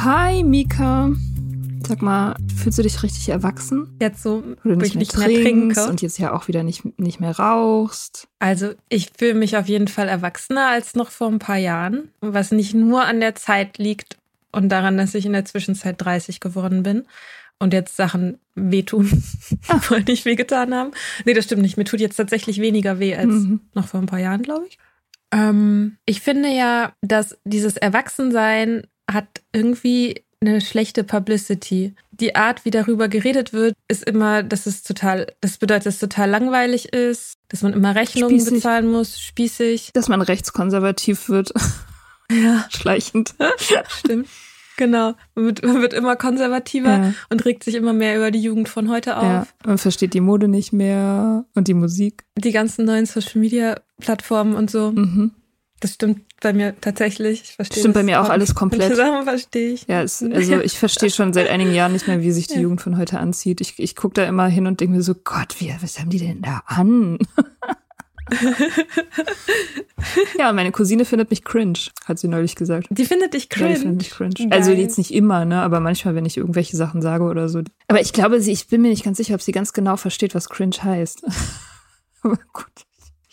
Hi, 0.00 0.42
Mika. 0.42 1.10
Sag 1.86 2.02
mal, 2.02 2.36
fühlst 2.56 2.78
du 2.78 2.82
dich 2.82 3.02
richtig 3.02 3.28
erwachsen? 3.28 3.88
Jetzt 4.00 4.22
so, 4.22 4.42
Wo 4.62 4.70
du 4.70 4.76
nicht, 4.76 4.94
ich 4.94 4.94
mehr 4.94 5.00
nicht 5.00 5.18
mehr 5.18 5.26
trinkst 5.28 5.76
trinke. 5.78 5.90
und 5.90 6.02
jetzt 6.02 6.18
ja 6.18 6.32
auch 6.32 6.48
wieder 6.48 6.62
nicht, 6.62 6.98
nicht 6.98 7.20
mehr 7.20 7.38
rauchst. 7.38 8.28
Also 8.38 8.72
ich 8.88 9.10
fühle 9.16 9.34
mich 9.34 9.56
auf 9.56 9.66
jeden 9.68 9.88
Fall 9.88 10.08
erwachsener 10.08 10.68
als 10.68 10.94
noch 10.94 11.10
vor 11.10 11.28
ein 11.28 11.38
paar 11.38 11.56
Jahren, 11.58 12.10
was 12.20 12.52
nicht 12.52 12.74
nur 12.74 13.04
an 13.04 13.20
der 13.20 13.34
Zeit 13.34 13.78
liegt 13.78 14.16
und 14.52 14.68
daran, 14.68 14.96
dass 14.96 15.14
ich 15.14 15.26
in 15.26 15.32
der 15.32 15.44
Zwischenzeit 15.44 15.96
30 15.98 16.40
geworden 16.40 16.82
bin 16.82 17.04
und 17.58 17.72
jetzt 17.72 17.96
Sachen 17.96 18.38
wehtun, 18.54 19.22
obwohl 19.68 20.02
nicht 20.02 20.24
wehgetan 20.24 20.74
haben. 20.74 20.90
Nee, 21.24 21.34
das 21.34 21.44
stimmt 21.46 21.62
nicht. 21.62 21.76
Mir 21.76 21.84
tut 21.84 22.00
jetzt 22.00 22.16
tatsächlich 22.16 22.60
weniger 22.60 22.98
weh 22.98 23.14
als 23.14 23.26
Mhm. 23.28 23.60
noch 23.74 23.88
vor 23.88 24.00
ein 24.00 24.06
paar 24.06 24.18
Jahren, 24.20 24.42
glaube 24.42 24.66
ich. 24.68 24.78
Ähm, 25.32 25.96
ich 26.06 26.20
finde 26.20 26.48
ja, 26.50 26.92
dass 27.00 27.38
dieses 27.44 27.76
Erwachsensein 27.76 28.86
hat 29.10 29.42
irgendwie 29.52 30.22
eine 30.40 30.60
schlechte 30.60 31.04
Publicity. 31.04 31.94
Die 32.10 32.36
Art, 32.36 32.64
wie 32.64 32.70
darüber 32.70 33.08
geredet 33.08 33.52
wird, 33.52 33.74
ist 33.88 34.04
immer, 34.04 34.42
dass 34.42 34.66
es 34.66 34.82
total, 34.82 35.26
das 35.40 35.56
bedeutet, 35.58 35.86
dass 35.86 35.94
es 35.94 36.00
total 36.00 36.28
langweilig 36.30 36.92
ist, 36.92 37.34
dass 37.48 37.62
man 37.62 37.72
immer 37.72 37.94
Rechnungen 37.94 38.36
Spießig. 38.38 38.54
bezahlen 38.54 38.90
muss, 38.92 39.18
spießig. 39.20 39.90
Dass 39.94 40.08
man 40.08 40.20
rechtskonservativ 40.20 41.28
wird. 41.30 41.52
Ja, 42.30 42.66
Schleichend. 42.70 43.34
stimmt. 43.88 44.28
Genau. 44.76 45.14
Man 45.34 45.44
wird, 45.46 45.64
man 45.64 45.80
wird 45.82 45.92
immer 45.94 46.16
konservativer 46.16 46.88
Ja. 46.98 47.14
und 47.30 47.44
regt 47.44 47.64
sich 47.64 47.74
immer 47.74 47.92
mehr 47.92 48.16
über 48.16 48.30
die 48.30 48.40
Jugend 48.42 48.68
von 48.68 48.88
heute 48.90 49.16
auf. 49.16 49.22
Ja, 49.24 49.46
man 49.64 49.78
versteht 49.78 50.14
die 50.14 50.20
Mode 50.20 50.48
nicht 50.48 50.72
mehr 50.72 51.44
und 51.54 51.68
die 51.68 51.74
Musik. 51.74 52.24
Die 52.36 52.52
ganzen 52.52 52.84
neuen 52.84 53.06
Social 53.06 53.40
Media 53.40 53.76
Plattformen 54.00 54.54
und 54.54 54.70
so. 54.70 54.90
Mhm. 54.92 55.30
Das 55.80 55.94
stimmt 55.94 56.22
bei 56.40 56.52
mir 56.52 56.74
tatsächlich. 56.80 57.42
Ich 57.42 57.52
verstehe 57.56 57.80
Stimmt 57.80 57.94
bei 57.94 58.02
mir 58.02 58.22
auch 58.22 58.30
alles 58.30 58.54
komplett. 58.54 58.80
Manche 58.90 58.96
Sachen 58.96 59.24
verstehe 59.24 59.72
ich. 59.74 59.86
Ja, 59.86 60.02
es, 60.02 60.22
also 60.22 60.60
ich 60.60 60.78
verstehe 60.78 61.10
schon 61.10 61.32
seit 61.32 61.48
einigen 61.50 61.74
Jahren 61.74 61.92
nicht 61.92 62.08
mehr, 62.08 62.22
wie 62.22 62.30
sich 62.32 62.46
die 62.46 62.54
Ja. 62.54 62.60
Jugend 62.60 62.80
von 62.80 62.96
heute 62.96 63.18
anzieht. 63.20 63.60
Ich, 63.60 63.74
ich 63.78 63.94
gucke 63.94 64.14
da 64.14 64.24
immer 64.24 64.46
hin 64.46 64.66
und 64.66 64.80
denke 64.80 64.96
mir 64.96 65.02
so, 65.02 65.14
Gott, 65.14 65.56
wie, 65.60 65.74
was 65.80 65.98
haben 66.00 66.10
die 66.10 66.18
denn 66.18 66.40
da 66.42 66.62
an? 66.66 67.18
ja, 70.38 70.52
meine 70.52 70.72
Cousine 70.72 71.04
findet 71.04 71.30
mich 71.30 71.44
cringe, 71.44 71.78
hat 72.04 72.18
sie 72.18 72.28
neulich 72.28 72.56
gesagt. 72.56 72.86
Die 72.90 73.04
findet 73.04 73.34
dich 73.34 73.44
Ja, 73.44 73.48
die 73.48 73.54
cringe. 73.54 73.76
findet 73.76 73.96
mich 73.98 74.10
cringe. 74.10 74.34
Geil. 74.34 74.48
Also 74.52 74.72
jetzt 74.72 74.98
nicht 74.98 75.12
immer, 75.12 75.44
ne, 75.44 75.62
aber 75.62 75.80
manchmal, 75.80 76.14
wenn 76.14 76.26
ich 76.26 76.36
irgendwelche 76.36 76.76
Sachen 76.76 77.02
sage 77.02 77.24
oder 77.24 77.48
so. 77.48 77.62
Aber 77.88 78.00
ich 78.00 78.12
glaube, 78.12 78.40
sie, 78.40 78.52
ich 78.52 78.68
bin 78.68 78.82
mir 78.82 78.88
nicht 78.88 79.04
ganz 79.04 79.18
sicher, 79.18 79.34
ob 79.34 79.42
sie 79.42 79.52
ganz 79.52 79.72
genau 79.72 79.96
versteht, 79.96 80.34
was 80.34 80.48
cringe 80.48 80.76
heißt. 80.82 81.24
aber 82.22 82.38
gut, 82.52 82.66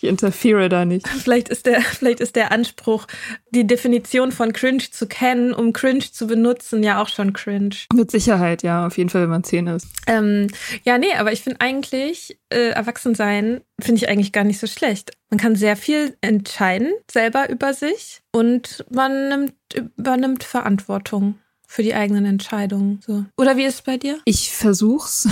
ich 0.01 0.09
interfere 0.09 0.69
da 0.69 0.85
nicht. 0.85 1.07
Vielleicht 1.07 1.49
ist 1.49 1.65
der, 1.65 1.81
vielleicht 1.81 2.19
ist 2.19 2.35
der 2.35 2.51
Anspruch, 2.51 3.07
die 3.51 3.67
Definition 3.67 4.31
von 4.31 4.53
cringe 4.53 4.83
zu 4.91 5.07
kennen, 5.07 5.53
um 5.53 5.73
cringe 5.73 6.11
zu 6.11 6.27
benutzen, 6.27 6.83
ja 6.83 7.01
auch 7.01 7.07
schon 7.07 7.33
cringe. 7.33 7.75
Mit 7.93 8.11
Sicherheit, 8.11 8.63
ja, 8.63 8.87
auf 8.87 8.97
jeden 8.97 9.09
Fall, 9.09 9.23
wenn 9.23 9.29
man 9.29 9.43
zehn 9.43 9.67
ist. 9.67 9.87
Ähm, 10.07 10.47
ja, 10.83 10.97
nee, 10.97 11.13
aber 11.17 11.31
ich 11.31 11.41
finde 11.41 11.61
eigentlich, 11.61 12.39
äh, 12.49 12.69
Erwachsensein 12.69 13.61
finde 13.79 14.01
ich 14.01 14.09
eigentlich 14.09 14.31
gar 14.31 14.43
nicht 14.43 14.59
so 14.59 14.67
schlecht. 14.67 15.11
Man 15.29 15.39
kann 15.39 15.55
sehr 15.55 15.75
viel 15.75 16.15
entscheiden, 16.21 16.91
selber 17.09 17.49
über 17.49 17.73
sich 17.73 18.21
und 18.31 18.85
man 18.89 19.29
nimmt, 19.29 19.53
übernimmt 19.97 20.43
Verantwortung 20.43 21.35
für 21.67 21.83
die 21.83 21.93
eigenen 21.93 22.25
Entscheidungen. 22.25 22.99
So. 23.05 23.25
Oder 23.37 23.55
wie 23.55 23.63
ist 23.63 23.75
es 23.75 23.81
bei 23.81 23.97
dir? 23.97 24.19
Ich 24.25 24.51
versuch's. 24.51 25.27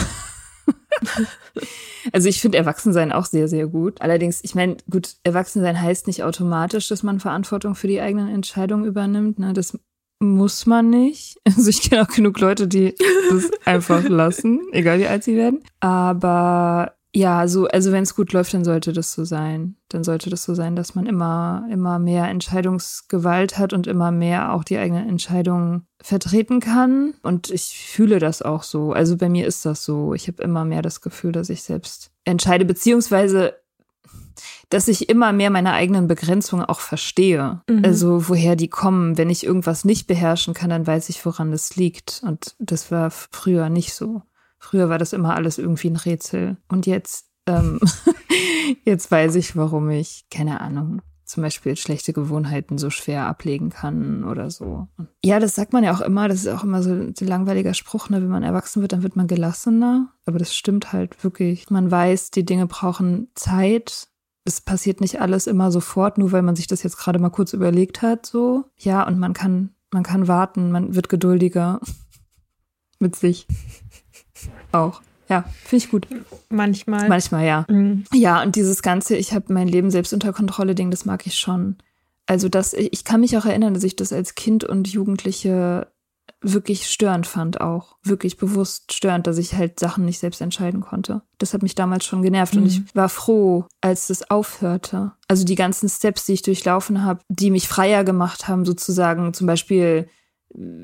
also 2.13 2.29
ich 2.29 2.41
finde 2.41 2.57
Erwachsensein 2.57 3.11
auch 3.11 3.25
sehr, 3.25 3.47
sehr 3.47 3.67
gut. 3.67 4.01
Allerdings, 4.01 4.39
ich 4.43 4.55
meine, 4.55 4.77
gut, 4.89 5.15
Erwachsensein 5.23 5.81
heißt 5.81 6.07
nicht 6.07 6.23
automatisch, 6.23 6.87
dass 6.87 7.03
man 7.03 7.19
Verantwortung 7.19 7.75
für 7.75 7.87
die 7.87 8.01
eigenen 8.01 8.33
Entscheidungen 8.33 8.85
übernimmt. 8.85 9.39
Ne? 9.39 9.53
Das 9.53 9.77
muss 10.19 10.65
man 10.65 10.89
nicht. 10.89 11.37
Also 11.45 11.69
ich 11.69 11.89
kenne 11.89 12.03
auch 12.03 12.07
genug 12.07 12.39
Leute, 12.39 12.67
die 12.67 12.95
das 13.29 13.49
einfach 13.65 14.07
lassen, 14.07 14.61
egal 14.71 14.99
wie 14.99 15.07
alt 15.07 15.23
sie 15.23 15.35
werden. 15.35 15.61
Aber 15.79 16.93
ja, 17.15 17.47
so, 17.47 17.67
also 17.67 17.91
wenn 17.91 18.03
es 18.03 18.15
gut 18.15 18.33
läuft, 18.33 18.53
dann 18.53 18.63
sollte 18.63 18.93
das 18.93 19.13
so 19.13 19.23
sein. 19.25 19.75
Dann 19.89 20.03
sollte 20.03 20.29
das 20.29 20.43
so 20.43 20.53
sein, 20.53 20.75
dass 20.75 20.93
man 20.93 21.07
immer, 21.07 21.67
immer 21.71 21.97
mehr 21.97 22.27
Entscheidungsgewalt 22.27 23.57
hat 23.57 23.73
und 23.73 23.87
immer 23.87 24.11
mehr 24.11 24.53
auch 24.53 24.63
die 24.63 24.77
eigenen 24.77 25.09
Entscheidungen 25.09 25.87
vertreten 26.01 26.59
kann. 26.59 27.15
Und 27.23 27.49
ich 27.49 27.75
fühle 27.91 28.19
das 28.19 28.43
auch 28.43 28.61
so. 28.61 28.93
Also 28.93 29.17
bei 29.17 29.27
mir 29.27 29.47
ist 29.47 29.65
das 29.65 29.83
so. 29.83 30.13
Ich 30.13 30.27
habe 30.27 30.43
immer 30.43 30.65
mehr 30.65 30.83
das 30.83 31.01
Gefühl, 31.01 31.31
dass 31.31 31.49
ich 31.49 31.63
selbst 31.63 32.11
entscheide, 32.25 32.63
beziehungsweise 32.63 33.55
dass 34.69 34.87
ich 34.87 35.09
immer 35.09 35.33
mehr 35.33 35.49
meine 35.49 35.73
eigenen 35.73 36.07
Begrenzungen 36.07 36.63
auch 36.63 36.79
verstehe. 36.79 37.61
Mhm. 37.67 37.83
Also 37.83 38.29
woher 38.29 38.55
die 38.55 38.67
kommen. 38.69 39.17
Wenn 39.17 39.31
ich 39.31 39.43
irgendwas 39.43 39.83
nicht 39.83 40.05
beherrschen 40.05 40.53
kann, 40.53 40.69
dann 40.69 40.85
weiß 40.85 41.09
ich, 41.09 41.25
woran 41.25 41.51
das 41.51 41.75
liegt. 41.75 42.21
Und 42.23 42.55
das 42.59 42.91
war 42.91 43.09
früher 43.09 43.69
nicht 43.69 43.93
so. 43.93 44.21
Früher 44.59 44.89
war 44.89 44.97
das 44.97 45.13
immer 45.13 45.35
alles 45.35 45.57
irgendwie 45.57 45.89
ein 45.89 45.95
Rätsel. 45.95 46.57
Und 46.67 46.85
jetzt, 46.85 47.27
ähm, 47.47 47.79
jetzt 48.85 49.09
weiß 49.09 49.35
ich, 49.35 49.55
warum 49.55 49.89
ich, 49.89 50.25
keine 50.29 50.61
Ahnung, 50.61 51.01
zum 51.29 51.43
Beispiel 51.43 51.77
schlechte 51.77 52.11
Gewohnheiten 52.11 52.77
so 52.77 52.89
schwer 52.89 53.27
ablegen 53.27 53.69
kann 53.69 54.23
oder 54.23 54.49
so. 54.49 54.87
Ja, 55.23 55.39
das 55.39 55.55
sagt 55.55 55.73
man 55.73 55.83
ja 55.83 55.93
auch 55.93 56.01
immer, 56.01 56.27
das 56.27 56.39
ist 56.39 56.47
auch 56.47 56.63
immer 56.63 56.81
so 56.81 56.91
ein 56.91 57.13
langweiliger 57.19 57.73
Spruch, 57.73 58.09
ne? 58.09 58.21
wenn 58.21 58.29
man 58.29 58.43
erwachsen 58.43 58.81
wird, 58.81 58.93
dann 58.93 59.03
wird 59.03 59.15
man 59.15 59.27
gelassener. 59.27 60.11
Aber 60.25 60.39
das 60.39 60.55
stimmt 60.55 60.91
halt 60.91 61.23
wirklich. 61.23 61.69
Man 61.69 61.89
weiß, 61.89 62.31
die 62.31 62.45
Dinge 62.45 62.65
brauchen 62.65 63.29
Zeit. 63.35 64.07
Es 64.43 64.59
passiert 64.59 65.01
nicht 65.01 65.21
alles 65.21 65.45
immer 65.45 65.71
sofort, 65.71 66.17
nur 66.17 66.31
weil 66.31 66.41
man 66.41 66.55
sich 66.55 66.65
das 66.65 66.81
jetzt 66.81 66.97
gerade 66.97 67.19
mal 67.19 67.29
kurz 67.29 67.53
überlegt 67.53 68.01
hat, 68.01 68.25
so. 68.25 68.65
Ja, 68.77 69.05
und 69.07 69.19
man 69.19 69.33
kann, 69.33 69.75
man 69.91 70.03
kann 70.03 70.27
warten, 70.27 70.71
man 70.71 70.95
wird 70.95 71.09
geduldiger 71.09 71.79
mit 72.99 73.15
sich. 73.15 73.45
Auch. 74.71 75.01
Ja, 75.29 75.45
finde 75.63 75.85
ich 75.85 75.91
gut. 75.91 76.07
Manchmal. 76.49 77.07
Manchmal, 77.07 77.45
ja. 77.45 77.65
Mhm. 77.69 78.03
Ja, 78.13 78.41
und 78.41 78.55
dieses 78.55 78.81
ganze, 78.81 79.15
ich 79.15 79.33
habe 79.33 79.53
mein 79.53 79.67
Leben 79.67 79.91
selbst 79.91 80.11
unter 80.13 80.33
Kontrolle 80.33 80.73
Ding, 80.75 80.89
das 80.91 81.05
mag 81.05 81.27
ich 81.27 81.37
schon. 81.37 81.75
Also 82.25 82.49
das, 82.49 82.73
ich 82.73 83.03
kann 83.03 83.21
mich 83.21 83.37
auch 83.37 83.45
erinnern, 83.45 83.73
dass 83.73 83.83
ich 83.83 83.95
das 83.95 84.11
als 84.13 84.35
Kind 84.35 84.63
und 84.63 84.87
Jugendliche 84.87 85.87
wirklich 86.41 86.87
störend 86.87 87.27
fand 87.27 87.59
auch. 87.59 87.97
Wirklich 88.03 88.37
bewusst 88.37 88.93
störend, 88.93 89.27
dass 89.27 89.37
ich 89.37 89.55
halt 89.55 89.79
Sachen 89.79 90.05
nicht 90.05 90.19
selbst 90.19 90.39
entscheiden 90.41 90.79
konnte. 90.81 91.21
Das 91.37 91.53
hat 91.53 91.63
mich 91.63 91.75
damals 91.75 92.05
schon 92.05 92.21
genervt 92.21 92.55
und 92.55 92.61
Mhm. 92.61 92.67
ich 92.67 92.95
war 92.95 93.09
froh, 93.09 93.65
als 93.81 94.07
das 94.07 94.29
aufhörte. 94.31 95.11
Also 95.27 95.43
die 95.43 95.55
ganzen 95.55 95.89
Steps, 95.89 96.25
die 96.25 96.33
ich 96.33 96.41
durchlaufen 96.43 97.03
habe, 97.03 97.19
die 97.29 97.51
mich 97.51 97.67
freier 97.67 98.03
gemacht 98.03 98.47
haben, 98.47 98.63
sozusagen 98.65 99.33
zum 99.33 99.47
Beispiel 99.47 100.07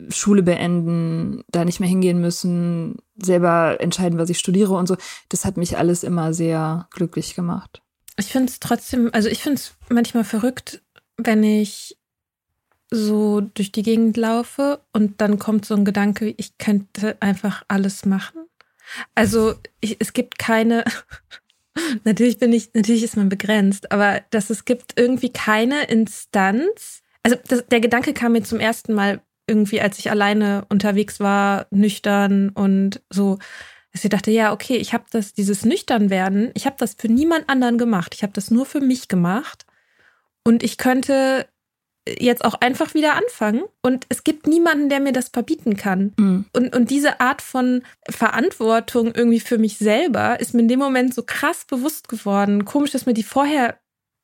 Schule 0.09 0.43
beenden, 0.43 1.43
da 1.49 1.65
nicht 1.65 1.79
mehr 1.79 1.89
hingehen 1.89 2.21
müssen, 2.21 2.97
selber 3.17 3.77
entscheiden, 3.79 4.19
was 4.19 4.29
ich 4.29 4.39
studiere 4.39 4.73
und 4.73 4.87
so. 4.87 4.95
Das 5.29 5.45
hat 5.45 5.57
mich 5.57 5.77
alles 5.77 6.03
immer 6.03 6.33
sehr 6.33 6.87
glücklich 6.91 7.35
gemacht. 7.35 7.81
Ich 8.17 8.27
finde 8.27 8.51
es 8.51 8.59
trotzdem, 8.59 9.09
also 9.11 9.27
ich 9.27 9.41
finde 9.41 9.55
es 9.55 9.73
manchmal 9.89 10.23
verrückt, 10.23 10.81
wenn 11.17 11.43
ich 11.43 11.97
so 12.91 13.41
durch 13.41 13.71
die 13.71 13.83
Gegend 13.83 14.15
laufe 14.15 14.81
und 14.93 15.19
dann 15.19 15.39
kommt 15.39 15.65
so 15.65 15.75
ein 15.75 15.85
Gedanke, 15.85 16.33
ich 16.37 16.57
könnte 16.57 17.17
einfach 17.19 17.63
alles 17.67 18.05
machen. 18.05 18.45
Also 19.15 19.55
ich, 19.81 19.97
es 19.99 20.13
gibt 20.13 20.37
keine, 20.37 20.85
natürlich 22.03 22.37
bin 22.37 22.53
ich, 22.53 22.73
natürlich 22.73 23.03
ist 23.03 23.17
man 23.17 23.29
begrenzt, 23.29 23.91
aber 23.91 24.21
dass 24.29 24.49
es 24.49 24.65
gibt 24.65 24.93
irgendwie 24.97 25.33
keine 25.33 25.85
Instanz. 25.85 27.01
Also 27.23 27.37
das, 27.47 27.65
der 27.67 27.81
Gedanke 27.81 28.13
kam 28.13 28.33
mir 28.33 28.43
zum 28.43 28.59
ersten 28.59 28.93
Mal 28.93 29.21
irgendwie, 29.47 29.81
als 29.81 29.99
ich 29.99 30.09
alleine 30.09 30.65
unterwegs 30.69 31.19
war, 31.19 31.67
nüchtern 31.69 32.49
und 32.49 33.01
so, 33.09 33.37
dass 33.91 34.03
ich 34.03 34.09
dachte, 34.09 34.31
ja, 34.31 34.51
okay, 34.51 34.75
ich 34.75 34.93
habe 34.93 35.05
das, 35.11 35.33
dieses 35.33 35.63
Nüchternwerden, 35.63 36.51
ich 36.53 36.65
habe 36.65 36.75
das 36.77 36.95
für 36.95 37.07
niemand 37.07 37.49
anderen 37.49 37.77
gemacht. 37.77 38.13
Ich 38.13 38.23
habe 38.23 38.33
das 38.33 38.51
nur 38.51 38.65
für 38.65 38.81
mich 38.81 39.07
gemacht. 39.07 39.65
Und 40.43 40.63
ich 40.63 40.77
könnte 40.77 41.47
jetzt 42.07 42.45
auch 42.45 42.55
einfach 42.55 42.93
wieder 42.93 43.15
anfangen. 43.15 43.63
Und 43.81 44.05
es 44.09 44.23
gibt 44.23 44.47
niemanden, 44.47 44.89
der 44.89 44.99
mir 44.99 45.13
das 45.13 45.29
verbieten 45.29 45.75
kann. 45.75 46.13
Mhm. 46.17 46.45
Und, 46.53 46.75
und 46.75 46.89
diese 46.91 47.19
Art 47.19 47.41
von 47.41 47.83
Verantwortung 48.09 49.13
irgendwie 49.15 49.39
für 49.39 49.57
mich 49.57 49.77
selber 49.77 50.39
ist 50.39 50.53
mir 50.53 50.61
in 50.61 50.67
dem 50.67 50.79
Moment 50.79 51.13
so 51.13 51.23
krass 51.23 51.65
bewusst 51.65 52.07
geworden. 52.07 52.65
Komisch, 52.65 52.91
dass 52.91 53.05
mir 53.05 53.13
die 53.13 53.23
vorher, 53.23 53.79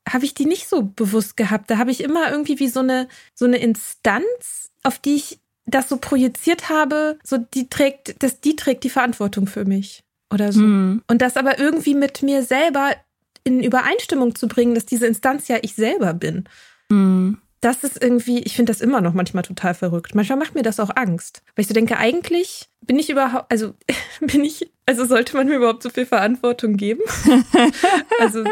habe 0.08 0.26
ich 0.26 0.34
die 0.34 0.46
nicht 0.46 0.68
so 0.68 0.84
bewusst 0.84 1.38
gehabt. 1.38 1.70
Da 1.70 1.78
habe 1.78 1.92
ich 1.92 2.02
immer 2.02 2.32
irgendwie 2.32 2.60
wie 2.60 2.68
so 2.68 2.80
eine, 2.80 3.08
so 3.34 3.46
eine 3.46 3.58
Instanz, 3.58 4.72
auf 4.84 5.00
die 5.00 5.16
ich 5.16 5.40
das 5.66 5.90
so 5.90 5.98
projiziert 5.98 6.70
habe, 6.70 7.20
so 7.24 7.38
die 7.38 7.70
trägt, 7.70 8.22
das, 8.24 8.42
die 8.42 8.56
trägt 8.56 8.84
die 8.84 8.90
Verantwortung 8.90 9.48
für 9.48 9.66
mich. 9.66 10.04
Oder 10.34 10.52
so. 10.52 10.62
Mhm. 10.62 11.04
Und 11.08 11.22
das 11.22 11.38
aber 11.38 11.60
irgendwie 11.60 11.94
mit 11.94 12.24
mir 12.24 12.44
selber 12.44 12.96
in 13.44 13.62
Übereinstimmung 13.64 14.36
zu 14.36 14.48
bringen, 14.48 14.76
dass 14.76 14.86
diese 14.86 15.08
Instanz 15.08 15.48
ja 15.48 15.58
ich 15.62 15.76
selber 15.76 16.14
bin. 16.14 16.46
Mhm. 16.90 17.38
Das 17.62 17.84
ist 17.84 18.02
irgendwie, 18.02 18.40
ich 18.40 18.56
finde 18.56 18.72
das 18.72 18.82
immer 18.82 19.02
noch 19.02 19.14
manchmal 19.14 19.44
total 19.44 19.76
verrückt. 19.76 20.16
Manchmal 20.16 20.40
macht 20.40 20.56
mir 20.56 20.64
das 20.64 20.80
auch 20.80 20.90
Angst. 20.96 21.44
Weil 21.56 21.62
ich 21.62 21.68
so 21.68 21.74
denke, 21.76 21.98
eigentlich 21.98 22.70
bin 22.82 22.98
ich 22.98 23.10
überhaupt, 23.10 23.52
also 23.52 23.76
bin 24.20 24.44
ich, 24.44 24.72
also 24.88 25.06
sollte 25.06 25.38
man 25.38 25.48
mir 25.48 25.58
überhaupt 25.58 25.84
so 25.84 25.92
viel 25.92 26.08
Verantwortung 26.08 26.76
geben? 26.76 27.02
also, 28.20 28.44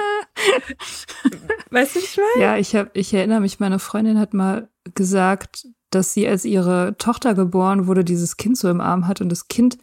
weißt 1.72 1.96
du, 1.96 2.00
wie 2.00 2.04
ich 2.04 2.18
meine? 2.18 2.46
Ja, 2.46 2.58
ich, 2.58 2.76
hab, 2.76 2.96
ich 2.96 3.14
erinnere 3.14 3.42
mich, 3.42 3.60
meine 3.60 3.80
Freundin 3.80 4.20
hat 4.20 4.34
mal 4.34 4.70
gesagt, 4.94 5.68
dass 5.90 6.14
sie, 6.14 6.28
als 6.28 6.46
ihre 6.46 6.96
Tochter 6.98 7.34
geboren 7.34 7.88
wurde, 7.88 8.04
dieses 8.04 8.38
Kind 8.38 8.58
so 8.58 8.70
im 8.70 8.80
Arm 8.82 9.08
hat 9.08 9.22
und 9.22 9.30
das 9.30 9.48
Kind 9.48 9.80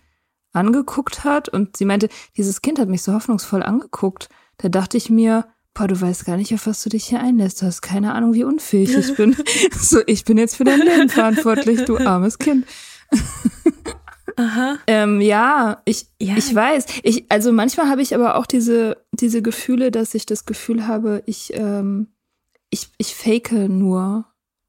angeguckt 0.52 1.24
hat. 1.24 1.48
Und 1.48 1.76
sie 1.76 1.84
meinte, 1.84 2.08
dieses 2.36 2.62
Kind 2.62 2.78
hat 2.78 2.88
mich 2.88 3.02
so 3.02 3.12
hoffnungsvoll 3.12 3.62
angeguckt. 3.62 4.28
Da 4.58 4.68
dachte 4.68 4.96
ich 4.96 5.10
mir, 5.10 5.46
boah, 5.76 5.86
du 5.86 6.00
weißt 6.00 6.24
gar 6.24 6.36
nicht, 6.36 6.54
auf 6.54 6.66
was 6.66 6.82
du 6.82 6.88
dich 6.88 7.06
hier 7.06 7.20
einlässt. 7.20 7.60
Du 7.60 7.66
hast 7.66 7.82
keine 7.82 8.14
Ahnung, 8.14 8.34
wie 8.34 8.44
unfähig 8.44 8.96
ich 8.96 9.14
bin. 9.14 9.36
so, 9.78 10.00
ich 10.06 10.24
bin 10.24 10.38
jetzt 10.38 10.56
für 10.56 10.64
dein 10.64 10.80
Leben 10.80 11.08
verantwortlich, 11.08 11.84
du 11.84 11.98
armes 11.98 12.38
Kind. 12.38 12.66
Aha. 14.36 14.78
Ähm, 14.86 15.20
ja, 15.20 15.80
ich, 15.84 16.06
Ja. 16.20 16.36
ich 16.36 16.54
weiß. 16.54 16.86
Ich, 17.02 17.24
also 17.30 17.52
manchmal 17.52 17.88
habe 17.88 18.02
ich 18.02 18.14
aber 18.14 18.36
auch 18.36 18.46
diese, 18.46 18.98
diese 19.12 19.40
Gefühle, 19.42 19.90
dass 19.90 20.14
ich 20.14 20.26
das 20.26 20.44
Gefühl 20.44 20.86
habe, 20.86 21.22
ich, 21.26 21.52
ähm, 21.54 22.08
ich, 22.70 22.88
ich 22.98 23.14
fake 23.14 23.52
nur 23.52 24.26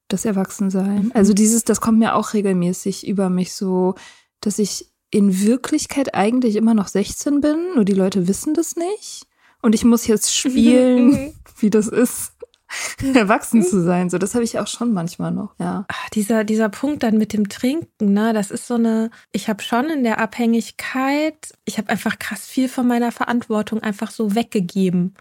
das 0.08 0.24
Erwachsensein. 0.24 1.12
Also 1.14 1.34
dieses, 1.34 1.66
das 1.66 1.82
kommt 1.82 2.00
mir 2.00 2.16
auch 2.16 2.34
regelmäßig 2.34 3.08
über 3.08 3.30
mich 3.30 3.54
so, 3.54 3.96
dass 4.40 4.60
ich 4.60 4.90
in 5.10 5.42
Wirklichkeit 5.42 6.16
eigentlich 6.16 6.56
immer 6.56 6.74
noch 6.74 6.88
16 6.88 7.42
bin, 7.42 7.58
nur 7.76 7.84
die 7.86 7.94
Leute 7.94 8.28
wissen 8.28 8.54
das 8.54 8.76
nicht. 8.76 9.26
Und 9.62 9.76
ich 9.76 9.86
muss 9.86 10.08
jetzt 10.08 10.36
spielen, 10.36 11.34
wie 11.60 11.70
das 11.70 11.88
ist, 11.88 12.34
erwachsen 13.14 13.64
zu 13.64 13.82
sein. 13.82 14.10
So, 14.10 14.18
das 14.18 14.36
habe 14.36 14.44
ich 14.44 14.60
auch 14.60 14.68
schon 14.68 14.94
manchmal 14.94 15.32
noch, 15.32 15.56
ja. 15.60 15.86
Ah, 15.88 16.08
dieser, 16.14 16.44
dieser 16.44 16.70
Punkt 16.70 17.04
dann 17.04 17.18
mit 17.18 17.34
dem 17.34 17.50
Trinken, 17.50 18.14
ne, 18.14 18.34
das 18.34 18.52
ist 18.52 18.68
so 18.68 18.76
eine, 18.76 19.10
ich 19.32 19.48
habe 19.50 19.62
schon 19.64 19.90
in 19.90 20.04
der 20.04 20.20
Abhängigkeit, 20.20 21.54
ich 21.66 21.78
habe 21.78 21.90
einfach 21.90 22.20
krass 22.20 22.46
viel 22.46 22.70
von 22.70 22.88
meiner 22.88 23.12
Verantwortung 23.12 23.82
einfach 23.82 24.12
so 24.12 24.36
weggegeben. 24.36 25.16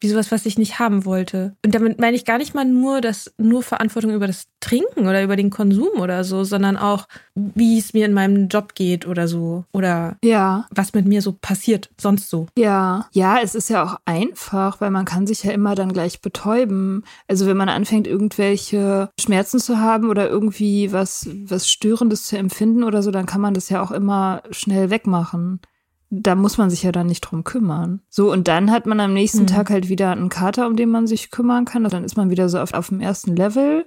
Wie 0.00 0.08
sowas, 0.08 0.30
was 0.30 0.44
ich 0.46 0.58
nicht 0.58 0.78
haben 0.78 1.04
wollte. 1.04 1.56
Und 1.64 1.74
damit 1.74 1.98
meine 1.98 2.16
ich 2.16 2.24
gar 2.24 2.38
nicht 2.38 2.54
mal 2.54 2.64
nur 2.64 3.00
das, 3.00 3.32
nur 3.38 3.62
Verantwortung 3.62 4.12
über 4.12 4.26
das 4.26 4.46
Trinken 4.60 5.06
oder 5.06 5.22
über 5.22 5.36
den 5.36 5.50
Konsum 5.50 6.00
oder 6.00 6.22
so, 6.24 6.44
sondern 6.44 6.76
auch, 6.76 7.06
wie 7.34 7.78
es 7.78 7.94
mir 7.94 8.04
in 8.04 8.12
meinem 8.12 8.48
Job 8.48 8.74
geht 8.74 9.06
oder 9.06 9.26
so. 9.26 9.64
Oder 9.72 10.16
Ja, 10.22 10.66
was 10.70 10.92
mit 10.92 11.06
mir 11.06 11.22
so 11.22 11.32
passiert, 11.32 11.90
sonst 11.98 12.28
so. 12.28 12.46
Ja, 12.58 13.08
ja, 13.12 13.38
es 13.42 13.54
ist 13.54 13.70
ja 13.70 13.84
auch 13.84 13.96
einfach, 14.04 14.80
weil 14.80 14.90
man 14.90 15.04
kann 15.04 15.26
sich 15.26 15.44
ja 15.44 15.52
immer 15.52 15.74
dann 15.74 15.92
gleich 15.92 16.20
betäuben. 16.20 17.04
Also 17.28 17.46
wenn 17.46 17.56
man 17.56 17.68
anfängt, 17.68 18.06
irgendwelche 18.06 19.08
Schmerzen 19.18 19.60
zu 19.60 19.78
haben 19.78 20.10
oder 20.10 20.28
irgendwie 20.28 20.92
was, 20.92 21.28
was 21.44 21.68
Störendes 21.68 22.24
zu 22.24 22.36
empfinden 22.36 22.84
oder 22.84 23.02
so, 23.02 23.10
dann 23.10 23.26
kann 23.26 23.40
man 23.40 23.54
das 23.54 23.68
ja 23.70 23.82
auch 23.82 23.92
immer 23.92 24.42
schnell 24.50 24.90
wegmachen. 24.90 25.60
Da 26.10 26.34
muss 26.36 26.56
man 26.56 26.70
sich 26.70 26.82
ja 26.84 26.92
dann 26.92 27.08
nicht 27.08 27.22
drum 27.22 27.42
kümmern. 27.44 28.00
So, 28.08 28.30
und 28.32 28.46
dann 28.48 28.70
hat 28.70 28.86
man 28.86 29.00
am 29.00 29.12
nächsten 29.12 29.42
Mhm. 29.42 29.46
Tag 29.48 29.70
halt 29.70 29.88
wieder 29.88 30.12
einen 30.12 30.28
Kater, 30.28 30.66
um 30.66 30.76
den 30.76 30.88
man 30.88 31.06
sich 31.06 31.30
kümmern 31.30 31.64
kann. 31.64 31.82
Dann 31.84 32.04
ist 32.04 32.16
man 32.16 32.30
wieder 32.30 32.48
so 32.48 32.58
auf, 32.60 32.74
auf 32.74 32.88
dem 32.88 33.00
ersten 33.00 33.34
Level 33.34 33.86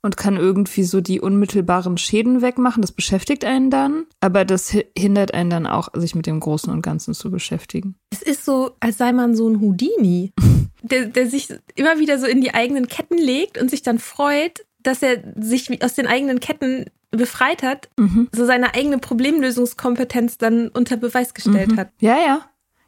und 0.00 0.16
kann 0.16 0.36
irgendwie 0.36 0.82
so 0.82 1.00
die 1.00 1.20
unmittelbaren 1.20 1.96
Schäden 1.98 2.40
wegmachen. 2.42 2.80
Das 2.80 2.90
beschäftigt 2.92 3.44
einen 3.44 3.70
dann, 3.70 4.04
aber 4.20 4.44
das 4.44 4.72
hi- 4.72 4.86
hindert 4.96 5.34
einen 5.34 5.50
dann 5.50 5.66
auch, 5.66 5.90
sich 5.94 6.14
mit 6.14 6.26
dem 6.26 6.40
Großen 6.40 6.72
und 6.72 6.82
Ganzen 6.82 7.14
zu 7.14 7.30
beschäftigen. 7.30 7.94
Es 8.10 8.22
ist 8.22 8.44
so, 8.44 8.72
als 8.80 8.98
sei 8.98 9.12
man 9.12 9.36
so 9.36 9.48
ein 9.48 9.60
Houdini, 9.60 10.32
der, 10.82 11.06
der 11.06 11.28
sich 11.28 11.48
immer 11.76 11.98
wieder 11.98 12.18
so 12.18 12.26
in 12.26 12.40
die 12.40 12.54
eigenen 12.54 12.88
Ketten 12.88 13.16
legt 13.18 13.60
und 13.60 13.70
sich 13.70 13.82
dann 13.82 13.98
freut, 13.98 14.64
dass 14.82 15.02
er 15.02 15.22
sich 15.36 15.82
aus 15.84 15.94
den 15.94 16.06
eigenen 16.08 16.40
Ketten 16.40 16.86
befreit 17.12 17.62
hat, 17.62 17.88
Mhm. 17.96 18.28
so 18.32 18.44
seine 18.44 18.74
eigene 18.74 18.98
Problemlösungskompetenz 18.98 20.38
dann 20.38 20.68
unter 20.68 20.96
Beweis 20.96 21.34
gestellt 21.34 21.72
Mhm. 21.72 21.76
hat. 21.78 21.90
Ja, 22.00 22.16
ja. 22.18 22.40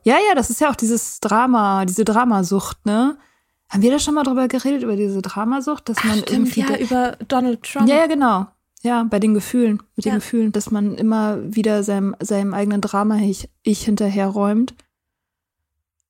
Ja, 0.03 0.17
ja, 0.29 0.35
das 0.35 0.51
ist 0.51 0.61
ja 0.61 0.71
auch 0.71 0.77
dieses 0.77 1.21
Drama, 1.21 1.85
diese 1.87 2.05
Dramasucht, 2.05 2.85
ne? 2.85 3.17
Haben 3.71 3.83
wir 3.83 3.91
da 3.91 3.99
schon 3.99 4.15
mal 4.15 4.23
drüber 4.23 4.49
geredet, 4.49 4.83
über 4.83 4.97
diese 4.97 5.23
Dramasucht, 5.23 5.89
dass 5.89 6.03
man 6.05 6.19
Stimmt, 6.19 6.57
irgendwie. 6.57 6.61
ja, 6.61 6.77
über 6.79 7.17
Donald 7.29 7.63
Trump. 7.63 7.89
ja, 7.89 7.97
ja, 7.97 8.07
genau. 8.07 8.47
Ja, 8.83 9.05
bei 9.05 9.19
den 9.19 9.33
Gefühlen, 9.33 9.83
mit 9.97 10.05
den 10.05 10.11
Ja. 10.11 10.15
Gefühlen, 10.17 10.53
dass 10.53 10.71
man 10.71 10.95
immer 10.95 11.39
wieder 11.43 11.83
seinem, 11.83 12.15
seinem 12.21 12.53
eigenen 12.53 12.83
Drama-Ich 12.83 13.49
ich 13.63 13.83
hinterherräumt 13.85 14.75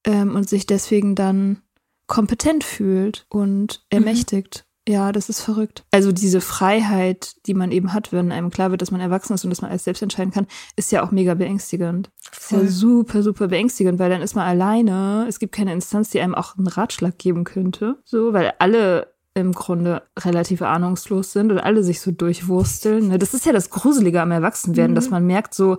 ähm, 0.04 0.34
und 0.34 0.48
sich 0.48 0.66
deswegen 0.66 1.14
dann 1.14 1.62
kompetent 2.06 2.64
fühlt 2.64 3.26
und 3.28 3.84
ermächtigt. 3.90 4.63
Ja, 4.86 5.12
das 5.12 5.30
ist 5.30 5.40
verrückt. 5.40 5.84
Also 5.92 6.12
diese 6.12 6.42
Freiheit, 6.42 7.36
die 7.46 7.54
man 7.54 7.72
eben 7.72 7.94
hat, 7.94 8.12
wenn 8.12 8.30
einem 8.32 8.50
klar 8.50 8.70
wird, 8.70 8.82
dass 8.82 8.90
man 8.90 9.00
erwachsen 9.00 9.32
ist 9.34 9.42
und 9.44 9.50
dass 9.50 9.62
man 9.62 9.70
alles 9.70 9.84
selbst 9.84 10.02
entscheiden 10.02 10.30
kann, 10.32 10.46
ist 10.76 10.92
ja 10.92 11.02
auch 11.02 11.10
mega 11.10 11.32
beängstigend. 11.34 12.10
ist 12.30 12.50
ja 12.52 12.66
super, 12.66 13.22
super 13.22 13.48
beängstigend, 13.48 13.98
weil 13.98 14.10
dann 14.10 14.20
ist 14.20 14.34
man 14.34 14.46
alleine. 14.46 15.24
Es 15.28 15.38
gibt 15.38 15.54
keine 15.54 15.72
Instanz, 15.72 16.10
die 16.10 16.20
einem 16.20 16.34
auch 16.34 16.56
einen 16.58 16.66
Ratschlag 16.66 17.16
geben 17.18 17.44
könnte. 17.44 17.96
So, 18.04 18.32
weil 18.34 18.52
alle 18.58 19.14
im 19.32 19.52
Grunde 19.52 20.02
relativ 20.18 20.60
ahnungslos 20.62 21.32
sind 21.32 21.50
und 21.50 21.58
alle 21.58 21.82
sich 21.82 22.00
so 22.00 22.10
durchwursteln. 22.10 23.08
ne? 23.08 23.18
Das 23.18 23.32
ist 23.34 23.46
ja 23.46 23.52
das 23.52 23.70
Gruselige 23.70 24.20
am 24.20 24.30
Erwachsenwerden, 24.32 24.92
Mhm. 24.92 24.96
dass 24.96 25.10
man 25.10 25.26
merkt 25.26 25.54
so, 25.54 25.76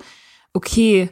okay, 0.54 1.10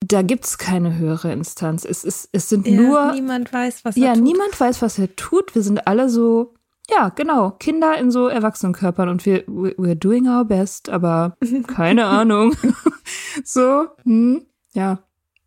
da 0.00 0.22
gibt's 0.22 0.58
keine 0.58 0.96
höhere 0.96 1.32
Instanz. 1.32 1.84
Es, 1.84 2.04
ist, 2.04 2.28
es 2.32 2.48
sind 2.48 2.66
Ja, 2.66 2.80
nur. 2.80 3.12
niemand 3.12 3.52
weiß, 3.52 3.84
was 3.84 3.96
ja, 3.96 4.08
er 4.08 4.14
tut. 4.14 4.22
niemand 4.22 4.58
weiß, 4.60 4.80
was 4.82 4.98
er 4.98 5.14
tut. 5.16 5.54
Wir 5.54 5.62
sind 5.62 5.86
alle 5.86 6.08
so, 6.08 6.54
ja, 6.90 7.10
genau, 7.10 7.50
Kinder 7.52 7.98
in 7.98 8.10
so 8.10 8.28
Erwachsenenkörpern 8.28 9.08
und 9.08 9.26
wir, 9.26 9.44
we- 9.46 9.74
we're 9.76 9.94
doing 9.96 10.28
our 10.28 10.44
best, 10.44 10.88
aber 10.88 11.36
keine 11.66 12.06
Ahnung. 12.06 12.54
so, 13.44 13.86
hm, 14.04 14.46
ja, 14.72 15.00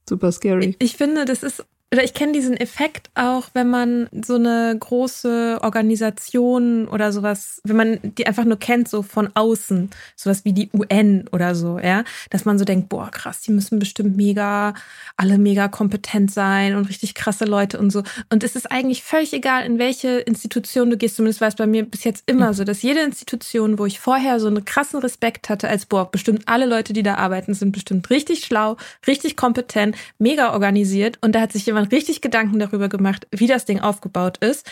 super 0.08 0.32
scary. 0.32 0.76
Ich 0.80 0.98
finde, 0.98 1.26
das 1.26 1.44
ist, 1.44 1.66
oder 1.94 2.06
ich 2.06 2.14
kenne 2.14 2.32
diesen 2.32 2.56
Effekt 2.56 3.10
auch, 3.16 3.50
wenn 3.54 3.70
man 3.70 4.08
so 4.24 4.36
eine 4.36 4.74
große 4.80 5.60
Organisation 5.62 6.88
oder 6.88 7.12
sowas, 7.12 7.60
wenn 7.66 7.76
man 7.76 8.00
die 8.02 8.26
einfach 8.26 8.46
nur 8.46 8.58
kennt, 8.58 8.88
so 8.88 9.02
von 9.02 9.30
außen, 9.34 9.90
sowas 10.16 10.46
wie 10.46 10.54
die 10.54 10.70
UN 10.74 11.28
oder 11.34 11.54
so, 11.54 11.80
ja, 11.80 12.06
dass 12.30 12.46
man 12.46 12.58
so 12.58 12.64
denkt, 12.64 12.88
boah, 12.88 13.12
krass, 13.12 13.42
die 13.42 13.52
müssen 13.52 13.78
bestimmt 13.78 14.16
mega, 14.16 14.74
alle 15.18 15.38
mega 15.38 15.68
kompetent 15.68 16.32
sein 16.32 16.76
und 16.76 16.88
richtig 16.88 17.14
krasse 17.14 17.44
Leute 17.44 17.78
und 17.78 17.90
so. 17.90 18.04
Und 18.30 18.46
es 18.46 18.56
ist 18.56 18.72
eigentlich 18.72 19.04
völlig 19.04 19.34
egal, 19.34 19.66
in 19.66 19.78
welche 19.78 20.20
Institution 20.20 20.90
du 20.92 20.96
gehst, 20.96 21.18
zumindest 21.18 21.42
war 21.42 21.50
es 21.50 21.56
bei 21.56 21.68
mir 21.68 21.84
bis 21.84 22.06
jetzt 22.06 22.24
immer 22.26 22.54
so, 22.54 22.64
dass 22.64 22.84
jede 22.84 23.02
Institution, 23.02 23.78
wo 23.78 23.86
ich 23.86 24.00
vorher 24.00 24.40
so 24.40 24.48
einen 24.48 24.64
krassen 24.64 25.02
Respekt 25.02 25.50
hatte, 25.50 25.68
als, 25.68 25.88
boah, 25.88 26.10
bestimmt 26.10 26.44
alle 26.46 26.68
Leute, 26.68 26.94
die 26.94 27.04
da 27.04 27.16
arbeiten, 27.16 27.54
sind 27.54 27.74
bestimmt 27.74 28.10
richtig 28.10 28.46
schlau, 28.46 28.78
richtig 29.08 29.36
kompetent, 29.36 29.98
mega 30.20 30.54
organisiert. 30.54 31.18
Und 31.20 31.36
da 31.36 31.42
hat 31.42 31.52
sich 31.52 31.66
jemand 31.66 31.81
richtig 31.84 32.22
Gedanken 32.22 32.60
darüber 32.60 32.90
gemacht, 32.90 33.28
wie 33.32 33.48
das 33.48 33.66
Ding 33.66 33.80
aufgebaut 33.80 34.38
ist, 34.38 34.70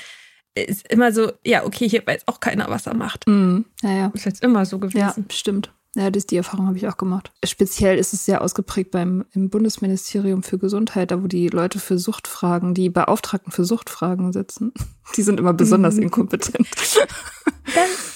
ist 0.55 0.87
immer 0.91 1.11
so, 1.11 1.31
ja, 1.45 1.65
okay, 1.65 1.87
hier 1.87 2.05
weiß 2.05 2.23
auch 2.27 2.39
keiner, 2.39 2.69
was 2.69 2.87
er 2.87 2.95
macht. 2.95 3.25
Hm, 3.25 3.65
naja, 3.81 4.11
Ist 4.13 4.25
jetzt 4.25 4.43
immer 4.43 4.65
so 4.65 4.77
ja, 4.77 5.09
gewesen. 5.11 5.25
stimmt. 5.31 5.71
Ja, 5.95 6.11
das, 6.11 6.27
die 6.27 6.37
Erfahrung 6.37 6.67
habe 6.67 6.77
ich 6.77 6.87
auch 6.87 6.97
gemacht. 6.97 7.31
Speziell 7.43 7.97
ist 7.97 8.13
es 8.13 8.23
sehr 8.23 8.41
ausgeprägt 8.41 8.91
beim 8.91 9.25
im 9.31 9.49
Bundesministerium 9.49 10.43
für 10.43 10.59
Gesundheit, 10.59 11.09
da 11.09 11.23
wo 11.23 11.27
die 11.27 11.47
Leute 11.47 11.79
für 11.79 11.97
Suchtfragen, 11.97 12.75
die 12.75 12.89
Beauftragten 12.89 13.51
für 13.51 13.65
Suchtfragen 13.65 14.31
sitzen, 14.31 14.71
die 15.15 15.23
sind 15.23 15.39
immer 15.39 15.53
besonders 15.53 15.97
inkompetent. 15.97 16.67
Das, 17.65 18.08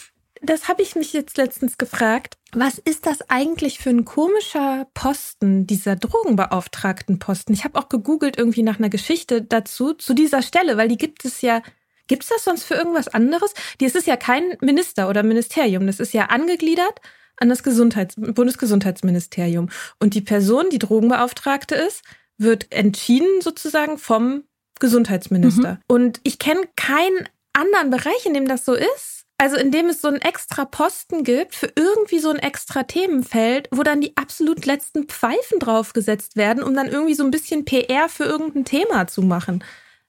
das 0.43 0.67
habe 0.67 0.81
ich 0.81 0.95
mich 0.95 1.13
jetzt 1.13 1.37
letztens 1.37 1.77
gefragt. 1.77 2.37
Was 2.51 2.77
ist 2.77 3.05
das 3.05 3.29
eigentlich 3.29 3.79
für 3.79 3.89
ein 3.89 4.05
komischer 4.05 4.87
Posten, 4.93 5.65
dieser 5.65 5.95
Drogenbeauftragtenposten? 5.95 7.55
Ich 7.55 7.63
habe 7.63 7.79
auch 7.79 7.89
gegoogelt 7.89 8.37
irgendwie 8.37 8.63
nach 8.63 8.77
einer 8.77 8.89
Geschichte 8.89 9.41
dazu, 9.41 9.93
zu 9.93 10.13
dieser 10.13 10.41
Stelle, 10.41 10.77
weil 10.77 10.89
die 10.89 10.97
gibt 10.97 11.25
es 11.25 11.41
ja. 11.41 11.61
Gibt 12.07 12.23
es 12.23 12.29
das 12.29 12.43
sonst 12.43 12.65
für 12.65 12.73
irgendwas 12.73 13.07
anderes? 13.07 13.53
Die, 13.79 13.85
es 13.85 13.95
ist 13.95 14.07
ja 14.07 14.17
kein 14.17 14.57
Minister 14.59 15.07
oder 15.07 15.23
Ministerium. 15.23 15.87
Das 15.87 16.01
ist 16.01 16.13
ja 16.13 16.25
angegliedert 16.25 16.99
an 17.37 17.47
das 17.47 17.63
Gesundheits 17.63 18.15
Bundesgesundheitsministerium. 18.17 19.69
Und 19.99 20.13
die 20.13 20.21
Person, 20.21 20.65
die 20.69 20.79
Drogenbeauftragte 20.79 21.75
ist, 21.75 22.03
wird 22.37 22.69
entschieden 22.73 23.41
sozusagen 23.41 23.97
vom 23.97 24.43
Gesundheitsminister. 24.81 25.79
Und 25.87 26.19
ich 26.23 26.39
kenne 26.39 26.63
keinen 26.75 27.29
anderen 27.53 27.89
Bereich, 27.89 28.25
in 28.25 28.33
dem 28.33 28.49
das 28.49 28.65
so 28.65 28.73
ist. 28.73 29.22
Also 29.43 29.57
in 29.57 29.71
dem 29.71 29.87
es 29.87 29.99
so 29.99 30.07
einen 30.07 30.21
extra 30.21 30.63
Posten 30.63 31.25
gibt 31.25 31.53
für 31.53 31.69
irgendwie 31.75 32.19
so 32.19 32.29
ein 32.29 32.39
extra 32.39 32.83
Themenfeld, 32.83 33.67
wo 33.71 33.83
dann 33.83 33.99
die 33.99 34.15
absolut 34.15 34.65
letzten 34.65 35.09
Pfeifen 35.09 35.59
draufgesetzt 35.59 36.37
werden, 36.37 36.63
um 36.63 36.73
dann 36.73 36.87
irgendwie 36.87 37.13
so 37.13 37.25
ein 37.25 37.31
bisschen 37.31 37.65
PR 37.65 38.07
für 38.07 38.23
irgendein 38.23 38.63
Thema 38.63 39.05
zu 39.07 39.21
machen. 39.21 39.61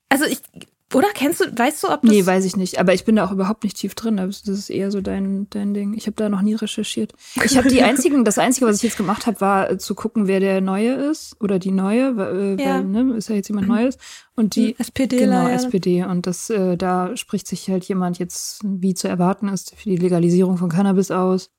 Also 0.09 0.25
ich, 0.25 0.39
oder 0.95 1.09
kennst 1.15 1.41
du, 1.41 1.45
weißt 1.57 1.83
du, 1.83 1.89
ob 1.89 2.03
das 2.03 2.11
Nee, 2.11 2.25
weiß 2.25 2.45
ich 2.45 2.57
nicht. 2.57 2.79
Aber 2.79 2.95
ich 2.95 3.05
bin 3.05 3.17
da 3.17 3.27
auch 3.27 3.33
überhaupt 3.33 3.65
nicht 3.65 3.77
tief 3.77 3.95
drin. 3.95 4.17
Das 4.17 4.43
ist 4.43 4.71
eher 4.71 4.91
so 4.91 5.01
dein, 5.01 5.49
dein 5.51 5.75
Ding. 5.75 5.95
Ich 5.95 6.07
habe 6.07 6.17
da 6.17 6.29
noch 6.29 6.43
nie 6.43 6.55
recherchiert. 6.55 7.13
Ich 7.45 7.57
habe 7.57 7.69
die 7.69 7.83
einzigen, 7.85 8.25
das 8.25 8.39
Einzige, 8.39 8.67
was 8.67 8.77
ich 8.77 8.83
jetzt 8.85 8.97
gemacht 8.97 9.27
habe, 9.27 9.41
war 9.41 9.71
äh, 9.71 9.79
zu 9.79 9.95
gucken, 9.95 10.27
wer 10.27 10.41
der 10.41 10.61
Neue 10.61 10.93
ist 10.95 11.37
oder 11.41 11.59
die 11.59 11.73
Neue, 11.73 12.17
weil, 12.17 12.59
äh, 12.59 12.63
Ja. 12.63 12.75
weil 12.77 12.85
ne, 12.85 13.15
ist 13.17 13.29
ja 13.29 13.35
jetzt 13.37 13.49
jemand 13.49 13.69
Neues. 13.69 13.99
Und 14.37 14.57
die, 14.57 14.75
die 14.75 14.81
SPD 14.81 15.19
genau, 15.19 15.49
SPD. 15.49 16.05
Und 16.05 16.27
das, 16.27 16.51
äh, 16.51 16.77
da 16.77 17.17
spricht 17.17 17.47
sich 17.47 17.69
halt 17.69 17.85
jemand 17.85 18.19
jetzt, 18.19 18.61
wie 18.65 18.95
zu 18.95 19.09
erwarten 19.09 19.49
ist, 19.49 19.75
für 19.77 19.89
die 19.91 19.97
Legalisierung 19.97 20.57
von 20.57 20.69
Cannabis 20.71 21.11
aus. 21.11 21.51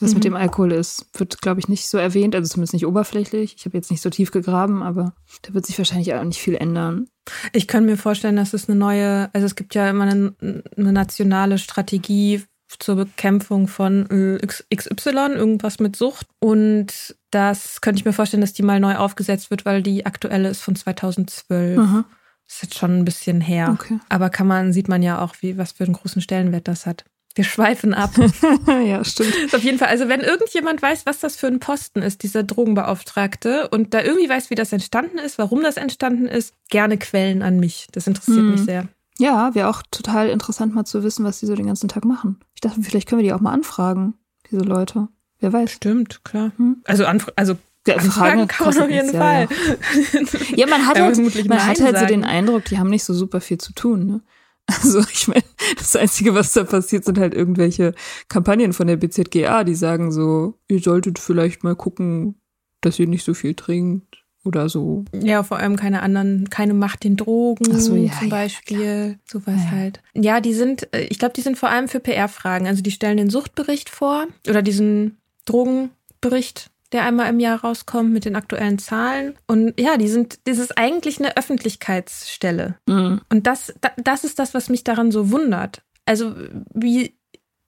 Was 0.00 0.14
mit 0.14 0.18
Mhm. 0.24 0.28
dem 0.28 0.36
Alkohol 0.36 0.72
ist, 0.72 1.06
wird, 1.14 1.40
glaube 1.40 1.60
ich, 1.60 1.68
nicht 1.68 1.88
so 1.88 1.98
erwähnt, 1.98 2.34
also 2.34 2.48
zumindest 2.48 2.72
nicht 2.72 2.86
oberflächlich. 2.86 3.56
Ich 3.58 3.64
habe 3.64 3.76
jetzt 3.76 3.90
nicht 3.90 4.00
so 4.02 4.10
tief 4.10 4.30
gegraben, 4.30 4.82
aber 4.82 5.12
da 5.42 5.54
wird 5.54 5.66
sich 5.66 5.76
wahrscheinlich 5.78 6.14
auch 6.14 6.22
nicht 6.24 6.40
viel 6.40 6.54
ändern. 6.54 7.08
Ich 7.52 7.66
kann 7.66 7.84
mir 7.84 7.96
vorstellen, 7.96 8.36
dass 8.36 8.54
es 8.54 8.68
eine 8.68 8.78
neue, 8.78 9.28
also 9.32 9.44
es 9.46 9.56
gibt 9.56 9.74
ja 9.74 9.88
immer 9.90 10.04
eine, 10.04 10.34
eine 10.76 10.92
nationale 10.92 11.58
Strategie 11.58 12.42
zur 12.78 12.96
Bekämpfung 12.96 13.66
von 13.66 14.06
XY, 14.74 15.10
irgendwas 15.34 15.80
mit 15.80 15.96
Sucht. 15.96 16.26
Und 16.38 17.16
das 17.30 17.80
könnte 17.80 17.98
ich 18.00 18.04
mir 18.04 18.12
vorstellen, 18.12 18.40
dass 18.42 18.52
die 18.52 18.62
mal 18.62 18.78
neu 18.78 18.96
aufgesetzt 18.96 19.50
wird, 19.50 19.64
weil 19.64 19.82
die 19.82 20.06
aktuelle 20.06 20.48
ist 20.50 20.60
von 20.62 20.76
2012. 20.76 21.78
Aha. 21.78 22.04
Das 22.46 22.56
ist 22.56 22.62
jetzt 22.62 22.78
schon 22.78 22.98
ein 22.98 23.04
bisschen 23.04 23.40
her. 23.40 23.70
Okay. 23.78 23.98
Aber 24.08 24.30
kann 24.30 24.46
man, 24.46 24.72
sieht 24.72 24.88
man 24.88 25.02
ja 25.02 25.20
auch, 25.20 25.34
wie, 25.40 25.58
was 25.58 25.72
für 25.72 25.84
einen 25.84 25.92
großen 25.94 26.22
Stellenwert 26.22 26.68
das 26.68 26.86
hat. 26.86 27.04
Wir 27.34 27.44
schweifen 27.44 27.94
ab. 27.94 28.10
ja, 28.66 29.04
stimmt. 29.04 29.32
Auf 29.54 29.62
jeden 29.62 29.78
Fall, 29.78 29.88
also 29.88 30.08
wenn 30.08 30.20
irgendjemand 30.20 30.82
weiß, 30.82 31.06
was 31.06 31.20
das 31.20 31.36
für 31.36 31.46
ein 31.46 31.60
Posten 31.60 32.02
ist, 32.02 32.22
dieser 32.24 32.42
Drogenbeauftragte, 32.42 33.68
und 33.68 33.94
da 33.94 34.02
irgendwie 34.02 34.28
weiß, 34.28 34.50
wie 34.50 34.54
das 34.54 34.72
entstanden 34.72 35.18
ist, 35.18 35.38
warum 35.38 35.62
das 35.62 35.76
entstanden 35.76 36.26
ist, 36.26 36.54
gerne 36.68 36.98
Quellen 36.98 37.42
an 37.42 37.60
mich. 37.60 37.86
Das 37.92 38.06
interessiert 38.06 38.38
Mhm. 38.44 38.50
mich 38.52 38.62
sehr. 38.62 38.88
Ja, 39.18 39.54
wäre 39.54 39.68
auch 39.68 39.82
total 39.90 40.28
interessant 40.28 40.74
mal 40.74 40.84
zu 40.84 41.02
wissen, 41.02 41.24
was 41.24 41.40
die 41.40 41.46
so 41.46 41.54
den 41.54 41.66
ganzen 41.66 41.88
Tag 41.88 42.04
machen. 42.04 42.38
Ich 42.54 42.60
dachte, 42.60 42.80
vielleicht 42.82 43.08
können 43.08 43.20
wir 43.20 43.28
die 43.28 43.32
auch 43.34 43.40
mal 43.40 43.52
anfragen, 43.52 44.14
diese 44.50 44.62
Leute. 44.62 45.08
Wer 45.40 45.52
weiß. 45.52 45.70
Stimmt, 45.70 46.24
klar. 46.24 46.52
Hm? 46.56 46.82
Also 46.84 47.04
anf 47.06 47.28
also 47.36 47.56
Ja, 47.86 47.94
anfragen 47.96 48.10
Fragen 48.10 48.48
kann 48.48 48.66
man 48.74 48.82
auf 48.82 48.90
jeden 48.90 49.06
nichts, 49.06 49.12
ja, 49.12 49.20
Fall. 49.20 49.48
Ja, 50.56 50.66
man 50.66 50.86
hat 50.86 51.00
halt, 51.00 51.48
man 51.48 51.66
hat 51.66 51.80
halt 51.80 51.98
so 51.98 52.06
den 52.06 52.24
Eindruck, 52.24 52.64
die 52.66 52.78
haben 52.78 52.90
nicht 52.90 53.04
so 53.04 53.14
super 53.14 53.40
viel 53.40 53.58
zu 53.58 53.72
tun. 53.72 54.06
Ne? 54.06 54.20
Also 54.82 55.00
ich 55.10 55.28
meine, 55.28 55.44
das 55.78 55.96
Einzige, 55.96 56.34
was 56.34 56.52
da 56.52 56.62
passiert, 56.62 57.04
sind 57.04 57.18
halt 57.18 57.34
irgendwelche 57.34 57.94
Kampagnen 58.28 58.74
von 58.74 58.86
der 58.86 58.96
BZGA, 58.96 59.64
die 59.64 59.74
sagen 59.74 60.12
so, 60.12 60.58
ihr 60.68 60.80
solltet 60.80 61.18
vielleicht 61.18 61.64
mal 61.64 61.74
gucken, 61.74 62.34
dass 62.82 62.98
ihr 62.98 63.06
nicht 63.06 63.24
so 63.24 63.32
viel 63.32 63.54
trinkt 63.54 64.24
oder 64.44 64.68
so. 64.68 65.04
Ja, 65.12 65.42
vor 65.42 65.58
allem 65.58 65.76
keine 65.76 66.02
anderen, 66.02 66.50
keine 66.50 66.74
Macht 66.74 67.04
den 67.04 67.16
Drogen 67.16 67.78
so, 67.78 67.96
ja, 67.96 68.12
zum 68.12 68.28
ja, 68.28 68.30
Beispiel. 68.30 69.18
Sowas 69.24 69.54
Ja, 69.56 69.64
ja. 69.64 69.70
halt. 69.70 70.02
Ja, 70.14 70.40
die 70.40 70.54
sind, 70.54 70.92
äh, 70.94 71.02
ich 71.04 71.18
glaube, 71.18 71.34
die 71.34 71.40
sind 71.42 71.58
vor 71.58 71.70
allem 71.70 71.88
für 71.88 72.00
PR-Fragen. 72.00 72.66
Also 72.66 72.82
die 72.82 72.90
stellen 72.90 73.16
den 73.16 73.30
Suchtbericht 73.30 73.88
vor 73.88 74.26
oder 74.48 74.62
diesen 74.62 75.18
Drogenbericht, 75.44 76.70
der 76.92 77.04
einmal 77.04 77.28
im 77.28 77.38
Jahr 77.40 77.60
rauskommt 77.60 78.10
mit 78.12 78.24
den 78.24 78.34
aktuellen 78.36 78.78
Zahlen. 78.78 79.34
Und 79.46 79.78
ja, 79.78 79.96
die 79.98 80.08
sind, 80.08 80.38
das 80.44 80.58
ist 80.58 80.78
eigentlich 80.78 81.18
eine 81.18 81.36
Öffentlichkeitsstelle. 81.36 82.76
Mhm. 82.86 83.20
Und 83.30 83.46
das, 83.46 83.74
da- 83.80 83.92
das 83.98 84.24
ist 84.24 84.38
das, 84.38 84.54
was 84.54 84.68
mich 84.68 84.84
daran 84.84 85.10
so 85.12 85.30
wundert. 85.30 85.82
Also 86.06 86.34
wie, 86.72 87.14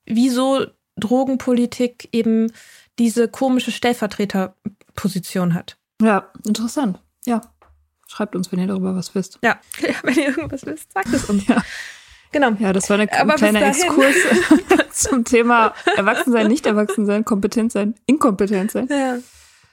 wieso 0.06 0.66
Drogenpolitik 0.96 2.08
eben 2.12 2.50
diese 2.98 3.28
komische 3.28 3.72
Stellvertreterposition 3.72 5.54
hat. 5.54 5.76
Ja, 6.02 6.30
interessant. 6.46 6.98
Ja. 7.26 7.40
Schreibt 8.08 8.34
uns, 8.34 8.50
wenn 8.50 8.58
ihr 8.58 8.66
darüber 8.66 8.96
was 8.96 9.14
wisst. 9.14 9.38
Ja, 9.44 9.60
wenn 10.02 10.14
ihr 10.16 10.28
irgendwas 10.28 10.66
wisst, 10.66 10.92
sagt 10.92 11.08
es 11.12 11.24
uns. 11.26 11.46
Ja. 11.46 11.62
Genau. 12.32 12.50
Ja, 12.58 12.72
das 12.72 12.88
war 12.90 12.98
eine, 12.98 13.12
Aber 13.12 13.32
ein 13.32 13.36
kleiner 13.38 13.66
Exkurs 13.66 14.14
zum 14.92 15.24
Thema 15.24 15.74
Erwachsensein, 15.96 16.46
nicht 16.48 16.66
Erwachsensein, 16.66 17.24
kompetent 17.24 17.72
sein, 17.72 17.94
inkompetent 18.06 18.70
sein. 18.70 18.86
Ja. 18.90 19.18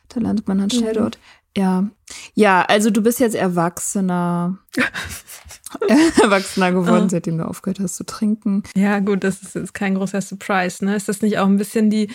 Da 0.10 0.20
landet 0.20 0.48
man 0.48 0.58
dann 0.60 0.70
schnell 0.70 0.94
Mhm. 0.94 0.98
dort. 0.98 1.20
Ja. 1.56 1.88
Ja, 2.34 2.62
also 2.64 2.90
du 2.92 3.02
bist 3.02 3.20
jetzt 3.20 3.36
Erwachsener. 3.36 4.58
Erwachsener 6.22 6.72
geworden, 6.72 7.06
Ah. 7.06 7.10
seitdem 7.10 7.38
du 7.38 7.46
aufgehört 7.46 7.80
hast 7.80 7.96
zu 7.96 8.06
trinken. 8.06 8.64
ja, 8.76 9.00
gut, 9.00 9.24
das 9.24 9.42
ist 9.42 9.56
jetzt 9.56 9.74
kein 9.74 9.96
großer 9.96 10.22
Surprise. 10.22 10.84
Ne? 10.86 10.96
Ist 10.96 11.10
das 11.10 11.22
nicht 11.22 11.38
auch 11.40 11.46
ein 11.48 11.58
bisschen 11.58 11.90
die, 11.90 12.10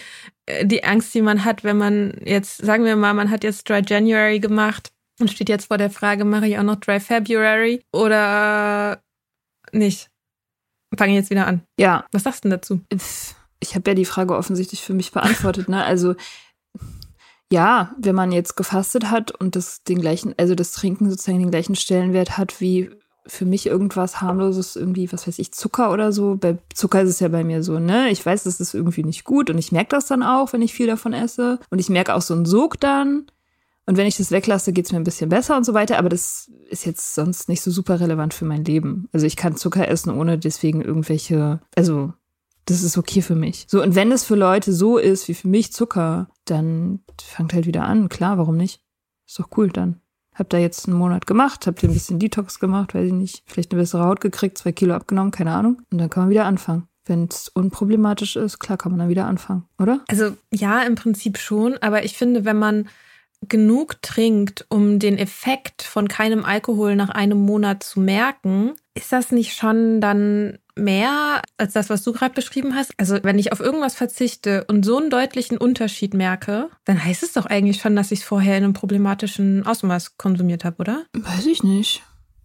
äh, 0.46 0.64
die 0.66 0.84
Angst, 0.84 1.12
die 1.14 1.22
man 1.22 1.44
hat, 1.44 1.62
wenn 1.64 1.76
man 1.76 2.14
jetzt, 2.24 2.58
sagen 2.64 2.84
wir 2.84 2.96
mal, 2.96 3.12
man 3.14 3.30
hat 3.30 3.44
jetzt 3.44 3.68
Dry 3.68 3.82
January 3.86 4.40
gemacht 4.40 4.90
und 5.20 5.30
steht 5.30 5.48
jetzt 5.48 5.66
vor 5.66 5.78
der 5.78 5.90
Frage, 5.90 6.24
mache 6.24 6.46
ich 6.48 6.58
auch 6.58 6.62
noch 6.62 6.76
Dry 6.76 6.98
February 6.98 7.82
oder 7.92 9.02
nicht? 9.72 10.08
Fange 10.96 11.12
ich 11.12 11.18
jetzt 11.18 11.30
wieder 11.30 11.46
an. 11.46 11.62
Ja, 11.78 12.04
Was 12.12 12.24
sagst 12.24 12.44
du 12.44 12.48
denn 12.48 12.58
dazu? 12.58 12.80
ich 13.62 13.74
habe 13.76 13.90
ja 13.90 13.94
die 13.94 14.04
Frage 14.04 14.36
offensichtlich 14.36 14.82
für 14.82 14.92
mich 14.92 15.12
beantwortet. 15.12 15.68
Ne? 15.68 15.84
Also 15.84 16.14
ja, 17.52 17.94
wenn 17.98 18.14
man 18.14 18.32
jetzt 18.32 18.56
gefastet 18.56 19.10
hat 19.10 19.30
und 19.30 19.56
das 19.56 19.84
den 19.84 20.00
gleichen, 20.00 20.34
also 20.38 20.54
das 20.54 20.72
Trinken 20.72 21.10
sozusagen 21.10 21.38
den 21.38 21.50
gleichen 21.50 21.76
Stellenwert 21.76 22.38
hat 22.38 22.60
wie 22.60 22.90
für 23.26 23.44
mich 23.44 23.66
irgendwas 23.66 24.20
harmloses, 24.20 24.74
irgendwie, 24.74 25.12
was 25.12 25.28
weiß 25.28 25.38
ich, 25.38 25.52
Zucker 25.52 25.92
oder 25.92 26.12
so. 26.12 26.36
Bei 26.36 26.58
Zucker 26.74 27.02
ist 27.02 27.10
es 27.10 27.20
ja 27.20 27.28
bei 27.28 27.44
mir 27.44 27.62
so, 27.62 27.78
ne? 27.78 28.10
Ich 28.10 28.24
weiß, 28.24 28.42
das 28.44 28.58
ist 28.58 28.74
irgendwie 28.74 29.04
nicht 29.04 29.24
gut 29.24 29.48
und 29.48 29.58
ich 29.58 29.70
merke 29.70 29.90
das 29.90 30.06
dann 30.06 30.22
auch, 30.22 30.52
wenn 30.52 30.62
ich 30.62 30.72
viel 30.72 30.88
davon 30.88 31.12
esse. 31.12 31.60
Und 31.70 31.78
ich 31.78 31.88
merke 31.88 32.14
auch 32.14 32.22
so 32.22 32.34
einen 32.34 32.46
Sog 32.46 32.80
dann. 32.80 33.26
Und 33.86 33.96
wenn 33.96 34.06
ich 34.06 34.16
das 34.16 34.30
weglasse, 34.30 34.72
geht's 34.72 34.92
mir 34.92 34.98
ein 34.98 35.04
bisschen 35.04 35.28
besser 35.28 35.56
und 35.56 35.64
so 35.64 35.74
weiter. 35.74 35.98
Aber 35.98 36.08
das 36.08 36.50
ist 36.70 36.86
jetzt 36.86 37.14
sonst 37.14 37.48
nicht 37.48 37.62
so 37.62 37.70
super 37.70 37.98
relevant 38.00 38.32
für 38.32 38.44
mein 38.44 38.64
Leben. 38.64 39.08
Also 39.12 39.26
ich 39.26 39.36
kann 39.36 39.56
Zucker 39.56 39.88
essen, 39.88 40.10
ohne 40.10 40.38
deswegen 40.38 40.82
irgendwelche, 40.82 41.60
also 41.74 42.12
Das 42.66 42.82
ist 42.82 42.96
okay 42.96 43.22
für 43.22 43.34
mich. 43.34 43.66
So, 43.68 43.82
und 43.82 43.94
wenn 43.94 44.12
es 44.12 44.24
für 44.24 44.36
Leute 44.36 44.72
so 44.72 44.98
ist 44.98 45.26
wie 45.28 45.34
für 45.34 45.48
mich 45.48 45.72
Zucker, 45.72 46.28
dann 46.44 47.00
fangt 47.20 47.54
halt 47.54 47.66
wieder 47.66 47.82
an. 47.84 48.08
Klar, 48.08 48.38
warum 48.38 48.56
nicht? 48.56 48.80
Ist 49.26 49.38
doch 49.38 49.48
cool 49.56 49.68
dann. 49.68 50.00
Hab 50.34 50.48
da 50.48 50.58
jetzt 50.58 50.88
einen 50.88 50.96
Monat 50.96 51.26
gemacht, 51.26 51.66
habt 51.66 51.82
ihr 51.82 51.90
ein 51.90 51.94
bisschen 51.94 52.18
Detox 52.18 52.58
gemacht, 52.58 52.94
weiß 52.94 53.06
ich 53.06 53.12
nicht, 53.12 53.42
vielleicht 53.46 53.72
eine 53.72 53.82
bessere 53.82 54.04
Haut 54.04 54.20
gekriegt, 54.20 54.56
zwei 54.56 54.72
Kilo 54.72 54.94
abgenommen, 54.94 55.30
keine 55.30 55.52
Ahnung. 55.52 55.82
Und 55.90 55.98
dann 55.98 56.08
kann 56.08 56.22
man 56.24 56.30
wieder 56.30 56.46
anfangen. 56.46 56.88
Wenn 57.04 57.24
es 57.24 57.48
unproblematisch 57.48 58.36
ist, 58.36 58.58
klar 58.60 58.78
kann 58.78 58.92
man 58.92 59.00
dann 59.00 59.08
wieder 59.08 59.26
anfangen, 59.26 59.64
oder? 59.78 60.00
Also 60.08 60.36
ja, 60.52 60.82
im 60.82 60.94
Prinzip 60.94 61.36
schon, 61.36 61.76
aber 61.78 62.04
ich 62.04 62.16
finde, 62.16 62.44
wenn 62.44 62.58
man 62.58 62.88
genug 63.48 64.00
trinkt, 64.02 64.66
um 64.68 64.98
den 64.98 65.18
Effekt 65.18 65.82
von 65.82 66.08
keinem 66.08 66.44
Alkohol 66.44 66.96
nach 66.96 67.10
einem 67.10 67.38
Monat 67.38 67.82
zu 67.82 68.00
merken, 68.00 68.72
ist 68.94 69.12
das 69.12 69.32
nicht 69.32 69.54
schon 69.54 70.00
dann 70.00 70.58
mehr 70.76 71.42
als 71.58 71.74
das, 71.74 71.90
was 71.90 72.02
du 72.02 72.12
gerade 72.12 72.34
beschrieben 72.34 72.74
hast? 72.74 72.92
Also 72.96 73.18
wenn 73.22 73.38
ich 73.38 73.52
auf 73.52 73.60
irgendwas 73.60 73.94
verzichte 73.94 74.64
und 74.68 74.84
so 74.84 74.98
einen 74.98 75.10
deutlichen 75.10 75.58
Unterschied 75.58 76.14
merke, 76.14 76.70
dann 76.84 77.02
heißt 77.02 77.22
es 77.22 77.32
doch 77.32 77.46
eigentlich 77.46 77.80
schon, 77.80 77.96
dass 77.96 78.12
ich 78.12 78.20
es 78.20 78.24
vorher 78.24 78.56
in 78.56 78.64
einem 78.64 78.72
problematischen 78.72 79.66
Ausmaß 79.66 80.16
konsumiert 80.16 80.64
habe, 80.64 80.76
oder? 80.78 81.04
Weiß 81.12 81.46
ich 81.46 81.62
nicht. 81.62 82.02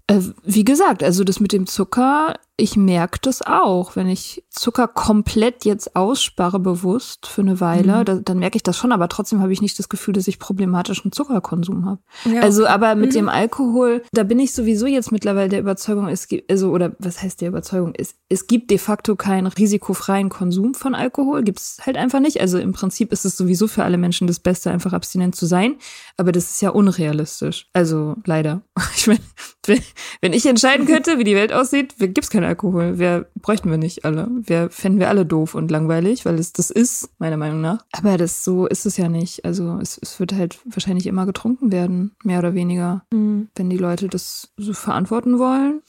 Äh, 0.07 0.21
wie 0.43 0.65
gesagt, 0.65 1.03
also 1.03 1.23
das 1.23 1.39
mit 1.39 1.51
dem 1.53 1.67
Zucker 1.67 2.35
ich 2.59 2.75
merke 2.75 3.19
das 3.21 3.43
auch, 3.43 3.95
wenn 3.95 4.07
ich 4.07 4.43
Zucker 4.49 4.87
komplett 4.87 5.63
jetzt 5.63 5.95
ausspare 5.95 6.59
bewusst 6.59 7.27
für 7.27 7.41
eine 7.41 7.61
Weile, 7.61 7.99
mhm. 7.99 8.05
da, 8.05 8.15
dann 8.15 8.39
merke 8.39 8.55
ich 8.55 8.63
das 8.63 8.75
schon, 8.75 8.91
aber 8.91 9.07
trotzdem 9.09 9.41
habe 9.41 9.53
ich 9.53 9.61
nicht 9.61 9.77
das 9.77 9.89
Gefühl, 9.89 10.15
dass 10.15 10.27
ich 10.27 10.39
problematischen 10.39 11.11
Zuckerkonsum 11.11 11.85
habe. 11.85 12.01
Ja. 12.25 12.41
Also, 12.41 12.65
aber 12.65 12.95
mit 12.95 13.11
mhm. 13.11 13.15
dem 13.15 13.29
Alkohol, 13.29 14.01
da 14.11 14.23
bin 14.23 14.39
ich 14.39 14.53
sowieso 14.53 14.87
jetzt 14.87 15.11
mittlerweile 15.11 15.49
der 15.49 15.59
Überzeugung, 15.59 16.07
es 16.07 16.27
gibt, 16.27 16.49
also, 16.49 16.71
oder 16.71 16.95
was 16.97 17.21
heißt 17.21 17.41
der 17.41 17.49
Überzeugung? 17.49 17.93
Es, 17.95 18.15
es 18.27 18.47
gibt 18.47 18.71
de 18.71 18.79
facto 18.79 19.15
keinen 19.15 19.45
risikofreien 19.45 20.29
Konsum 20.29 20.73
von 20.73 20.95
Alkohol, 20.95 21.43
gibt 21.43 21.59
es 21.59 21.77
halt 21.85 21.95
einfach 21.95 22.19
nicht. 22.19 22.41
Also 22.41 22.57
im 22.57 22.73
Prinzip 22.73 23.11
ist 23.11 23.23
es 23.23 23.37
sowieso 23.37 23.67
für 23.67 23.83
alle 23.83 23.99
Menschen 23.99 24.25
das 24.25 24.39
Beste, 24.39 24.71
einfach 24.71 24.93
abstinent 24.93 25.35
zu 25.35 25.45
sein, 25.45 25.75
aber 26.17 26.31
das 26.31 26.49
ist 26.49 26.61
ja 26.63 26.71
unrealistisch. 26.71 27.67
Also 27.73 28.15
leider. 28.25 28.61
Ich 28.97 29.05
meine, 29.05 29.19
wenn, 29.67 29.81
wenn 30.21 30.33
ich 30.33 30.45
entscheiden 30.47 30.87
könnte, 30.87 31.19
wie 31.19 31.23
die 31.23 31.35
Welt 31.35 31.53
aussieht, 31.53 31.95
gibt 31.99 32.23
es 32.23 32.29
keine 32.31 32.46
Alkohol. 32.47 32.93
Wer 32.97 33.27
bräuchten 33.35 33.69
wir 33.69 33.77
nicht 33.77 34.05
alle? 34.05 34.29
Wer 34.31 34.69
fänden 34.69 34.99
wir 34.99 35.09
alle 35.09 35.25
doof 35.25 35.55
und 35.55 35.71
langweilig, 35.71 36.25
weil 36.25 36.35
es 36.35 36.53
das 36.53 36.69
ist, 36.69 37.09
meiner 37.19 37.37
Meinung 37.37 37.61
nach. 37.61 37.85
Aber 37.91 38.17
das 38.17 38.43
so 38.43 38.65
ist 38.65 38.85
es 38.85 38.97
ja 38.97 39.09
nicht. 39.09 39.45
Also 39.45 39.77
es, 39.81 39.99
es 40.01 40.19
wird 40.19 40.33
halt 40.33 40.59
wahrscheinlich 40.65 41.07
immer 41.07 41.25
getrunken 41.25 41.71
werden, 41.71 42.15
mehr 42.23 42.39
oder 42.39 42.53
weniger, 42.53 43.03
mhm. 43.11 43.49
wenn 43.55 43.69
die 43.69 43.77
Leute 43.77 44.07
das 44.07 44.53
so 44.57 44.73
verantworten 44.73 45.39
wollen. 45.39 45.81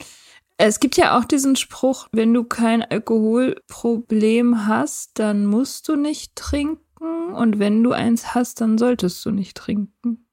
Es 0.57 0.81
gibt 0.81 0.97
ja 0.97 1.17
auch 1.17 1.23
diesen 1.23 1.55
Spruch, 1.55 2.09
wenn 2.11 2.33
du 2.33 2.43
kein 2.43 2.83
Alkoholproblem 2.83 4.67
hast, 4.67 5.11
dann 5.17 5.45
musst 5.45 5.87
du 5.87 5.95
nicht 5.95 6.35
trinken. 6.35 7.33
Und 7.33 7.59
wenn 7.59 7.81
du 7.81 7.93
eins 7.93 8.35
hast, 8.35 8.59
dann 8.59 8.77
solltest 8.77 9.25
du 9.25 9.31
nicht 9.31 9.55
trinken. 9.55 10.25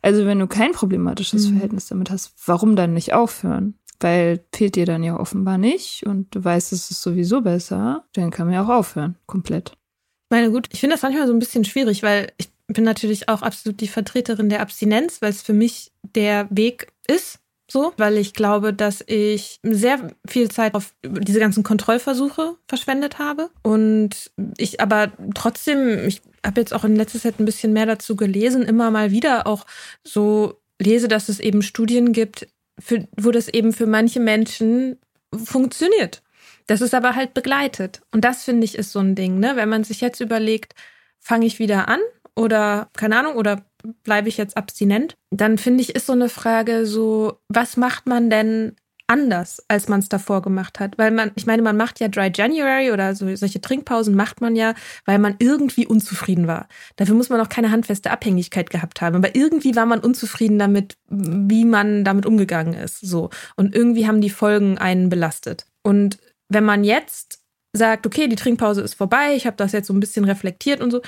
Also 0.00 0.26
wenn 0.26 0.38
du 0.38 0.46
kein 0.46 0.72
problematisches 0.72 1.48
mhm. 1.48 1.54
Verhältnis 1.54 1.86
damit 1.86 2.10
hast, 2.10 2.34
warum 2.46 2.76
dann 2.76 2.94
nicht 2.94 3.14
aufhören? 3.14 3.74
Weil 4.00 4.44
fehlt 4.54 4.76
dir 4.76 4.86
dann 4.86 5.02
ja 5.02 5.18
offenbar 5.18 5.58
nicht 5.58 6.06
und 6.06 6.34
du 6.34 6.44
weißt, 6.44 6.72
es 6.72 6.90
ist 6.90 7.02
sowieso 7.02 7.40
besser, 7.40 8.04
dann 8.14 8.30
kann 8.30 8.46
man 8.46 8.54
ja 8.54 8.64
auch 8.64 8.68
aufhören, 8.68 9.16
komplett. 9.26 9.70
Ich 9.70 10.36
meine, 10.36 10.50
gut, 10.50 10.68
ich 10.72 10.80
finde 10.80 10.94
das 10.94 11.02
manchmal 11.02 11.26
so 11.26 11.32
ein 11.32 11.38
bisschen 11.38 11.64
schwierig, 11.64 12.02
weil 12.02 12.32
ich 12.36 12.50
bin 12.66 12.84
natürlich 12.84 13.28
auch 13.28 13.42
absolut 13.42 13.80
die 13.80 13.88
Vertreterin 13.88 14.50
der 14.50 14.60
Abstinenz, 14.60 15.22
weil 15.22 15.30
es 15.30 15.42
für 15.42 15.54
mich 15.54 15.90
der 16.02 16.46
Weg 16.50 16.92
ist, 17.06 17.40
so, 17.70 17.92
weil 17.96 18.16
ich 18.16 18.32
glaube, 18.32 18.72
dass 18.72 19.04
ich 19.06 19.58
sehr 19.62 20.10
viel 20.26 20.50
Zeit 20.50 20.74
auf 20.74 20.94
diese 21.04 21.40
ganzen 21.40 21.62
Kontrollversuche 21.62 22.56
verschwendet 22.66 23.18
habe 23.18 23.50
und 23.62 24.30
ich 24.56 24.80
aber 24.80 25.12
trotzdem, 25.34 26.06
ich 26.06 26.22
habe 26.44 26.60
jetzt 26.60 26.72
auch 26.72 26.84
in 26.84 26.96
letzter 26.96 27.18
Zeit 27.18 27.38
ein 27.38 27.44
bisschen 27.44 27.72
mehr 27.72 27.86
dazu 27.86 28.16
gelesen, 28.16 28.62
immer 28.62 28.90
mal 28.90 29.10
wieder 29.10 29.46
auch 29.46 29.66
so 30.02 30.60
lese, 30.80 31.08
dass 31.08 31.28
es 31.28 31.40
eben 31.40 31.62
Studien 31.62 32.12
gibt, 32.12 32.48
für, 32.78 33.06
wo 33.20 33.30
das 33.30 33.48
eben 33.48 33.72
für 33.72 33.86
manche 33.86 34.20
Menschen 34.20 34.98
funktioniert. 35.32 36.22
Das 36.66 36.80
ist 36.80 36.94
aber 36.94 37.14
halt 37.14 37.34
begleitet. 37.34 38.02
Und 38.12 38.24
das 38.24 38.44
finde 38.44 38.64
ich 38.64 38.76
ist 38.76 38.92
so 38.92 39.00
ein 39.00 39.14
Ding, 39.14 39.38
ne? 39.38 39.56
Wenn 39.56 39.68
man 39.68 39.84
sich 39.84 40.00
jetzt 40.00 40.20
überlegt, 40.20 40.74
fange 41.18 41.46
ich 41.46 41.58
wieder 41.58 41.88
an 41.88 42.00
oder 42.36 42.90
keine 42.96 43.18
Ahnung, 43.18 43.36
oder 43.36 43.64
bleibe 44.04 44.28
ich 44.28 44.36
jetzt 44.36 44.56
abstinent, 44.56 45.14
dann 45.30 45.58
finde 45.58 45.82
ich, 45.82 45.94
ist 45.94 46.06
so 46.06 46.12
eine 46.12 46.28
Frage 46.28 46.86
so, 46.86 47.40
was 47.48 47.76
macht 47.76 48.06
man 48.06 48.30
denn 48.30 48.76
anders, 49.08 49.62
als 49.68 49.88
man 49.88 50.00
es 50.00 50.08
davor 50.08 50.42
gemacht 50.42 50.78
hat. 50.78 50.98
Weil 50.98 51.10
man, 51.10 51.32
ich 51.34 51.46
meine, 51.46 51.62
man 51.62 51.76
macht 51.76 51.98
ja 51.98 52.08
Dry 52.08 52.30
January 52.32 52.92
oder 52.92 53.14
so, 53.14 53.34
solche 53.34 53.60
Trinkpausen 53.60 54.14
macht 54.14 54.40
man 54.40 54.54
ja, 54.54 54.74
weil 55.06 55.18
man 55.18 55.34
irgendwie 55.38 55.86
unzufrieden 55.86 56.46
war. 56.46 56.68
Dafür 56.96 57.14
muss 57.14 57.30
man 57.30 57.40
auch 57.40 57.48
keine 57.48 57.70
handfeste 57.70 58.10
Abhängigkeit 58.10 58.70
gehabt 58.70 59.00
haben. 59.00 59.16
Aber 59.16 59.34
irgendwie 59.34 59.74
war 59.74 59.86
man 59.86 60.00
unzufrieden 60.00 60.58
damit, 60.58 60.96
wie 61.08 61.64
man 61.64 62.04
damit 62.04 62.26
umgegangen 62.26 62.74
ist. 62.74 63.00
So. 63.00 63.30
Und 63.56 63.74
irgendwie 63.74 64.06
haben 64.06 64.20
die 64.20 64.30
Folgen 64.30 64.78
einen 64.78 65.08
belastet. 65.08 65.66
Und 65.82 66.18
wenn 66.48 66.64
man 66.64 66.84
jetzt 66.84 67.40
sagt, 67.72 68.06
okay, 68.06 68.28
die 68.28 68.36
Trinkpause 68.36 68.82
ist 68.82 68.94
vorbei, 68.94 69.34
ich 69.34 69.46
habe 69.46 69.56
das 69.56 69.72
jetzt 69.72 69.86
so 69.86 69.94
ein 69.94 70.00
bisschen 70.00 70.24
reflektiert 70.24 70.80
und 70.80 70.90
so, 70.90 71.00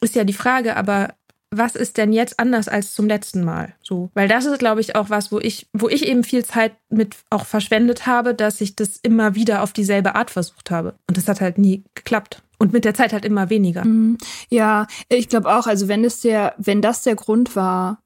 ist 0.00 0.14
ja 0.14 0.24
die 0.24 0.32
Frage, 0.32 0.76
aber 0.76 1.14
was 1.50 1.76
ist 1.76 1.96
denn 1.96 2.12
jetzt 2.12 2.38
anders 2.38 2.68
als 2.68 2.92
zum 2.94 3.06
letzten 3.06 3.44
Mal? 3.44 3.74
So, 3.82 4.10
weil 4.14 4.28
das 4.28 4.44
ist, 4.44 4.58
glaube 4.58 4.80
ich, 4.80 4.96
auch 4.96 5.10
was, 5.10 5.32
wo 5.32 5.38
ich, 5.38 5.66
wo 5.72 5.88
ich 5.88 6.06
eben 6.06 6.24
viel 6.24 6.44
Zeit 6.44 6.72
mit 6.90 7.16
auch 7.30 7.46
verschwendet 7.46 8.06
habe, 8.06 8.34
dass 8.34 8.60
ich 8.60 8.76
das 8.76 8.96
immer 8.96 9.34
wieder 9.34 9.62
auf 9.62 9.72
dieselbe 9.72 10.14
Art 10.14 10.30
versucht 10.30 10.70
habe. 10.70 10.94
Und 11.08 11.16
das 11.16 11.28
hat 11.28 11.40
halt 11.40 11.58
nie 11.58 11.84
geklappt. 11.94 12.42
Und 12.58 12.72
mit 12.72 12.84
der 12.84 12.94
Zeit 12.94 13.12
halt 13.12 13.24
immer 13.24 13.50
weniger. 13.50 13.84
Mhm. 13.84 14.18
Ja, 14.50 14.86
ich 15.08 15.28
glaube 15.28 15.54
auch, 15.54 15.66
also 15.66 15.86
wenn 15.88 16.04
es 16.04 16.20
der, 16.20 16.54
wenn 16.58 16.82
das 16.82 17.02
der 17.02 17.14
Grund 17.14 17.54
war, 17.54 18.02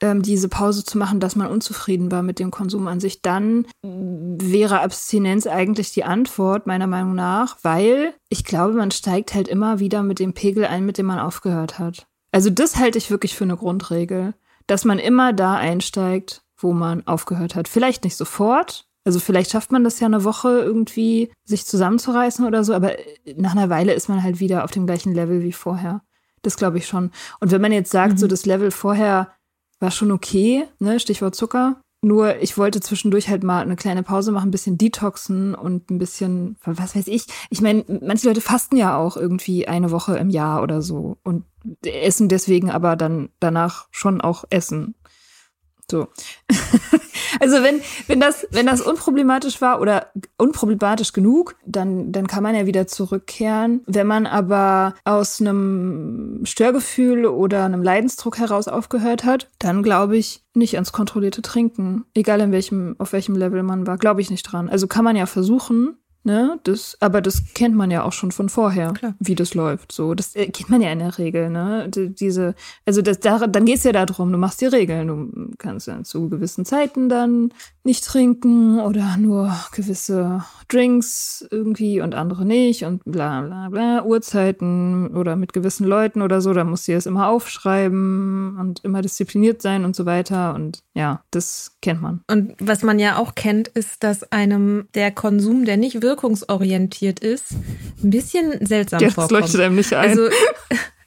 ähm, 0.00 0.22
diese 0.22 0.48
Pause 0.48 0.84
zu 0.84 0.96
machen, 0.96 1.20
dass 1.20 1.36
man 1.36 1.48
unzufrieden 1.48 2.10
war 2.12 2.22
mit 2.22 2.38
dem 2.38 2.50
Konsum 2.50 2.86
an 2.86 3.00
sich, 3.00 3.22
dann 3.22 3.66
wäre 3.82 4.80
Abstinenz 4.80 5.46
eigentlich 5.46 5.92
die 5.92 6.04
Antwort, 6.04 6.66
meiner 6.66 6.86
Meinung 6.86 7.14
nach, 7.14 7.58
weil 7.62 8.14
ich 8.28 8.44
glaube, 8.44 8.74
man 8.74 8.92
steigt 8.92 9.34
halt 9.34 9.48
immer 9.48 9.80
wieder 9.80 10.02
mit 10.02 10.20
dem 10.20 10.32
Pegel 10.32 10.64
ein, 10.64 10.86
mit 10.86 10.98
dem 10.98 11.06
man 11.06 11.18
aufgehört 11.18 11.78
hat. 11.78 12.06
Also 12.38 12.50
das 12.50 12.76
halte 12.76 12.98
ich 12.98 13.10
wirklich 13.10 13.34
für 13.34 13.42
eine 13.42 13.56
Grundregel, 13.56 14.32
dass 14.68 14.84
man 14.84 15.00
immer 15.00 15.32
da 15.32 15.56
einsteigt, 15.56 16.44
wo 16.56 16.72
man 16.72 17.04
aufgehört 17.04 17.56
hat. 17.56 17.66
Vielleicht 17.66 18.04
nicht 18.04 18.14
sofort. 18.14 18.86
Also 19.04 19.18
vielleicht 19.18 19.50
schafft 19.50 19.72
man 19.72 19.82
das 19.82 19.98
ja 19.98 20.06
eine 20.06 20.22
Woche 20.22 20.60
irgendwie, 20.60 21.32
sich 21.42 21.66
zusammenzureißen 21.66 22.46
oder 22.46 22.62
so, 22.62 22.74
aber 22.74 22.92
nach 23.34 23.56
einer 23.56 23.70
Weile 23.70 23.92
ist 23.92 24.08
man 24.08 24.22
halt 24.22 24.38
wieder 24.38 24.62
auf 24.62 24.70
dem 24.70 24.86
gleichen 24.86 25.12
Level 25.14 25.42
wie 25.42 25.50
vorher. 25.50 26.02
Das 26.42 26.56
glaube 26.56 26.78
ich 26.78 26.86
schon. 26.86 27.10
Und 27.40 27.50
wenn 27.50 27.60
man 27.60 27.72
jetzt 27.72 27.90
sagt, 27.90 28.12
mhm. 28.12 28.18
so 28.18 28.28
das 28.28 28.46
Level 28.46 28.70
vorher 28.70 29.32
war 29.80 29.90
schon 29.90 30.12
okay, 30.12 30.64
ne, 30.78 31.00
Stichwort 31.00 31.34
Zucker, 31.34 31.80
nur 32.00 32.40
ich 32.40 32.56
wollte 32.56 32.80
zwischendurch 32.80 33.28
halt 33.28 33.42
mal 33.42 33.60
eine 33.60 33.76
kleine 33.76 34.02
Pause 34.02 34.30
machen, 34.30 34.48
ein 34.48 34.52
bisschen 34.52 34.78
detoxen 34.78 35.54
und 35.54 35.90
ein 35.90 35.98
bisschen, 35.98 36.56
was 36.64 36.94
weiß 36.94 37.08
ich. 37.08 37.26
Ich 37.50 37.60
meine, 37.60 37.84
manche 38.02 38.28
Leute 38.28 38.40
fasten 38.40 38.76
ja 38.76 38.96
auch 38.96 39.16
irgendwie 39.16 39.66
eine 39.66 39.90
Woche 39.90 40.16
im 40.16 40.30
Jahr 40.30 40.62
oder 40.62 40.80
so 40.80 41.18
und 41.24 41.44
essen 41.84 42.28
deswegen 42.28 42.70
aber 42.70 42.94
dann 42.94 43.30
danach 43.40 43.88
schon 43.90 44.20
auch 44.20 44.44
essen. 44.50 44.94
So. 45.90 46.08
also 47.40 47.62
wenn, 47.62 47.80
wenn 48.08 48.20
das, 48.20 48.46
wenn 48.50 48.66
das 48.66 48.82
unproblematisch 48.82 49.60
war 49.62 49.80
oder 49.80 50.08
unproblematisch 50.36 51.12
genug, 51.12 51.56
dann, 51.64 52.12
dann 52.12 52.26
kann 52.26 52.42
man 52.42 52.54
ja 52.54 52.66
wieder 52.66 52.86
zurückkehren. 52.86 53.82
Wenn 53.86 54.06
man 54.06 54.26
aber 54.26 54.94
aus 55.04 55.40
einem 55.40 56.42
Störgefühl 56.44 57.24
oder 57.26 57.64
einem 57.64 57.82
Leidensdruck 57.82 58.38
heraus 58.38 58.68
aufgehört 58.68 59.24
hat, 59.24 59.48
dann 59.58 59.82
glaube 59.82 60.18
ich 60.18 60.44
nicht 60.54 60.74
ans 60.74 60.92
kontrollierte 60.92 61.40
Trinken. 61.40 62.04
Egal 62.14 62.40
in 62.40 62.52
welchem, 62.52 62.96
auf 62.98 63.12
welchem 63.12 63.36
Level 63.36 63.62
man 63.62 63.86
war, 63.86 63.96
glaube 63.96 64.20
ich 64.20 64.30
nicht 64.30 64.42
dran. 64.42 64.68
Also 64.68 64.86
kann 64.86 65.04
man 65.04 65.16
ja 65.16 65.26
versuchen, 65.26 65.96
Ne, 66.24 66.58
das, 66.64 66.96
aber 67.00 67.22
das 67.22 67.54
kennt 67.54 67.74
man 67.74 67.90
ja 67.90 68.02
auch 68.02 68.12
schon 68.12 68.32
von 68.32 68.48
vorher, 68.48 68.92
Klar. 68.92 69.14
wie 69.20 69.34
das 69.34 69.54
läuft. 69.54 69.92
So, 69.92 70.14
das 70.14 70.34
äh, 70.34 70.48
kennt 70.48 70.68
man 70.68 70.82
ja 70.82 70.90
in 70.90 70.98
der 70.98 71.16
Regel, 71.16 71.48
ne? 71.48 71.88
diese, 71.88 72.54
also 72.84 73.02
das, 73.02 73.20
da, 73.20 73.46
dann 73.46 73.64
geht's 73.64 73.84
ja 73.84 73.92
darum, 73.92 74.32
du 74.32 74.36
machst 74.36 74.60
die 74.60 74.66
Regeln. 74.66 75.06
Du 75.06 75.50
kannst 75.58 75.86
ja 75.86 76.02
zu 76.02 76.28
gewissen 76.28 76.64
Zeiten 76.64 77.08
dann 77.08 77.54
nicht 77.88 78.04
trinken 78.04 78.80
oder 78.80 79.16
nur 79.16 79.50
gewisse 79.72 80.44
Drinks 80.68 81.46
irgendwie 81.50 82.02
und 82.02 82.14
andere 82.14 82.44
nicht 82.44 82.84
und 82.84 83.02
bla 83.06 83.40
bla 83.40 83.68
bla, 83.70 84.04
Uhrzeiten 84.04 85.16
oder 85.16 85.36
mit 85.36 85.54
gewissen 85.54 85.86
Leuten 85.86 86.20
oder 86.20 86.42
so, 86.42 86.52
da 86.52 86.64
musst 86.64 86.86
du 86.86 86.92
das 86.92 87.06
immer 87.06 87.28
aufschreiben 87.28 88.58
und 88.60 88.84
immer 88.84 89.00
diszipliniert 89.00 89.62
sein 89.62 89.86
und 89.86 89.96
so 89.96 90.04
weiter. 90.04 90.54
Und 90.54 90.80
ja, 90.92 91.24
das 91.30 91.78
kennt 91.80 92.02
man. 92.02 92.20
Und 92.30 92.54
was 92.60 92.82
man 92.82 92.98
ja 92.98 93.16
auch 93.16 93.34
kennt, 93.34 93.68
ist, 93.68 94.04
dass 94.04 94.22
einem 94.30 94.88
der 94.94 95.10
Konsum, 95.10 95.64
der 95.64 95.78
nicht 95.78 96.02
wirkungsorientiert 96.02 97.20
ist, 97.20 97.52
ein 98.04 98.10
bisschen 98.10 98.66
seltsam 98.66 99.00
Jetzt 99.00 99.14
vorkommt. 99.14 99.40
leuchtet 99.40 99.60
einem 99.62 99.76
nicht 99.76 99.94
ein. 99.94 100.10
Also, 100.10 100.28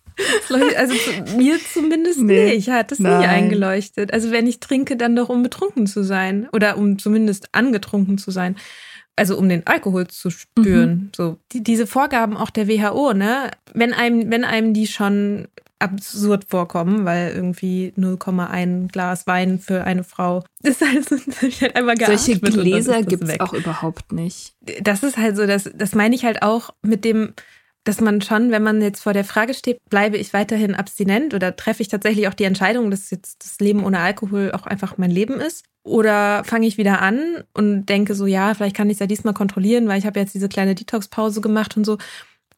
also 0.77 0.93
mir 1.37 1.57
zumindest 1.73 2.19
nee, 2.19 2.55
nicht. 2.55 2.69
Hat 2.69 2.91
es 2.91 2.99
nie 2.99 3.07
eingeleuchtet. 3.07 4.13
Also 4.13 4.31
wenn 4.31 4.47
ich 4.47 4.59
trinke, 4.59 4.97
dann 4.97 5.15
doch 5.15 5.29
um 5.29 5.43
betrunken 5.43 5.87
zu 5.87 6.03
sein 6.03 6.47
oder 6.53 6.77
um 6.77 6.99
zumindest 6.99 7.49
angetrunken 7.53 8.17
zu 8.17 8.31
sein. 8.31 8.55
also 9.15 9.37
um 9.37 9.49
den 9.49 9.67
Alkohol 9.67 10.07
zu 10.07 10.29
spüren. 10.29 10.91
Mhm. 10.91 11.09
So 11.15 11.37
die, 11.51 11.63
diese 11.63 11.85
Vorgaben 11.85 12.37
auch 12.37 12.49
der 12.49 12.67
WHO, 12.67 13.13
ne? 13.13 13.51
Wenn 13.73 13.93
einem, 13.93 14.31
wenn 14.31 14.43
einem 14.43 14.73
die 14.73 14.87
schon 14.87 15.47
absurd 15.81 16.45
vorkommen, 16.47 17.05
weil 17.05 17.31
irgendwie 17.31 17.93
0,1 17.97 18.91
Glas 18.91 19.27
Wein 19.27 19.59
für 19.59 19.83
eine 19.83 20.03
Frau 20.03 20.43
ist 20.63 20.81
halt, 20.87 21.09
so, 21.09 21.17
halt 21.17 21.75
einfach 21.75 21.95
Solche 22.05 22.39
Gläser 22.39 23.03
gibt 23.03 23.23
es 23.23 23.39
auch 23.39 23.53
überhaupt 23.53 24.11
nicht. 24.11 24.53
Das 24.81 25.03
ist 25.03 25.17
halt 25.17 25.35
so, 25.35 25.45
das, 25.45 25.69
das 25.73 25.95
meine 25.95 26.15
ich 26.15 26.23
halt 26.23 26.43
auch 26.43 26.69
mit 26.81 27.03
dem, 27.03 27.33
dass 27.83 27.99
man 27.99 28.21
schon, 28.21 28.51
wenn 28.51 28.63
man 28.63 28.81
jetzt 28.81 29.01
vor 29.01 29.13
der 29.13 29.23
Frage 29.23 29.53
steht, 29.53 29.79
bleibe 29.89 30.17
ich 30.17 30.33
weiterhin 30.33 30.75
abstinent 30.75 31.33
oder 31.33 31.55
treffe 31.55 31.81
ich 31.81 31.87
tatsächlich 31.87 32.27
auch 32.27 32.33
die 32.33 32.43
Entscheidung, 32.43 32.91
dass 32.91 33.09
jetzt 33.09 33.43
das 33.43 33.59
Leben 33.59 33.83
ohne 33.83 33.99
Alkohol 33.99 34.51
auch 34.51 34.67
einfach 34.67 34.97
mein 34.97 35.11
Leben 35.11 35.39
ist? 35.39 35.65
Oder 35.83 36.43
fange 36.43 36.67
ich 36.67 36.77
wieder 36.77 37.01
an 37.01 37.43
und 37.53 37.87
denke 37.87 38.13
so, 38.13 38.27
ja, 38.27 38.53
vielleicht 38.53 38.75
kann 38.75 38.89
ich 38.89 38.95
es 38.95 38.99
ja 38.99 39.07
diesmal 39.07 39.33
kontrollieren, 39.33 39.87
weil 39.87 39.97
ich 39.97 40.05
habe 40.05 40.19
jetzt 40.19 40.35
diese 40.35 40.47
kleine 40.47 40.75
Detox-Pause 40.75 41.41
gemacht 41.41 41.75
und 41.75 41.85
so. 41.85 41.97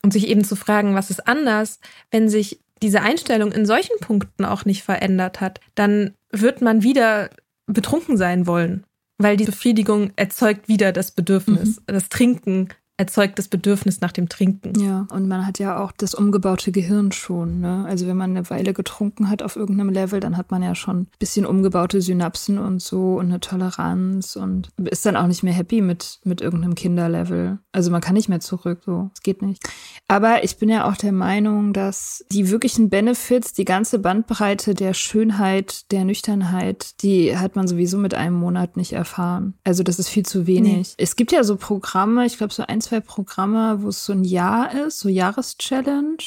Und 0.01 0.11
sich 0.11 0.27
eben 0.27 0.43
zu 0.43 0.57
fragen, 0.57 0.95
was 0.95 1.09
ist 1.09 1.25
anders, 1.25 1.79
wenn 2.11 2.27
sich 2.27 2.59
diese 2.81 2.99
Einstellung 2.99 3.53
in 3.53 3.65
solchen 3.65 3.97
Punkten 4.01 4.43
auch 4.43 4.65
nicht 4.65 4.83
verändert 4.83 5.39
hat, 5.39 5.61
dann 5.75 6.13
wird 6.31 6.61
man 6.61 6.83
wieder 6.83 7.29
betrunken 7.65 8.17
sein 8.17 8.45
wollen, 8.45 8.83
weil 9.17 9.37
die 9.37 9.45
Befriedigung 9.45 10.11
erzeugt 10.17 10.67
wieder 10.67 10.91
das 10.91 11.11
Bedürfnis. 11.11 11.77
Mhm. 11.77 11.83
Das 11.87 12.09
Trinken 12.09 12.67
erzeugt 12.97 13.39
das 13.39 13.47
Bedürfnis 13.47 14.01
nach 14.01 14.11
dem 14.11 14.29
Trinken. 14.29 14.79
Ja, 14.79 15.07
und 15.11 15.27
man 15.27 15.47
hat 15.47 15.57
ja 15.57 15.79
auch 15.83 15.91
das 15.91 16.13
umgebaute 16.13 16.71
Gehirn 16.71 17.11
schon. 17.11 17.59
Ne? 17.59 17.85
Also 17.87 18.05
wenn 18.07 18.17
man 18.17 18.31
eine 18.31 18.49
Weile 18.51 18.73
getrunken 18.73 19.29
hat 19.29 19.41
auf 19.41 19.55
irgendeinem 19.55 19.89
Level, 19.89 20.19
dann 20.19 20.37
hat 20.37 20.51
man 20.51 20.61
ja 20.61 20.75
schon 20.75 21.01
ein 21.01 21.07
bisschen 21.17 21.45
umgebaute 21.45 22.01
Synapsen 22.01 22.59
und 22.59 22.81
so 22.81 23.15
und 23.15 23.25
eine 23.25 23.39
Toleranz 23.39 24.35
und 24.35 24.69
ist 24.77 25.05
dann 25.07 25.15
auch 25.15 25.25
nicht 25.25 25.41
mehr 25.41 25.53
happy 25.53 25.81
mit, 25.81 26.19
mit 26.23 26.41
irgendeinem 26.41 26.75
Kinderlevel. 26.75 27.57
Also 27.71 27.89
man 27.89 28.01
kann 28.01 28.13
nicht 28.13 28.29
mehr 28.29 28.41
zurück, 28.41 28.81
so. 28.85 29.09
Es 29.15 29.21
geht 29.21 29.41
nicht. 29.41 29.63
Aber 30.07 30.43
ich 30.43 30.57
bin 30.57 30.69
ja 30.69 30.87
auch 30.87 30.95
der 30.95 31.13
Meinung, 31.13 31.73
dass 31.73 32.23
die 32.31 32.51
wirklichen 32.51 32.91
Benefits, 32.91 33.53
die 33.53 33.65
ganze 33.65 33.97
Bandbreite 33.97 34.75
der 34.75 34.93
Schönheit, 34.93 35.91
der 35.91 36.05
Nüchternheit, 36.05 37.01
die 37.01 37.35
hat 37.35 37.55
man 37.55 37.67
sowieso 37.67 37.97
mit 37.97 38.13
einem 38.13 38.35
Monat 38.35 38.77
nicht 38.77 38.93
erfahren. 38.93 39.55
Also 39.63 39.81
das 39.81 39.97
ist 39.97 40.09
viel 40.09 40.25
zu 40.25 40.45
wenig. 40.45 40.89
Nee. 40.89 41.03
Es 41.03 41.15
gibt 41.15 41.31
ja 41.31 41.43
so 41.43 41.55
Programme, 41.55 42.27
ich 42.27 42.37
glaube 42.37 42.53
so 42.53 42.63
ein, 42.67 42.82
zwei 42.83 42.99
Programme, 42.99 43.81
wo 43.81 43.89
es 43.89 44.05
so 44.05 44.13
ein 44.13 44.23
Jahr 44.23 44.73
ist, 44.85 44.99
so 44.99 45.09
Jahreschallenge. 45.09 46.17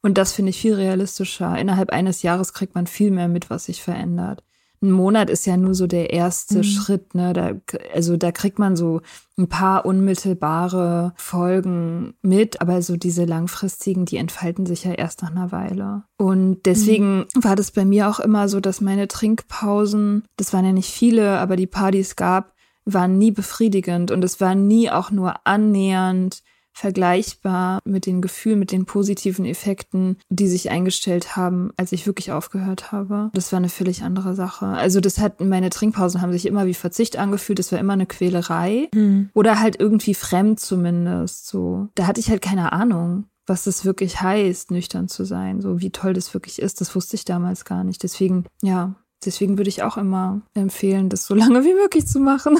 Und 0.00 0.16
das 0.16 0.32
finde 0.32 0.50
ich 0.50 0.60
viel 0.60 0.74
realistischer. 0.74 1.58
Innerhalb 1.58 1.90
eines 1.90 2.22
Jahres 2.22 2.52
kriegt 2.52 2.74
man 2.74 2.86
viel 2.86 3.10
mehr 3.10 3.28
mit, 3.28 3.50
was 3.50 3.64
sich 3.64 3.82
verändert. 3.82 4.42
Ein 4.80 4.92
Monat 4.92 5.28
ist 5.28 5.44
ja 5.44 5.56
nur 5.56 5.74
so 5.74 5.88
der 5.88 6.10
erste 6.10 6.58
mhm. 6.58 6.62
Schritt, 6.62 7.14
ne? 7.16 7.32
Da, 7.32 7.50
also 7.92 8.16
da 8.16 8.30
kriegt 8.30 8.60
man 8.60 8.76
so 8.76 9.00
ein 9.36 9.48
paar 9.48 9.84
unmittelbare 9.84 11.14
Folgen 11.16 12.14
mit, 12.22 12.60
aber 12.60 12.80
so 12.80 12.96
diese 12.96 13.24
langfristigen, 13.24 14.04
die 14.04 14.18
entfalten 14.18 14.66
sich 14.66 14.84
ja 14.84 14.92
erst 14.92 15.22
nach 15.22 15.32
einer 15.32 15.50
Weile. 15.50 16.04
Und 16.16 16.62
deswegen 16.64 17.26
mhm. 17.34 17.42
war 17.42 17.56
das 17.56 17.72
bei 17.72 17.84
mir 17.84 18.08
auch 18.08 18.20
immer 18.20 18.48
so, 18.48 18.60
dass 18.60 18.80
meine 18.80 19.08
Trinkpausen, 19.08 20.22
das 20.36 20.52
waren 20.52 20.64
ja 20.64 20.72
nicht 20.72 20.92
viele, 20.92 21.40
aber 21.40 21.56
die 21.56 21.66
Partys 21.66 22.14
gab, 22.14 22.54
waren 22.92 23.18
nie 23.18 23.30
befriedigend 23.30 24.10
und 24.10 24.24
es 24.24 24.40
war 24.40 24.54
nie 24.54 24.90
auch 24.90 25.10
nur 25.10 25.46
annähernd 25.46 26.42
vergleichbar 26.78 27.80
mit 27.84 28.06
den 28.06 28.22
Gefühlen, 28.22 28.60
mit 28.60 28.70
den 28.70 28.86
positiven 28.86 29.44
Effekten, 29.44 30.16
die 30.28 30.46
sich 30.46 30.70
eingestellt 30.70 31.34
haben, 31.34 31.72
als 31.76 31.90
ich 31.90 32.06
wirklich 32.06 32.30
aufgehört 32.30 32.92
habe. 32.92 33.30
Das 33.34 33.50
war 33.50 33.56
eine 33.56 33.68
völlig 33.68 34.02
andere 34.02 34.36
Sache. 34.36 34.66
Also 34.66 35.00
das 35.00 35.18
hat, 35.18 35.40
meine 35.40 35.70
Trinkpausen 35.70 36.22
haben 36.22 36.32
sich 36.32 36.46
immer 36.46 36.66
wie 36.66 36.74
Verzicht 36.74 37.16
angefühlt. 37.16 37.58
Das 37.58 37.72
war 37.72 37.80
immer 37.80 37.94
eine 37.94 38.06
Quälerei. 38.06 38.88
Mhm. 38.94 39.30
Oder 39.34 39.58
halt 39.58 39.80
irgendwie 39.80 40.14
fremd 40.14 40.60
zumindest, 40.60 41.48
so. 41.48 41.88
Da 41.96 42.06
hatte 42.06 42.20
ich 42.20 42.30
halt 42.30 42.42
keine 42.42 42.72
Ahnung 42.72 43.24
was 43.48 43.64
das 43.64 43.86
wirklich 43.86 44.20
heißt, 44.20 44.70
nüchtern 44.70 45.08
zu 45.08 45.24
sein, 45.24 45.62
so 45.62 45.80
wie 45.80 45.90
toll 45.90 46.12
das 46.12 46.34
wirklich 46.34 46.60
ist, 46.60 46.82
das 46.82 46.94
wusste 46.94 47.16
ich 47.16 47.24
damals 47.24 47.64
gar 47.64 47.82
nicht. 47.82 48.02
Deswegen, 48.02 48.44
ja, 48.62 48.94
Deswegen 49.24 49.58
würde 49.58 49.68
ich 49.68 49.82
auch 49.82 49.96
immer 49.96 50.42
empfehlen, 50.54 51.08
das 51.08 51.26
so 51.26 51.34
lange 51.34 51.64
wie 51.64 51.74
möglich 51.74 52.06
zu 52.06 52.20
machen. 52.20 52.58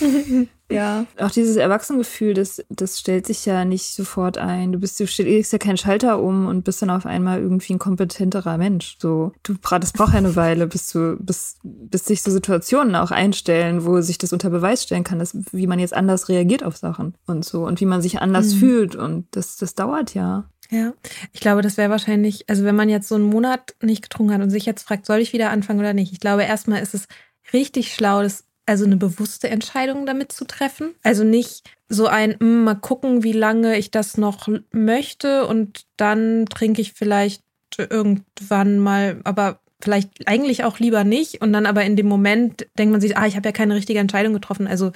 ja, 0.70 1.06
auch 1.18 1.30
dieses 1.30 1.56
Erwachsenengefühl, 1.56 2.34
das, 2.34 2.62
das 2.68 2.98
stellt 2.98 3.26
sich 3.26 3.44
ja 3.44 3.64
nicht 3.64 3.94
sofort 3.94 4.38
ein. 4.38 4.72
Du 4.72 4.78
bist, 4.78 4.98
du 5.00 5.04
legst 5.22 5.52
ja 5.52 5.58
keinen 5.58 5.76
Schalter 5.76 6.22
um 6.22 6.46
und 6.46 6.64
bist 6.64 6.80
dann 6.82 6.90
auf 6.90 7.06
einmal 7.06 7.40
irgendwie 7.40 7.74
ein 7.74 7.78
kompetenterer 7.78 8.56
Mensch. 8.56 8.96
So, 8.98 9.32
du 9.42 9.54
das 9.78 9.92
braucht 9.92 10.12
ja 10.12 10.18
eine 10.18 10.36
Weile, 10.36 10.66
bis 10.66 10.90
du, 10.90 11.16
bis, 11.18 11.58
bis 11.62 12.04
sich 12.04 12.22
so 12.22 12.30
Situationen 12.30 12.94
auch 12.94 13.10
einstellen, 13.10 13.84
wo 13.84 14.00
sich 14.00 14.18
das 14.18 14.32
unter 14.32 14.50
Beweis 14.50 14.82
stellen 14.82 15.04
kann, 15.04 15.18
dass, 15.18 15.36
wie 15.52 15.66
man 15.66 15.78
jetzt 15.78 15.94
anders 15.94 16.28
reagiert 16.28 16.62
auf 16.62 16.76
Sachen 16.76 17.14
und 17.26 17.44
so 17.44 17.66
und 17.66 17.80
wie 17.80 17.86
man 17.86 18.02
sich 18.02 18.20
anders 18.20 18.54
mhm. 18.54 18.58
fühlt. 18.58 18.96
Und 18.96 19.26
das, 19.32 19.56
das 19.56 19.74
dauert 19.74 20.14
ja. 20.14 20.48
Ja, 20.70 20.94
ich 21.32 21.40
glaube, 21.40 21.62
das 21.62 21.76
wäre 21.76 21.90
wahrscheinlich, 21.90 22.48
also 22.48 22.64
wenn 22.64 22.76
man 22.76 22.88
jetzt 22.88 23.08
so 23.08 23.16
einen 23.16 23.24
Monat 23.24 23.74
nicht 23.82 24.02
getrunken 24.02 24.32
hat 24.32 24.40
und 24.40 24.50
sich 24.50 24.66
jetzt 24.66 24.84
fragt, 24.84 25.04
soll 25.04 25.18
ich 25.18 25.32
wieder 25.32 25.50
anfangen 25.50 25.80
oder 25.80 25.94
nicht? 25.94 26.12
Ich 26.12 26.20
glaube, 26.20 26.44
erstmal 26.44 26.80
ist 26.80 26.94
es 26.94 27.08
richtig 27.52 27.92
schlau, 27.92 28.22
das, 28.22 28.44
also 28.66 28.84
eine 28.84 28.96
bewusste 28.96 29.48
Entscheidung 29.48 30.06
damit 30.06 30.30
zu 30.30 30.44
treffen. 30.44 30.94
Also 31.02 31.24
nicht 31.24 31.68
so 31.88 32.06
ein, 32.06 32.36
hm, 32.38 32.64
mal 32.64 32.76
gucken, 32.76 33.24
wie 33.24 33.32
lange 33.32 33.76
ich 33.78 33.90
das 33.90 34.16
noch 34.16 34.48
möchte 34.70 35.46
und 35.48 35.86
dann 35.96 36.46
trinke 36.46 36.80
ich 36.80 36.92
vielleicht 36.92 37.42
irgendwann 37.76 38.78
mal, 38.78 39.20
aber 39.24 39.60
vielleicht 39.80 40.28
eigentlich 40.28 40.62
auch 40.64 40.78
lieber 40.78 41.04
nicht. 41.04 41.40
Und 41.40 41.52
dann 41.52 41.66
aber 41.66 41.84
in 41.84 41.96
dem 41.96 42.06
Moment 42.06 42.66
denkt 42.78 42.92
man 42.92 43.00
sich, 43.00 43.16
ah, 43.16 43.26
ich 43.26 43.36
habe 43.36 43.48
ja 43.48 43.52
keine 43.52 43.74
richtige 43.74 43.98
Entscheidung 43.98 44.34
getroffen. 44.34 44.66
Also 44.66 44.92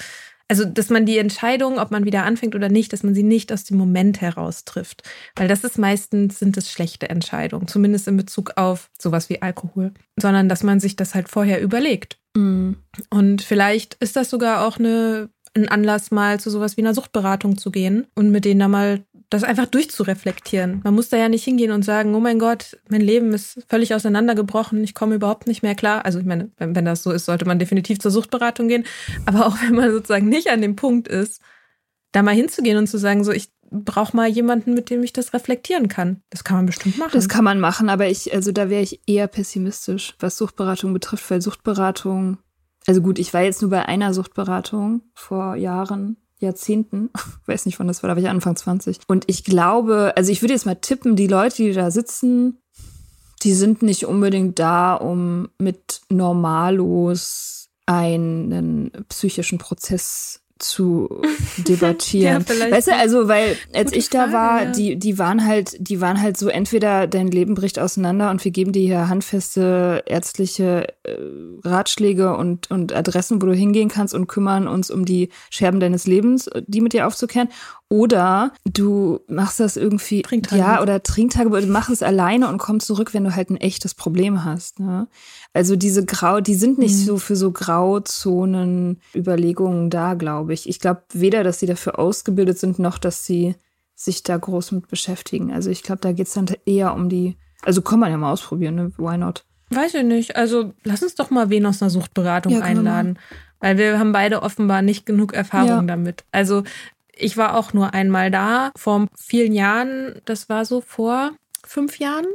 also, 0.48 0.64
dass 0.64 0.90
man 0.90 1.06
die 1.06 1.18
Entscheidung, 1.18 1.78
ob 1.78 1.90
man 1.90 2.04
wieder 2.04 2.24
anfängt 2.24 2.54
oder 2.54 2.68
nicht, 2.68 2.92
dass 2.92 3.02
man 3.02 3.14
sie 3.14 3.22
nicht 3.22 3.52
aus 3.52 3.64
dem 3.64 3.78
Moment 3.78 4.20
heraus 4.20 4.64
trifft. 4.64 5.02
Weil 5.36 5.48
das 5.48 5.64
ist 5.64 5.78
meistens, 5.78 6.38
sind 6.38 6.56
es 6.56 6.70
schlechte 6.70 7.08
Entscheidungen, 7.08 7.66
zumindest 7.66 8.08
in 8.08 8.16
Bezug 8.16 8.52
auf 8.56 8.90
sowas 9.00 9.30
wie 9.30 9.40
Alkohol. 9.40 9.92
Sondern, 10.16 10.48
dass 10.48 10.62
man 10.62 10.80
sich 10.80 10.96
das 10.96 11.14
halt 11.14 11.28
vorher 11.28 11.62
überlegt. 11.62 12.18
Mhm. 12.36 12.76
Und 13.10 13.42
vielleicht 13.42 13.94
ist 13.94 14.16
das 14.16 14.28
sogar 14.28 14.66
auch 14.66 14.78
eine, 14.78 15.30
ein 15.54 15.68
Anlass, 15.68 16.10
mal 16.10 16.38
zu 16.38 16.50
sowas 16.50 16.76
wie 16.76 16.82
einer 16.82 16.94
Suchtberatung 16.94 17.56
zu 17.56 17.70
gehen 17.70 18.06
und 18.14 18.30
mit 18.30 18.44
denen 18.44 18.60
da 18.60 18.68
mal 18.68 19.04
das 19.30 19.42
einfach 19.42 19.66
durchzureflektieren. 19.66 20.80
Man 20.84 20.94
muss 20.94 21.08
da 21.08 21.16
ja 21.16 21.28
nicht 21.28 21.44
hingehen 21.44 21.72
und 21.72 21.84
sagen, 21.84 22.14
oh 22.14 22.20
mein 22.20 22.38
Gott, 22.38 22.78
mein 22.88 23.00
Leben 23.00 23.32
ist 23.32 23.64
völlig 23.68 23.94
auseinandergebrochen, 23.94 24.82
ich 24.84 24.94
komme 24.94 25.16
überhaupt 25.16 25.46
nicht 25.46 25.62
mehr 25.62 25.74
klar. 25.74 26.04
Also 26.04 26.18
ich 26.18 26.24
meine, 26.24 26.50
wenn, 26.56 26.74
wenn 26.74 26.84
das 26.84 27.02
so 27.02 27.10
ist, 27.10 27.26
sollte 27.26 27.44
man 27.44 27.58
definitiv 27.58 27.98
zur 27.98 28.10
Suchtberatung 28.10 28.68
gehen. 28.68 28.84
Aber 29.26 29.46
auch 29.46 29.56
wenn 29.62 29.74
man 29.74 29.90
sozusagen 29.90 30.28
nicht 30.28 30.48
an 30.50 30.60
dem 30.60 30.76
Punkt 30.76 31.08
ist, 31.08 31.40
da 32.12 32.22
mal 32.22 32.34
hinzugehen 32.34 32.78
und 32.78 32.86
zu 32.86 32.98
sagen, 32.98 33.24
so 33.24 33.32
ich 33.32 33.48
brauche 33.70 34.16
mal 34.16 34.28
jemanden, 34.28 34.74
mit 34.74 34.90
dem 34.90 35.02
ich 35.02 35.12
das 35.12 35.32
reflektieren 35.34 35.88
kann. 35.88 36.22
Das 36.30 36.44
kann 36.44 36.56
man 36.56 36.66
bestimmt 36.66 36.98
machen. 36.98 37.10
Das 37.12 37.28
kann 37.28 37.44
man 37.44 37.58
machen, 37.58 37.88
aber 37.88 38.08
ich, 38.08 38.32
also 38.32 38.52
da 38.52 38.70
wäre 38.70 38.82
ich 38.82 39.00
eher 39.06 39.26
pessimistisch, 39.26 40.14
was 40.20 40.38
Suchtberatung 40.38 40.92
betrifft, 40.92 41.28
weil 41.30 41.42
Suchtberatung, 41.42 42.38
also 42.86 43.00
gut, 43.00 43.18
ich 43.18 43.34
war 43.34 43.42
jetzt 43.42 43.62
nur 43.62 43.70
bei 43.70 43.86
einer 43.86 44.14
Suchtberatung 44.14 45.02
vor 45.14 45.56
Jahren 45.56 46.16
Jahrzehnten, 46.40 47.10
weiß 47.46 47.66
nicht 47.66 47.78
wann 47.78 47.88
das 47.88 48.02
war, 48.02 48.08
da 48.08 48.16
war 48.16 48.22
ich 48.22 48.28
Anfang 48.28 48.56
20. 48.56 48.98
Und 49.06 49.24
ich 49.28 49.44
glaube, 49.44 50.12
also 50.16 50.30
ich 50.30 50.42
würde 50.42 50.54
jetzt 50.54 50.66
mal 50.66 50.76
tippen, 50.76 51.16
die 51.16 51.26
Leute, 51.26 51.56
die 51.56 51.72
da 51.72 51.90
sitzen, 51.90 52.58
die 53.42 53.54
sind 53.54 53.82
nicht 53.82 54.06
unbedingt 54.06 54.58
da, 54.58 54.94
um 54.94 55.48
mit 55.58 56.00
Normalos 56.08 57.68
einen 57.86 58.90
psychischen 59.08 59.58
Prozess 59.58 60.43
zu 60.68 61.22
debattieren. 61.58 62.44
ja, 62.48 62.70
weißt 62.70 62.88
du, 62.88 62.96
also 62.96 63.28
weil 63.28 63.56
als 63.72 63.92
ich 63.92 64.10
da 64.10 64.28
Frage, 64.28 64.32
war, 64.32 64.62
ja. 64.64 64.70
die 64.70 64.96
die 64.96 65.18
waren 65.18 65.46
halt, 65.46 65.76
die 65.78 66.00
waren 66.00 66.20
halt 66.20 66.36
so 66.36 66.48
entweder 66.48 67.06
dein 67.06 67.28
Leben 67.28 67.54
bricht 67.54 67.78
auseinander 67.78 68.30
und 68.30 68.44
wir 68.44 68.50
geben 68.50 68.72
dir 68.72 68.82
hier 68.82 69.08
handfeste 69.08 70.02
ärztliche 70.06 70.88
äh, 71.04 71.16
Ratschläge 71.64 72.36
und 72.36 72.70
und 72.70 72.92
Adressen, 72.92 73.40
wo 73.40 73.46
du 73.46 73.54
hingehen 73.54 73.88
kannst 73.88 74.14
und 74.14 74.26
kümmern 74.26 74.68
uns 74.68 74.90
um 74.90 75.04
die 75.04 75.30
Scherben 75.50 75.80
deines 75.80 76.06
Lebens, 76.06 76.50
die 76.66 76.80
mit 76.80 76.92
dir 76.92 77.06
aufzukehren 77.06 77.48
oder 77.90 78.52
du 78.64 79.20
machst 79.28 79.60
das 79.60 79.76
irgendwie, 79.76 80.24
ja, 80.50 80.80
oder 80.82 81.00
Trinktagebuch, 81.02 81.60
du 81.60 81.66
machst 81.66 81.90
es 81.90 82.02
alleine 82.02 82.48
und 82.48 82.56
kommst 82.58 82.86
zurück, 82.86 83.12
wenn 83.14 83.24
du 83.24 83.34
halt 83.36 83.48
ein 83.50 83.56
echtes 83.56 83.94
Problem 83.94 84.44
hast. 84.44 84.80
Ne? 84.80 85.06
Also 85.52 85.76
diese 85.76 86.04
Grau, 86.04 86.40
die 86.40 86.56
sind 86.56 86.78
nicht 86.78 86.96
mhm. 86.96 87.04
so 87.04 87.18
für 87.18 87.36
so 87.36 87.52
Grauzonen-Überlegungen 87.52 89.90
da, 89.90 90.14
glaube 90.14 90.53
ich. 90.53 90.53
Ich 90.66 90.80
glaube 90.80 91.02
weder, 91.12 91.44
dass 91.44 91.60
sie 91.60 91.66
dafür 91.66 91.98
ausgebildet 91.98 92.58
sind, 92.58 92.78
noch 92.78 92.98
dass 92.98 93.26
sie 93.26 93.54
sich 93.94 94.22
da 94.22 94.36
groß 94.36 94.72
mit 94.72 94.88
beschäftigen. 94.88 95.52
Also 95.52 95.70
ich 95.70 95.82
glaube, 95.82 96.00
da 96.00 96.12
geht 96.12 96.26
es 96.26 96.34
dann 96.34 96.46
eher 96.66 96.94
um 96.94 97.08
die, 97.08 97.36
also 97.62 97.82
kann 97.82 98.00
man 98.00 98.10
ja 98.10 98.16
mal 98.16 98.32
ausprobieren, 98.32 98.74
ne? 98.74 98.92
Why 98.96 99.16
not? 99.18 99.44
Weiß 99.70 99.94
ich 99.94 100.04
nicht. 100.04 100.36
Also 100.36 100.72
lass 100.84 101.02
uns 101.02 101.14
doch 101.14 101.30
mal 101.30 101.50
wen 101.50 101.66
aus 101.66 101.82
einer 101.82 101.90
Suchtberatung 101.90 102.52
ja, 102.52 102.60
einladen. 102.60 103.18
Weil 103.60 103.78
wir 103.78 103.98
haben 103.98 104.12
beide 104.12 104.42
offenbar 104.42 104.82
nicht 104.82 105.06
genug 105.06 105.32
Erfahrung 105.32 105.68
ja. 105.68 105.82
damit. 105.82 106.24
Also 106.32 106.64
ich 107.16 107.36
war 107.36 107.56
auch 107.56 107.72
nur 107.72 107.94
einmal 107.94 108.30
da 108.30 108.72
vor 108.76 109.06
vielen 109.16 109.52
Jahren. 109.52 110.20
Das 110.24 110.48
war 110.48 110.64
so 110.64 110.80
vor 110.80 111.32
fünf 111.64 111.98
Jahren 111.98 112.26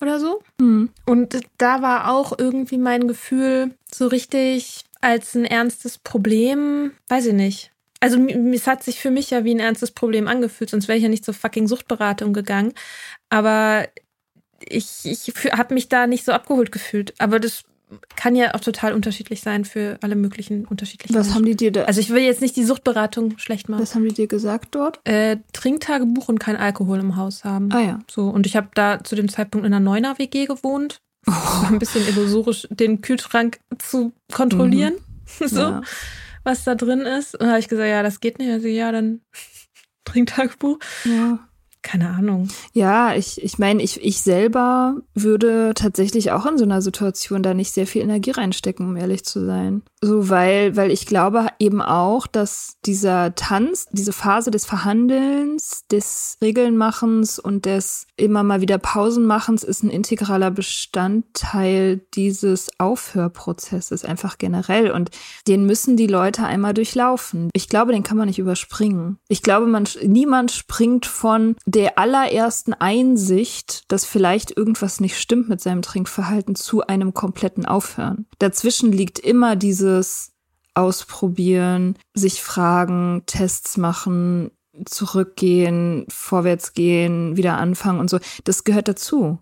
oder 0.00 0.20
so. 0.20 0.40
Mhm. 0.60 0.90
Und 1.06 1.40
da 1.58 1.82
war 1.82 2.12
auch 2.12 2.38
irgendwie 2.38 2.78
mein 2.78 3.08
Gefühl 3.08 3.72
so 3.92 4.06
richtig 4.06 4.84
als 5.00 5.34
ein 5.34 5.44
ernstes 5.44 5.98
Problem, 5.98 6.92
weiß 7.08 7.26
ich 7.26 7.34
nicht. 7.34 7.72
also 8.00 8.18
es 8.26 8.66
hat 8.66 8.82
sich 8.82 9.00
für 9.00 9.10
mich 9.10 9.30
ja 9.30 9.44
wie 9.44 9.54
ein 9.54 9.60
ernstes 9.60 9.90
Problem 9.90 10.28
angefühlt, 10.28 10.70
sonst 10.70 10.88
wäre 10.88 10.96
ich 10.96 11.02
ja 11.02 11.08
nicht 11.08 11.24
zur 11.24 11.34
fucking 11.34 11.68
Suchtberatung 11.68 12.32
gegangen. 12.32 12.72
Aber 13.28 13.86
ich, 14.60 15.04
ich 15.04 15.32
habe 15.52 15.74
mich 15.74 15.88
da 15.88 16.06
nicht 16.06 16.24
so 16.24 16.32
abgeholt 16.32 16.72
gefühlt. 16.72 17.14
Aber 17.18 17.40
das 17.40 17.64
kann 18.16 18.36
ja 18.36 18.54
auch 18.54 18.60
total 18.60 18.92
unterschiedlich 18.92 19.40
sein 19.40 19.64
für 19.64 19.98
alle 20.02 20.14
möglichen 20.14 20.66
unterschiedlichen. 20.66 21.14
Was 21.14 21.28
Menschen. 21.28 21.34
haben 21.34 21.44
die 21.46 21.56
dir 21.56 21.72
da? 21.72 21.84
Also 21.84 22.00
ich 22.00 22.10
will 22.10 22.22
jetzt 22.22 22.40
nicht 22.40 22.56
die 22.56 22.64
Suchtberatung 22.64 23.38
schlecht 23.38 23.68
machen. 23.68 23.80
Was 23.80 23.94
haben 23.94 24.04
die 24.04 24.14
dir 24.14 24.26
gesagt 24.26 24.74
dort? 24.74 25.00
Äh, 25.04 25.38
Trinktagebuch 25.52 26.28
und 26.28 26.38
kein 26.38 26.56
Alkohol 26.56 26.98
im 26.98 27.16
Haus 27.16 27.44
haben. 27.44 27.70
Ah 27.72 27.80
ja. 27.80 27.98
So 28.10 28.28
und 28.28 28.46
ich 28.46 28.56
habe 28.56 28.68
da 28.74 29.02
zu 29.02 29.16
dem 29.16 29.28
Zeitpunkt 29.28 29.66
in 29.66 29.72
einer 29.72 29.82
Neuner 29.82 30.18
WG 30.18 30.46
gewohnt. 30.46 31.00
Oh. 31.26 31.66
Ein 31.66 31.78
bisschen 31.78 32.06
illusorisch, 32.06 32.66
den 32.70 33.00
Kühlschrank 33.00 33.58
zu 33.78 34.12
kontrollieren. 34.32 34.94
Mhm. 35.40 35.46
so. 35.48 35.60
Ja. 35.60 35.82
Was 36.44 36.64
da 36.64 36.74
drin 36.74 37.00
ist. 37.00 37.34
Und 37.34 37.42
da 37.42 37.48
habe 37.50 37.58
ich 37.60 37.68
gesagt, 37.68 37.88
ja, 37.88 38.02
das 38.02 38.20
geht 38.20 38.38
nicht. 38.38 38.50
Also 38.50 38.68
ja, 38.68 38.92
dann 38.92 39.20
Trinktagebuch. 40.04 40.78
Ja. 41.04 41.47
Keine 41.88 42.10
Ahnung. 42.10 42.48
Ja, 42.74 43.14
ich, 43.14 43.42
ich 43.42 43.58
meine, 43.58 43.82
ich, 43.82 44.04
ich 44.04 44.20
selber 44.20 44.96
würde 45.14 45.72
tatsächlich 45.74 46.32
auch 46.32 46.44
in 46.44 46.58
so 46.58 46.64
einer 46.64 46.82
Situation 46.82 47.42
da 47.42 47.54
nicht 47.54 47.72
sehr 47.72 47.86
viel 47.86 48.02
Energie 48.02 48.32
reinstecken, 48.32 48.86
um 48.86 48.94
ehrlich 48.94 49.24
zu 49.24 49.46
sein. 49.46 49.80
So, 50.02 50.28
weil, 50.28 50.76
weil 50.76 50.90
ich 50.90 51.06
glaube 51.06 51.46
eben 51.58 51.80
auch, 51.80 52.26
dass 52.26 52.76
dieser 52.84 53.34
Tanz, 53.34 53.86
diese 53.90 54.12
Phase 54.12 54.50
des 54.50 54.66
Verhandelns, 54.66 55.86
des 55.90 56.36
Regelnmachens 56.42 57.38
und 57.38 57.64
des 57.64 58.06
immer 58.18 58.42
mal 58.42 58.60
wieder 58.60 58.76
Pausenmachens 58.76 59.64
ist 59.64 59.82
ein 59.82 59.90
integraler 59.90 60.50
Bestandteil 60.50 62.02
dieses 62.14 62.68
Aufhörprozesses, 62.78 64.04
einfach 64.04 64.36
generell. 64.36 64.90
Und 64.90 65.10
den 65.48 65.64
müssen 65.64 65.96
die 65.96 66.06
Leute 66.06 66.44
einmal 66.44 66.74
durchlaufen. 66.74 67.48
Ich 67.54 67.70
glaube, 67.70 67.92
den 67.92 68.02
kann 68.02 68.18
man 68.18 68.28
nicht 68.28 68.38
überspringen. 68.38 69.16
Ich 69.28 69.42
glaube, 69.42 69.66
man, 69.66 69.88
niemand 70.04 70.52
springt 70.52 71.06
von 71.06 71.56
der 71.78 71.96
allerersten 71.96 72.74
Einsicht, 72.74 73.84
dass 73.86 74.04
vielleicht 74.04 74.50
irgendwas 74.56 74.98
nicht 74.98 75.16
stimmt 75.16 75.48
mit 75.48 75.60
seinem 75.60 75.80
Trinkverhalten, 75.80 76.56
zu 76.56 76.84
einem 76.84 77.14
kompletten 77.14 77.66
Aufhören. 77.66 78.26
Dazwischen 78.40 78.90
liegt 78.90 79.20
immer 79.20 79.54
dieses 79.54 80.32
Ausprobieren, 80.74 81.96
sich 82.14 82.42
fragen, 82.42 83.22
Tests 83.26 83.76
machen, 83.76 84.50
zurückgehen, 84.86 86.04
vorwärts 86.08 86.72
gehen, 86.72 87.36
wieder 87.36 87.58
anfangen 87.58 88.00
und 88.00 88.10
so. 88.10 88.18
Das 88.42 88.64
gehört 88.64 88.88
dazu. 88.88 89.38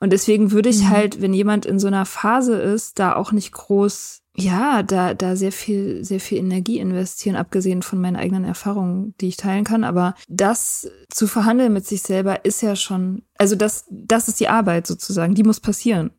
Und 0.00 0.12
deswegen 0.12 0.50
würde 0.50 0.70
ich 0.70 0.82
mhm. 0.82 0.90
halt, 0.90 1.22
wenn 1.22 1.32
jemand 1.32 1.66
in 1.66 1.78
so 1.78 1.86
einer 1.86 2.04
Phase 2.04 2.56
ist, 2.56 2.98
da 2.98 3.14
auch 3.14 3.30
nicht 3.30 3.52
groß 3.52 4.22
ja, 4.36 4.82
da, 4.82 5.14
da 5.14 5.34
sehr 5.34 5.52
viel, 5.52 6.04
sehr 6.04 6.20
viel 6.20 6.38
Energie 6.38 6.78
investieren, 6.78 7.36
abgesehen 7.36 7.82
von 7.82 8.00
meinen 8.00 8.16
eigenen 8.16 8.44
Erfahrungen, 8.44 9.14
die 9.20 9.28
ich 9.28 9.36
teilen 9.36 9.64
kann. 9.64 9.82
Aber 9.82 10.14
das 10.28 10.90
zu 11.08 11.26
verhandeln 11.26 11.72
mit 11.72 11.86
sich 11.86 12.02
selber 12.02 12.44
ist 12.44 12.60
ja 12.62 12.76
schon, 12.76 13.22
also 13.38 13.56
das, 13.56 13.86
das 13.90 14.28
ist 14.28 14.38
die 14.40 14.48
Arbeit 14.48 14.86
sozusagen, 14.86 15.34
die 15.34 15.42
muss 15.42 15.60
passieren. 15.60 16.10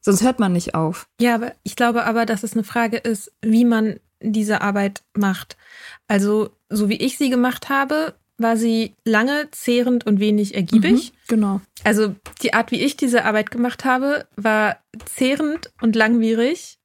Sonst 0.00 0.22
hört 0.22 0.40
man 0.40 0.52
nicht 0.52 0.74
auf. 0.74 1.08
Ja, 1.20 1.34
aber 1.34 1.52
ich 1.62 1.76
glaube 1.76 2.04
aber, 2.04 2.26
dass 2.26 2.42
es 2.42 2.54
eine 2.54 2.64
Frage 2.64 2.96
ist, 2.96 3.32
wie 3.42 3.64
man 3.64 4.00
diese 4.20 4.62
Arbeit 4.62 5.02
macht. 5.14 5.56
Also, 6.08 6.50
so 6.68 6.88
wie 6.88 6.96
ich 6.96 7.18
sie 7.18 7.30
gemacht 7.30 7.68
habe, 7.68 8.14
war 8.36 8.56
sie 8.56 8.94
lange, 9.04 9.48
zehrend 9.50 10.06
und 10.06 10.18
wenig 10.18 10.54
ergiebig. 10.54 11.12
Mhm, 11.12 11.16
genau. 11.28 11.60
Also 11.84 12.14
die 12.42 12.54
Art, 12.54 12.70
wie 12.70 12.80
ich 12.80 12.96
diese 12.96 13.24
Arbeit 13.24 13.50
gemacht 13.50 13.84
habe, 13.84 14.26
war 14.36 14.78
zehrend 15.04 15.70
und 15.80 15.94
langwierig 15.94 16.79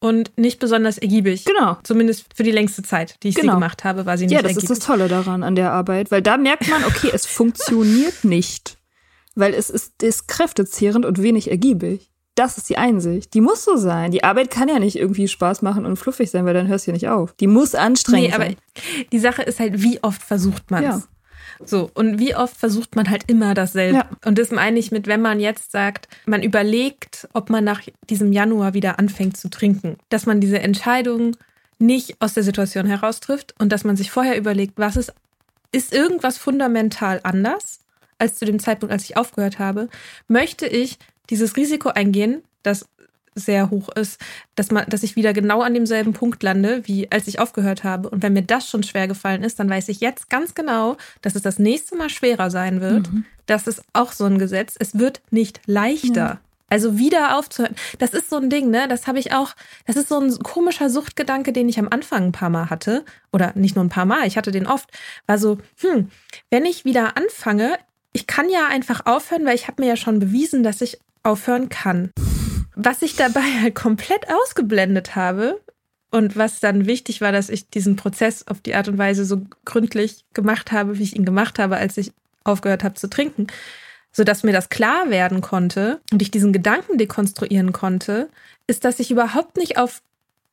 und 0.00 0.36
nicht 0.36 0.58
besonders 0.58 0.98
ergiebig. 0.98 1.44
Genau. 1.44 1.76
Zumindest 1.82 2.26
für 2.34 2.42
die 2.42 2.50
längste 2.50 2.82
Zeit, 2.82 3.22
die 3.22 3.28
ich 3.28 3.34
genau. 3.34 3.52
sie 3.52 3.56
gemacht 3.56 3.84
habe, 3.84 4.06
war 4.06 4.18
sie 4.18 4.26
nicht 4.26 4.32
Ja, 4.34 4.42
das 4.42 4.52
ergiebig. 4.52 4.70
ist 4.70 4.78
das 4.80 4.86
Tolle 4.86 5.08
daran 5.08 5.42
an 5.42 5.54
der 5.54 5.72
Arbeit, 5.72 6.10
weil 6.10 6.22
da 6.22 6.36
merkt 6.36 6.68
man, 6.68 6.84
okay, 6.84 7.10
es 7.12 7.26
funktioniert 7.26 8.22
nicht, 8.24 8.78
weil 9.34 9.54
es 9.54 9.70
ist, 9.70 10.02
ist 10.02 10.28
kräftezehrend 10.28 11.06
und 11.06 11.22
wenig 11.22 11.50
ergiebig. 11.50 12.10
Das 12.34 12.58
ist 12.58 12.68
die 12.68 12.76
Einsicht. 12.76 13.32
Die 13.32 13.40
muss 13.40 13.64
so 13.64 13.76
sein. 13.76 14.10
Die 14.10 14.22
Arbeit 14.22 14.50
kann 14.50 14.68
ja 14.68 14.78
nicht 14.78 14.96
irgendwie 14.96 15.26
Spaß 15.26 15.62
machen 15.62 15.86
und 15.86 15.96
fluffig 15.96 16.30
sein, 16.30 16.44
weil 16.44 16.52
dann 16.52 16.68
hörst 16.68 16.86
du 16.86 16.90
ja 16.90 16.94
nicht 16.94 17.08
auf. 17.08 17.32
Die 17.32 17.46
muss 17.46 17.74
anstrengend 17.74 18.28
nee, 18.28 18.34
aber 18.34 18.44
sein. 18.44 18.56
Die 19.10 19.18
Sache 19.18 19.42
ist 19.42 19.58
halt, 19.58 19.82
wie 19.82 20.02
oft 20.02 20.22
versucht 20.22 20.70
man 20.70 20.84
es? 20.84 20.96
Ja. 20.96 21.02
So, 21.64 21.90
und 21.94 22.18
wie 22.18 22.34
oft 22.34 22.56
versucht 22.56 22.96
man 22.96 23.10
halt 23.10 23.24
immer 23.30 23.54
dasselbe? 23.54 23.98
Ja. 23.98 24.10
Und 24.24 24.38
das 24.38 24.50
meine 24.50 24.78
ich 24.78 24.90
mit, 24.90 25.06
wenn 25.06 25.22
man 25.22 25.40
jetzt 25.40 25.72
sagt, 25.72 26.08
man 26.26 26.42
überlegt, 26.42 27.28
ob 27.32 27.50
man 27.50 27.64
nach 27.64 27.82
diesem 28.10 28.32
Januar 28.32 28.74
wieder 28.74 28.98
anfängt 28.98 29.36
zu 29.36 29.48
trinken, 29.48 29.96
dass 30.08 30.26
man 30.26 30.40
diese 30.40 30.58
Entscheidung 30.58 31.36
nicht 31.78 32.16
aus 32.20 32.34
der 32.34 32.42
Situation 32.42 32.86
heraus 32.86 33.20
trifft 33.20 33.54
und 33.58 33.70
dass 33.70 33.84
man 33.84 33.96
sich 33.96 34.10
vorher 34.10 34.36
überlegt, 34.38 34.74
was 34.76 34.96
ist, 34.96 35.12
ist 35.72 35.92
irgendwas 35.92 36.38
fundamental 36.38 37.20
anders 37.22 37.80
als 38.18 38.36
zu 38.38 38.44
dem 38.44 38.58
Zeitpunkt, 38.58 38.92
als 38.92 39.04
ich 39.04 39.16
aufgehört 39.16 39.58
habe? 39.58 39.88
Möchte 40.28 40.66
ich 40.66 40.98
dieses 41.28 41.56
Risiko 41.56 41.90
eingehen, 41.90 42.42
dass 42.62 42.88
sehr 43.36 43.70
hoch 43.70 43.88
ist, 43.90 44.20
dass 44.56 44.72
man, 44.72 44.88
dass 44.88 45.02
ich 45.02 45.14
wieder 45.14 45.32
genau 45.32 45.60
an 45.60 45.74
demselben 45.74 46.12
Punkt 46.12 46.42
lande, 46.42 46.82
wie 46.84 47.10
als 47.12 47.28
ich 47.28 47.38
aufgehört 47.38 47.84
habe. 47.84 48.08
Und 48.08 48.22
wenn 48.22 48.32
mir 48.32 48.42
das 48.42 48.68
schon 48.68 48.82
schwer 48.82 49.06
gefallen 49.06 49.44
ist, 49.44 49.60
dann 49.60 49.70
weiß 49.70 49.88
ich 49.88 50.00
jetzt 50.00 50.28
ganz 50.30 50.54
genau, 50.54 50.96
dass 51.22 51.36
es 51.36 51.42
das 51.42 51.58
nächste 51.58 51.96
Mal 51.96 52.08
schwerer 52.10 52.50
sein 52.50 52.80
wird. 52.80 53.12
Mhm. 53.12 53.24
Das 53.44 53.66
ist 53.66 53.82
auch 53.92 54.12
so 54.12 54.24
ein 54.24 54.38
Gesetz. 54.38 54.74
Es 54.78 54.98
wird 54.98 55.20
nicht 55.30 55.60
leichter. 55.66 56.14
Ja. 56.14 56.40
Also 56.68 56.98
wieder 56.98 57.38
aufzuhören. 57.38 57.76
Das 58.00 58.10
ist 58.10 58.28
so 58.28 58.36
ein 58.36 58.50
Ding, 58.50 58.70
ne? 58.70 58.88
Das 58.88 59.06
habe 59.06 59.20
ich 59.20 59.32
auch, 59.32 59.54
das 59.86 59.94
ist 59.94 60.08
so 60.08 60.18
ein 60.18 60.36
komischer 60.40 60.90
Suchtgedanke, 60.90 61.52
den 61.52 61.68
ich 61.68 61.78
am 61.78 61.88
Anfang 61.88 62.24
ein 62.24 62.32
paar 62.32 62.50
Mal 62.50 62.70
hatte. 62.70 63.04
Oder 63.32 63.52
nicht 63.54 63.76
nur 63.76 63.84
ein 63.84 63.90
paar 63.90 64.06
Mal, 64.06 64.26
ich 64.26 64.36
hatte 64.36 64.50
den 64.50 64.66
oft. 64.66 64.90
War 65.26 65.38
so, 65.38 65.58
hm, 65.80 66.10
wenn 66.50 66.64
ich 66.64 66.84
wieder 66.84 67.16
anfange, 67.16 67.78
ich 68.12 68.26
kann 68.26 68.48
ja 68.50 68.66
einfach 68.68 69.06
aufhören, 69.06 69.44
weil 69.44 69.54
ich 69.54 69.68
habe 69.68 69.82
mir 69.82 69.88
ja 69.88 69.96
schon 69.96 70.18
bewiesen, 70.18 70.64
dass 70.64 70.80
ich 70.80 70.98
aufhören 71.22 71.68
kann. 71.68 72.10
Was 72.76 73.02
ich 73.02 73.16
dabei 73.16 73.40
halt 73.62 73.74
komplett 73.74 74.28
ausgeblendet 74.30 75.16
habe 75.16 75.60
und 76.10 76.36
was 76.36 76.60
dann 76.60 76.86
wichtig 76.86 77.20
war, 77.20 77.32
dass 77.32 77.48
ich 77.48 77.68
diesen 77.70 77.96
Prozess 77.96 78.46
auf 78.46 78.60
die 78.60 78.74
Art 78.74 78.88
und 78.88 78.98
Weise 78.98 79.24
so 79.24 79.42
gründlich 79.64 80.24
gemacht 80.34 80.72
habe, 80.72 80.98
wie 80.98 81.02
ich 81.02 81.16
ihn 81.16 81.24
gemacht 81.24 81.58
habe, 81.58 81.78
als 81.78 81.96
ich 81.96 82.12
aufgehört 82.44 82.84
habe 82.84 82.94
zu 82.94 83.08
trinken, 83.08 83.46
sodass 84.12 84.44
mir 84.44 84.52
das 84.52 84.68
klar 84.68 85.10
werden 85.10 85.40
konnte 85.40 86.00
und 86.12 86.22
ich 86.22 86.30
diesen 86.30 86.52
Gedanken 86.52 86.98
dekonstruieren 86.98 87.72
konnte, 87.72 88.28
ist, 88.66 88.84
dass 88.84 89.00
ich 89.00 89.10
überhaupt 89.10 89.56
nicht 89.56 89.78
auf 89.78 90.02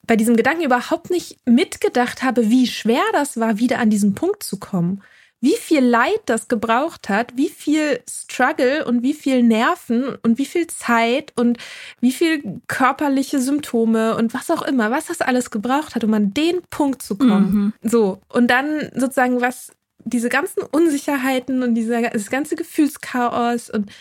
bei 0.06 0.16
diesem 0.18 0.36
Gedanken 0.36 0.64
überhaupt 0.64 1.10
nicht 1.10 1.38
mitgedacht 1.46 2.24
habe, 2.24 2.50
wie 2.50 2.68
schwer 2.68 3.04
das 3.14 3.40
war, 3.40 3.60
wieder 3.60 3.80
an 3.80 3.90
diesen 3.90 4.16
Punkt 4.16 4.44
zu 4.44 4.58
kommen 4.58 5.02
wie 5.44 5.58
viel 5.58 5.84
Leid 5.84 6.22
das 6.26 6.48
gebraucht 6.48 7.10
hat, 7.10 7.36
wie 7.36 7.50
viel 7.50 8.00
Struggle 8.10 8.86
und 8.86 9.04
wie 9.04 9.14
viel 9.14 9.44
Nerven 9.44 10.16
und 10.24 10.38
wie 10.38 10.46
viel 10.46 10.68
Zeit 10.68 11.34
und 11.36 11.58
wie 12.00 12.14
viel 12.14 12.62
körperliche 12.70 13.42
Symptome 13.42 14.16
und 14.16 14.34
was 14.34 14.50
auch 14.50 14.62
immer, 14.62 14.90
was 14.90 15.08
das 15.08 15.20
alles 15.20 15.52
gebraucht 15.52 15.96
hat, 15.96 16.06
um 16.06 16.14
an 16.14 16.34
den 16.34 16.62
Punkt 16.70 17.02
zu 17.02 17.18
kommen. 17.18 17.52
Mhm. 17.54 17.74
So. 17.84 18.22
Und 18.30 18.48
dann 18.48 18.90
sozusagen, 18.96 19.42
was 19.42 19.74
diese 20.06 20.30
ganzen 20.30 20.64
Unsicherheiten 20.64 21.62
und 21.62 21.76
dieser, 21.76 22.10
das 22.10 22.30
ganze 22.30 22.56
Gefühlschaos 22.56 23.70
und 23.70 23.92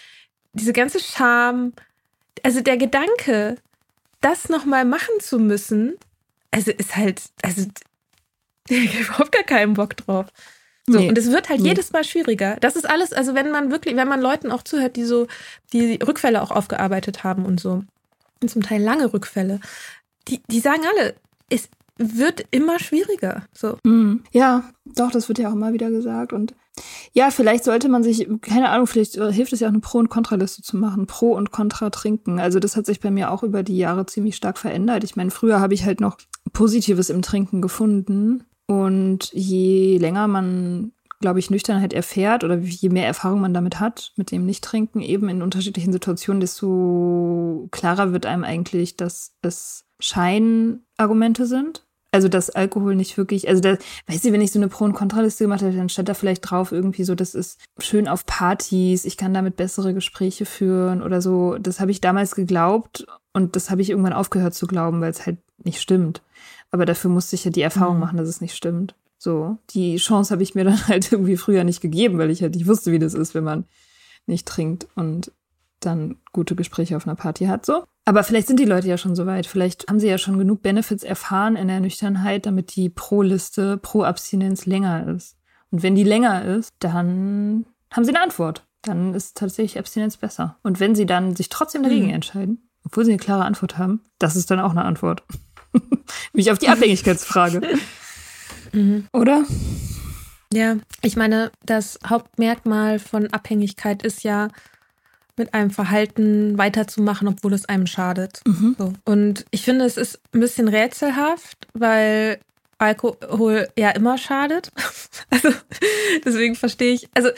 diese 0.52 0.72
ganze 0.72 1.00
Scham, 1.00 1.72
also 2.44 2.60
der 2.60 2.76
Gedanke, 2.76 3.56
das 4.20 4.48
nochmal 4.48 4.84
machen 4.84 5.18
zu 5.18 5.40
müssen, 5.40 5.94
also 6.52 6.70
ist 6.70 6.94
halt, 6.96 7.20
also 7.42 7.66
ich 8.68 8.94
habe 8.94 9.04
überhaupt 9.06 9.32
gar 9.32 9.42
keinen 9.42 9.74
Bock 9.74 9.96
drauf. 9.96 10.26
So, 10.88 10.98
nee. 10.98 11.08
und 11.08 11.16
es 11.16 11.30
wird 11.30 11.48
halt 11.48 11.60
nee. 11.60 11.68
jedes 11.68 11.92
Mal 11.92 12.02
schwieriger. 12.04 12.56
Das 12.60 12.74
ist 12.74 12.88
alles, 12.88 13.12
also 13.12 13.34
wenn 13.34 13.50
man 13.50 13.70
wirklich, 13.70 13.96
wenn 13.96 14.08
man 14.08 14.20
Leuten 14.20 14.50
auch 14.50 14.62
zuhört, 14.62 14.96
die 14.96 15.04
so 15.04 15.28
die 15.72 15.94
Rückfälle 15.96 16.42
auch 16.42 16.50
aufgearbeitet 16.50 17.22
haben 17.22 17.44
und 17.44 17.60
so, 17.60 17.84
und 18.42 18.48
zum 18.48 18.62
Teil 18.62 18.82
lange 18.82 19.12
Rückfälle, 19.12 19.60
die, 20.28 20.42
die 20.48 20.60
sagen 20.60 20.82
alle, 20.92 21.14
es 21.48 21.68
wird 21.98 22.44
immer 22.50 22.78
schwieriger. 22.78 23.44
So. 23.52 23.78
Mhm. 23.84 24.24
Ja, 24.32 24.64
doch, 24.84 25.10
das 25.10 25.28
wird 25.28 25.38
ja 25.38 25.48
auch 25.48 25.54
immer 25.54 25.72
wieder 25.72 25.90
gesagt. 25.90 26.32
Und 26.32 26.54
ja, 27.12 27.30
vielleicht 27.30 27.64
sollte 27.64 27.88
man 27.88 28.02
sich, 28.02 28.28
keine 28.40 28.70
Ahnung, 28.70 28.86
vielleicht 28.86 29.14
hilft 29.14 29.52
es 29.52 29.60
ja 29.60 29.68
auch 29.68 29.72
eine 29.72 29.80
Pro- 29.80 29.98
und 29.98 30.08
Kontraliste 30.08 30.62
zu 30.62 30.76
machen. 30.76 31.06
Pro 31.06 31.32
und 31.32 31.52
Contra 31.52 31.90
trinken. 31.90 32.40
Also 32.40 32.58
das 32.58 32.76
hat 32.76 32.86
sich 32.86 33.00
bei 33.00 33.10
mir 33.10 33.30
auch 33.30 33.42
über 33.42 33.62
die 33.62 33.76
Jahre 33.76 34.06
ziemlich 34.06 34.36
stark 34.36 34.58
verändert. 34.58 35.04
Ich 35.04 35.16
meine, 35.16 35.30
früher 35.30 35.60
habe 35.60 35.74
ich 35.74 35.84
halt 35.84 36.00
noch 36.00 36.16
Positives 36.52 37.10
im 37.10 37.22
Trinken 37.22 37.60
gefunden. 37.60 38.44
Und 38.72 39.30
je 39.32 39.98
länger 39.98 40.28
man, 40.28 40.92
glaube 41.20 41.38
ich, 41.38 41.50
Nüchternheit 41.50 41.92
erfährt 41.92 42.42
oder 42.42 42.56
je 42.56 42.88
mehr 42.88 43.06
Erfahrung 43.06 43.40
man 43.40 43.54
damit 43.54 43.80
hat, 43.80 44.12
mit 44.16 44.30
dem 44.30 44.46
Nicht-Trinken, 44.46 45.00
eben 45.00 45.28
in 45.28 45.42
unterschiedlichen 45.42 45.92
Situationen, 45.92 46.40
desto 46.40 47.68
klarer 47.70 48.12
wird 48.12 48.26
einem 48.26 48.44
eigentlich, 48.44 48.96
dass 48.96 49.32
es 49.42 49.84
Scheinargumente 50.00 51.46
sind. 51.46 51.84
Also, 52.14 52.28
dass 52.28 52.50
Alkohol 52.50 52.94
nicht 52.94 53.16
wirklich, 53.16 53.48
also, 53.48 53.62
da, 53.62 53.78
weißt 54.06 54.24
du, 54.26 54.32
wenn 54.32 54.42
ich 54.42 54.52
so 54.52 54.58
eine 54.58 54.68
Pro- 54.68 54.84
und 54.84 54.92
Kontraliste 54.92 55.44
gemacht 55.44 55.62
hätte, 55.62 55.78
dann 55.78 55.88
stand 55.88 56.10
da 56.10 56.14
vielleicht 56.14 56.50
drauf 56.50 56.70
irgendwie 56.70 57.04
so, 57.04 57.14
das 57.14 57.34
ist 57.34 57.58
schön 57.78 58.06
auf 58.06 58.26
Partys, 58.26 59.06
ich 59.06 59.16
kann 59.16 59.32
damit 59.32 59.56
bessere 59.56 59.94
Gespräche 59.94 60.44
führen 60.44 61.02
oder 61.02 61.22
so. 61.22 61.56
Das 61.58 61.80
habe 61.80 61.90
ich 61.90 62.02
damals 62.02 62.34
geglaubt 62.34 63.06
und 63.32 63.56
das 63.56 63.70
habe 63.70 63.80
ich 63.80 63.88
irgendwann 63.88 64.12
aufgehört 64.12 64.52
zu 64.54 64.66
glauben, 64.66 65.00
weil 65.00 65.10
es 65.10 65.24
halt 65.24 65.38
nicht 65.64 65.80
stimmt. 65.80 66.22
Aber 66.72 66.86
dafür 66.86 67.10
musste 67.10 67.36
ich 67.36 67.44
ja 67.44 67.50
die 67.50 67.62
Erfahrung 67.62 67.94
mhm. 67.94 68.00
machen, 68.00 68.16
dass 68.16 68.28
es 68.28 68.40
nicht 68.40 68.56
stimmt. 68.56 68.96
So, 69.18 69.58
die 69.70 69.96
Chance 69.96 70.32
habe 70.32 70.42
ich 70.42 70.56
mir 70.56 70.64
dann 70.64 70.88
halt 70.88 71.12
irgendwie 71.12 71.36
früher 71.36 71.62
nicht 71.62 71.80
gegeben, 71.80 72.18
weil 72.18 72.30
ich 72.30 72.42
halt 72.42 72.56
nicht 72.56 72.66
wusste, 72.66 72.90
wie 72.90 72.98
das 72.98 73.14
ist, 73.14 73.34
wenn 73.34 73.44
man 73.44 73.66
nicht 74.26 74.48
trinkt 74.48 74.88
und 74.96 75.30
dann 75.80 76.16
gute 76.32 76.54
Gespräche 76.54 76.96
auf 76.96 77.06
einer 77.06 77.16
Party 77.16 77.46
hat, 77.46 77.66
so. 77.66 77.84
Aber 78.04 78.24
vielleicht 78.24 78.48
sind 78.48 78.58
die 78.58 78.64
Leute 78.64 78.88
ja 78.88 78.98
schon 78.98 79.14
so 79.14 79.26
weit. 79.26 79.46
Vielleicht 79.46 79.88
haben 79.88 80.00
sie 80.00 80.08
ja 80.08 80.18
schon 80.18 80.38
genug 80.38 80.62
Benefits 80.62 81.04
erfahren 81.04 81.54
in 81.54 81.68
der 81.68 81.80
Nüchternheit, 81.80 82.46
damit 82.46 82.74
die 82.74 82.88
Pro-Liste, 82.88 83.76
Pro-Abstinenz 83.76 84.66
länger 84.66 85.06
ist. 85.08 85.36
Und 85.70 85.82
wenn 85.82 85.94
die 85.94 86.04
länger 86.04 86.44
ist, 86.44 86.74
dann 86.80 87.64
haben 87.92 88.04
sie 88.04 88.10
eine 88.10 88.22
Antwort. 88.22 88.66
Dann 88.82 89.14
ist 89.14 89.36
tatsächlich 89.36 89.78
Abstinenz 89.78 90.16
besser. 90.16 90.56
Und 90.62 90.80
wenn 90.80 90.96
sie 90.96 91.06
dann 91.06 91.36
sich 91.36 91.48
trotzdem 91.48 91.84
dagegen 91.84 92.06
mhm. 92.06 92.14
entscheiden, 92.14 92.68
obwohl 92.84 93.04
sie 93.04 93.12
eine 93.12 93.20
klare 93.20 93.44
Antwort 93.44 93.78
haben, 93.78 94.00
das 94.18 94.34
ist 94.34 94.50
dann 94.50 94.58
auch 94.58 94.72
eine 94.72 94.84
Antwort. 94.84 95.22
Mich 96.32 96.50
auf 96.50 96.58
die 96.58 96.68
Abhängigkeitsfrage. 96.68 97.60
mhm. 98.72 99.06
Oder? 99.12 99.44
Ja, 100.52 100.76
ich 101.00 101.16
meine, 101.16 101.50
das 101.64 101.98
Hauptmerkmal 102.06 102.98
von 102.98 103.32
Abhängigkeit 103.32 104.02
ist 104.02 104.22
ja, 104.22 104.48
mit 105.36 105.54
einem 105.54 105.70
Verhalten 105.70 106.58
weiterzumachen, 106.58 107.28
obwohl 107.28 107.54
es 107.54 107.64
einem 107.64 107.86
schadet. 107.86 108.42
Mhm. 108.46 108.76
So. 108.78 108.92
Und 109.04 109.46
ich 109.50 109.62
finde, 109.62 109.84
es 109.84 109.96
ist 109.96 110.20
ein 110.34 110.40
bisschen 110.40 110.68
rätselhaft, 110.68 111.68
weil 111.72 112.38
Alkohol 112.78 113.68
ja 113.78 113.90
immer 113.90 114.18
schadet. 114.18 114.70
Also 115.30 115.48
deswegen 116.26 116.54
verstehe 116.56 116.92
ich. 116.92 117.08
Also 117.14 117.30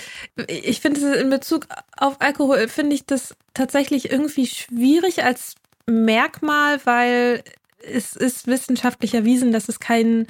ich 0.48 0.80
finde 0.80 1.14
in 1.14 1.30
Bezug 1.30 1.68
auf 1.96 2.20
Alkohol 2.20 2.66
finde 2.66 2.96
ich 2.96 3.06
das 3.06 3.36
tatsächlich 3.52 4.10
irgendwie 4.10 4.48
schwierig 4.48 5.22
als 5.22 5.54
Merkmal, 5.86 6.80
weil 6.84 7.44
es 7.92 8.16
ist 8.16 8.46
wissenschaftlich 8.46 9.14
erwiesen, 9.14 9.52
dass 9.52 9.68
es 9.68 9.80
keinen 9.80 10.26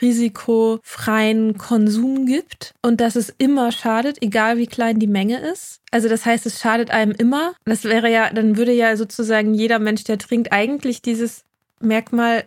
risikofreien 0.00 1.56
Konsum 1.56 2.26
gibt 2.26 2.74
und 2.82 3.00
dass 3.00 3.16
es 3.16 3.32
immer 3.38 3.70
schadet, 3.70 4.20
egal 4.22 4.58
wie 4.58 4.66
klein 4.66 4.98
die 4.98 5.06
Menge 5.06 5.38
ist. 5.38 5.80
Also 5.90 6.08
das 6.08 6.26
heißt, 6.26 6.46
es 6.46 6.60
schadet 6.60 6.90
einem 6.90 7.12
immer. 7.12 7.54
Das 7.64 7.84
wäre 7.84 8.10
ja, 8.10 8.30
dann 8.30 8.56
würde 8.56 8.72
ja 8.72 8.96
sozusagen 8.96 9.54
jeder 9.54 9.78
Mensch, 9.78 10.04
der 10.04 10.18
trinkt, 10.18 10.52
eigentlich 10.52 11.00
dieses 11.00 11.44
Merkmal 11.80 12.44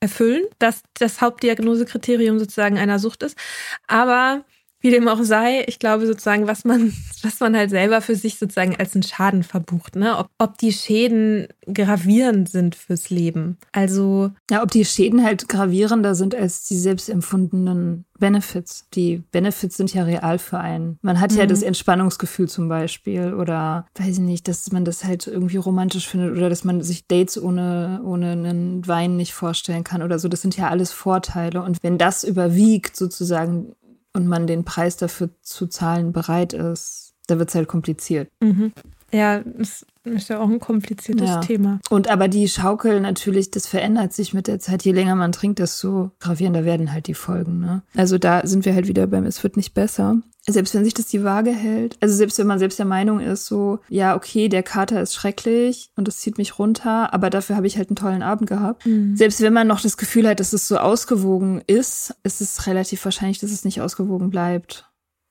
erfüllen, 0.00 0.44
dass 0.58 0.82
das 0.98 1.22
Hauptdiagnosekriterium 1.22 2.38
sozusagen 2.38 2.78
einer 2.78 2.98
Sucht 2.98 3.22
ist. 3.22 3.38
Aber 3.86 4.44
wie 4.84 4.90
dem 4.90 5.08
auch 5.08 5.22
sei, 5.22 5.64
ich 5.66 5.78
glaube 5.78 6.06
sozusagen, 6.06 6.46
was 6.46 6.66
man, 6.66 6.92
was 7.22 7.40
man 7.40 7.56
halt 7.56 7.70
selber 7.70 8.02
für 8.02 8.14
sich 8.14 8.38
sozusagen 8.38 8.76
als 8.76 8.94
einen 8.94 9.02
Schaden 9.02 9.42
verbucht, 9.42 9.96
ne? 9.96 10.18
Ob, 10.18 10.28
ob 10.36 10.58
die 10.58 10.72
Schäden 10.72 11.48
gravierend 11.72 12.50
sind 12.50 12.74
fürs 12.74 13.08
Leben. 13.08 13.56
Also. 13.72 14.32
Ja, 14.50 14.62
ob 14.62 14.70
die 14.70 14.84
Schäden 14.84 15.24
halt 15.24 15.48
gravierender 15.48 16.14
sind 16.14 16.34
als 16.34 16.64
die 16.68 16.76
selbstempfundenen 16.76 18.04
Benefits. 18.18 18.86
Die 18.92 19.22
Benefits 19.32 19.78
sind 19.78 19.94
ja 19.94 20.04
real 20.04 20.38
für 20.38 20.58
einen. 20.58 20.98
Man 21.00 21.18
hat 21.18 21.32
mhm. 21.32 21.38
ja 21.38 21.46
das 21.46 21.62
Entspannungsgefühl 21.62 22.50
zum 22.50 22.68
Beispiel 22.68 23.32
oder 23.32 23.86
weiß 23.94 24.18
ich 24.18 24.18
nicht, 24.18 24.48
dass 24.48 24.70
man 24.70 24.84
das 24.84 25.02
halt 25.04 25.26
irgendwie 25.26 25.56
romantisch 25.56 26.06
findet 26.06 26.36
oder 26.36 26.50
dass 26.50 26.62
man 26.62 26.82
sich 26.82 27.06
Dates 27.06 27.42
ohne, 27.42 28.02
ohne 28.04 28.32
einen 28.32 28.86
Wein 28.86 29.16
nicht 29.16 29.32
vorstellen 29.32 29.82
kann 29.82 30.02
oder 30.02 30.18
so. 30.18 30.28
Das 30.28 30.42
sind 30.42 30.58
ja 30.58 30.68
alles 30.68 30.92
Vorteile. 30.92 31.62
Und 31.62 31.82
wenn 31.82 31.96
das 31.96 32.22
überwiegt 32.22 32.96
sozusagen 32.96 33.74
und 34.14 34.26
man 34.26 34.46
den 34.46 34.64
Preis 34.64 34.96
dafür 34.96 35.30
zu 35.42 35.66
zahlen 35.66 36.12
bereit 36.12 36.52
ist, 36.52 37.14
da 37.26 37.38
wird 37.38 37.50
es 37.50 37.54
halt 37.54 37.68
kompliziert. 37.68 38.30
Mhm. 38.40 38.72
Ja, 39.14 39.42
das 39.44 39.86
ist 40.02 40.28
ja 40.28 40.40
auch 40.40 40.48
ein 40.48 40.58
kompliziertes 40.58 41.28
ja. 41.28 41.40
Thema. 41.40 41.78
Und 41.88 42.08
aber 42.08 42.28
die 42.28 42.48
Schaukel 42.48 43.00
natürlich, 43.00 43.50
das 43.50 43.66
verändert 43.66 44.12
sich 44.12 44.34
mit 44.34 44.48
der 44.48 44.58
Zeit. 44.58 44.84
Je 44.84 44.92
länger 44.92 45.14
man 45.14 45.32
trinkt, 45.32 45.60
desto 45.60 46.10
gravierender 46.18 46.64
werden 46.64 46.92
halt 46.92 47.06
die 47.06 47.14
Folgen. 47.14 47.60
Ne? 47.60 47.82
Also 47.96 48.18
da 48.18 48.46
sind 48.46 48.64
wir 48.64 48.74
halt 48.74 48.88
wieder 48.88 49.06
beim, 49.06 49.24
es 49.24 49.42
wird 49.42 49.56
nicht 49.56 49.72
besser. 49.72 50.20
Selbst 50.46 50.74
wenn 50.74 50.84
sich 50.84 50.92
das 50.92 51.06
die 51.06 51.24
Waage 51.24 51.52
hält, 51.52 51.96
also 52.02 52.14
selbst 52.14 52.38
wenn 52.38 52.46
man 52.46 52.58
selbst 52.58 52.78
der 52.78 52.84
Meinung 52.84 53.20
ist, 53.20 53.46
so, 53.46 53.78
ja, 53.88 54.14
okay, 54.14 54.50
der 54.50 54.62
Kater 54.62 55.00
ist 55.00 55.14
schrecklich 55.14 55.88
und 55.96 56.06
es 56.06 56.18
zieht 56.18 56.36
mich 56.36 56.58
runter, 56.58 57.14
aber 57.14 57.30
dafür 57.30 57.56
habe 57.56 57.66
ich 57.66 57.78
halt 57.78 57.88
einen 57.88 57.96
tollen 57.96 58.22
Abend 58.22 58.50
gehabt. 58.50 58.84
Mhm. 58.84 59.16
Selbst 59.16 59.40
wenn 59.40 59.54
man 59.54 59.66
noch 59.66 59.80
das 59.80 59.96
Gefühl 59.96 60.28
hat, 60.28 60.40
dass 60.40 60.52
es 60.52 60.68
so 60.68 60.76
ausgewogen 60.76 61.62
ist, 61.66 62.14
ist 62.24 62.42
es 62.42 62.66
relativ 62.66 63.02
wahrscheinlich, 63.06 63.38
dass 63.38 63.52
es 63.52 63.64
nicht 63.64 63.80
ausgewogen 63.80 64.28
bleibt. 64.28 64.86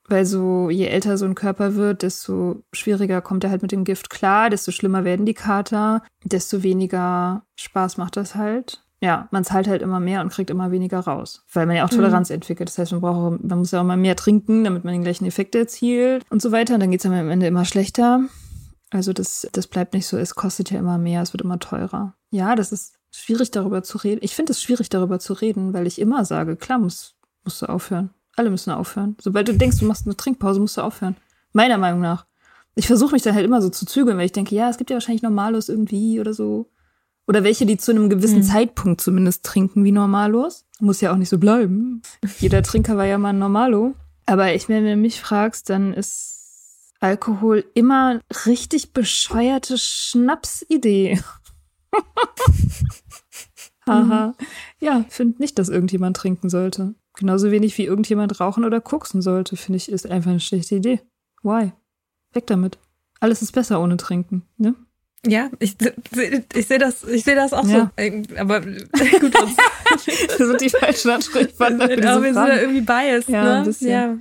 Weil 0.07 0.25
so, 0.25 0.69
je 0.69 0.87
älter 0.87 1.17
so 1.17 1.25
ein 1.25 1.35
Körper 1.35 1.75
wird, 1.75 2.01
desto 2.01 2.63
schwieriger 2.73 3.21
kommt 3.21 3.43
er 3.45 3.49
halt 3.49 3.61
mit 3.61 3.71
dem 3.71 3.85
Gift 3.85 4.09
klar, 4.09 4.49
desto 4.49 4.71
schlimmer 4.71 5.05
werden 5.05 5.25
die 5.25 5.33
Kater, 5.33 6.03
desto 6.23 6.61
weniger 6.61 7.43
Spaß 7.55 7.97
macht 7.97 8.17
das 8.17 8.35
halt 8.35 8.83
ja, 9.03 9.27
man 9.31 9.43
zahlt 9.43 9.67
halt 9.67 9.81
immer 9.81 9.99
mehr 9.99 10.21
und 10.21 10.29
kriegt 10.31 10.49
immer 10.49 10.71
weniger 10.71 10.99
raus, 10.99 11.43
weil 11.51 11.65
man 11.65 11.75
ja 11.75 11.83
auch 11.83 11.91
mhm. 11.91 11.97
Toleranz 11.97 12.29
mhm. 12.29 12.35
entwickelt. 12.35 12.69
Das 12.69 12.77
heißt, 12.77 12.93
man 12.93 13.01
braucht, 13.01 13.43
man 13.43 13.59
muss 13.59 13.71
ja 13.71 13.79
auch 13.79 13.83
immer 13.83 13.97
mehr 13.97 14.15
trinken, 14.15 14.63
damit 14.63 14.85
man 14.85 14.93
den 14.93 15.03
gleichen 15.03 15.25
Effekt 15.25 15.55
erzielt 15.55 16.23
und 16.29 16.41
so 16.41 16.53
weiter. 16.53 16.75
Und 16.75 16.79
dann 16.79 16.89
geht's 16.89 17.03
dann 17.03 17.11
am 17.11 17.29
Ende 17.29 17.45
immer 17.45 17.65
schlechter. 17.65 18.21
Also 18.91 19.11
das, 19.11 19.45
das 19.51 19.67
bleibt 19.67 19.93
nicht 19.93 20.07
so. 20.07 20.17
Es 20.17 20.35
kostet 20.35 20.71
ja 20.71 20.79
immer 20.79 20.97
mehr, 20.97 21.21
es 21.21 21.33
wird 21.33 21.41
immer 21.41 21.59
teurer. 21.59 22.15
Ja, 22.31 22.55
das 22.55 22.71
ist 22.71 22.95
schwierig 23.11 23.51
darüber 23.51 23.83
zu 23.83 23.97
reden. 23.97 24.21
Ich 24.23 24.35
finde 24.35 24.53
es 24.53 24.61
schwierig 24.61 24.87
darüber 24.87 25.19
zu 25.19 25.33
reden, 25.33 25.73
weil 25.73 25.85
ich 25.85 25.99
immer 25.99 26.23
sage, 26.23 26.55
klar, 26.55 26.79
muss, 26.79 27.17
musst 27.43 27.61
du 27.61 27.65
aufhören. 27.65 28.11
Alle 28.35 28.49
müssen 28.49 28.71
aufhören. 28.71 29.15
Sobald 29.21 29.47
du 29.47 29.53
denkst, 29.53 29.79
du 29.79 29.85
machst 29.85 30.05
eine 30.05 30.17
Trinkpause, 30.17 30.59
musst 30.59 30.77
du 30.77 30.81
aufhören. 30.81 31.15
Meiner 31.51 31.77
Meinung 31.77 32.01
nach. 32.01 32.25
Ich 32.75 32.87
versuche 32.87 33.13
mich 33.13 33.21
dann 33.21 33.35
halt 33.35 33.45
immer 33.45 33.61
so 33.61 33.69
zu 33.69 33.85
zügeln, 33.85 34.17
weil 34.17 34.25
ich 34.25 34.31
denke, 34.31 34.55
ja, 34.55 34.69
es 34.69 34.77
gibt 34.77 34.89
ja 34.89 34.95
wahrscheinlich 34.95 35.21
Normalos 35.21 35.69
irgendwie 35.69 36.19
oder 36.19 36.33
so. 36.33 36.69
Oder 37.27 37.43
welche, 37.43 37.65
die 37.65 37.77
zu 37.77 37.91
einem 37.91 38.09
gewissen 38.09 38.39
mhm. 38.39 38.43
Zeitpunkt 38.43 39.01
zumindest 39.01 39.45
trinken 39.45 39.83
wie 39.83 39.91
Normalos. 39.91 40.65
Muss 40.79 40.99
ja 41.01 41.13
auch 41.13 41.17
nicht 41.17 41.29
so 41.29 41.37
bleiben. 41.37 42.01
Jeder 42.39 42.63
Trinker 42.63 42.97
war 42.97 43.05
ja 43.05 43.17
mal 43.17 43.29
ein 43.29 43.39
Normalo. 43.39 43.93
Aber 44.25 44.53
ich, 44.53 44.67
wenn 44.67 44.83
du 44.83 44.95
mich 44.95 45.21
fragst, 45.21 45.69
dann 45.69 45.93
ist 45.93 46.95
Alkohol 46.99 47.65
immer 47.73 48.19
richtig 48.45 48.93
bescheuerte 48.93 49.77
Schnapsidee. 49.77 51.21
Haha. 53.85 54.27
Mhm. 54.27 54.33
ja, 54.79 55.05
finde 55.09 55.41
nicht, 55.41 55.59
dass 55.59 55.69
irgendjemand 55.69 56.17
trinken 56.17 56.49
sollte. 56.49 56.95
Genauso 57.15 57.51
wenig 57.51 57.77
wie 57.77 57.85
irgendjemand 57.85 58.39
rauchen 58.39 58.65
oder 58.65 58.81
koksen 58.81 59.21
sollte, 59.21 59.55
finde 59.55 59.77
ich, 59.77 59.89
ist 59.89 60.09
einfach 60.09 60.31
eine 60.31 60.39
schlechte 60.39 60.75
Idee. 60.75 61.01
Why? 61.43 61.73
Weg 62.33 62.47
damit. 62.47 62.79
Alles 63.19 63.41
ist 63.41 63.51
besser 63.51 63.79
ohne 63.81 63.97
Trinken, 63.97 64.43
ne? 64.57 64.75
Ja, 65.25 65.49
ich, 65.59 65.77
ich 66.53 66.67
sehe 66.67 66.79
das, 66.79 67.05
ich 67.05 67.23
sehe 67.23 67.35
das 67.35 67.53
auch 67.53 67.65
ja. 67.65 67.91
so. 67.95 68.37
Aber 68.37 68.59
gut, 68.59 69.33
das 70.27 70.37
sind 70.37 70.59
die 70.59 70.69
falschen 70.69 71.11
Ansprechpartner. 71.11 71.87
wir 71.87 72.33
sind 72.33 72.47
ja 72.47 72.57
irgendwie 72.57 72.81
biased, 72.81 73.29
ja, 73.29 73.43
ne? 73.43 73.57
Ein 73.59 73.63
bisschen. 73.63 73.89
Ja. 73.89 74.17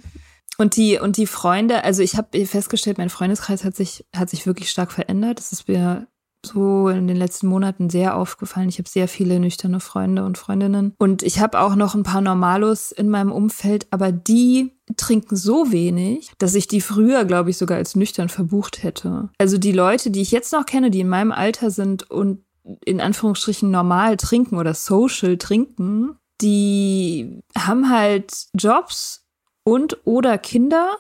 Und 0.59 0.77
die, 0.77 1.01
und 1.01 1.17
die 1.17 1.27
Freunde, 1.27 1.83
also 1.83 2.03
ich 2.03 2.17
habe 2.17 2.47
festgestellt, 2.47 2.99
mein 2.99 3.09
Freundeskreis 3.09 3.65
hat 3.65 3.75
sich, 3.75 4.05
hat 4.15 4.31
sich 4.31 4.47
wirklich 4.47 4.71
stark 4.71 4.93
verändert. 4.93 5.41
Das 5.41 5.51
ist 5.51 5.67
mir 5.67 6.07
so 6.45 6.89
in 6.89 7.07
den 7.07 7.17
letzten 7.17 7.47
Monaten 7.47 7.91
sehr 7.91 8.17
aufgefallen. 8.17 8.69
Ich 8.69 8.79
habe 8.79 8.89
sehr 8.89 9.09
viele 9.09 9.39
nüchterne 9.39 9.81
Freunde 9.81 10.25
und 10.25 10.39
Freundinnen. 10.39 10.95
Und 10.99 11.23
ich 11.23 11.41
habe 11.41 11.61
auch 11.61 11.75
noch 11.77 11.95
ein 11.95 12.03
paar 12.03 12.21
Normalos 12.21 12.93
in 12.93 13.09
meinem 13.09 13.33
Umfeld, 13.33 13.87
aber 13.91 14.13
die 14.13 14.73
trinken 14.97 15.37
so 15.37 15.73
wenig, 15.73 16.33
dass 16.39 16.55
ich 16.55 16.67
die 16.67 16.81
früher, 16.81 17.25
glaube 17.25 17.51
ich, 17.51 17.57
sogar 17.57 17.79
als 17.79 17.97
nüchtern 17.97 18.29
verbucht 18.29 18.83
hätte. 18.83 19.31
Also 19.39 19.59
die 19.59 19.73
Leute, 19.73 20.11
die 20.11 20.21
ich 20.21 20.33
jetzt 20.33 20.53
noch 20.53 20.67
kenne, 20.67 20.91
die 20.91 21.01
in 21.01 21.09
meinem 21.09 21.33
Alter 21.33 21.71
sind 21.71 22.11
und 22.11 22.45
in 22.85 23.01
Anführungsstrichen 23.01 23.71
normal 23.71 24.17
trinken 24.17 24.57
oder 24.57 24.75
social 24.75 25.37
trinken, 25.37 26.17
die 26.41 27.43
haben 27.57 27.91
halt 27.91 28.47
Jobs 28.55 29.27
und 29.65 29.99
oder 30.05 30.39
Kinder, 30.39 30.97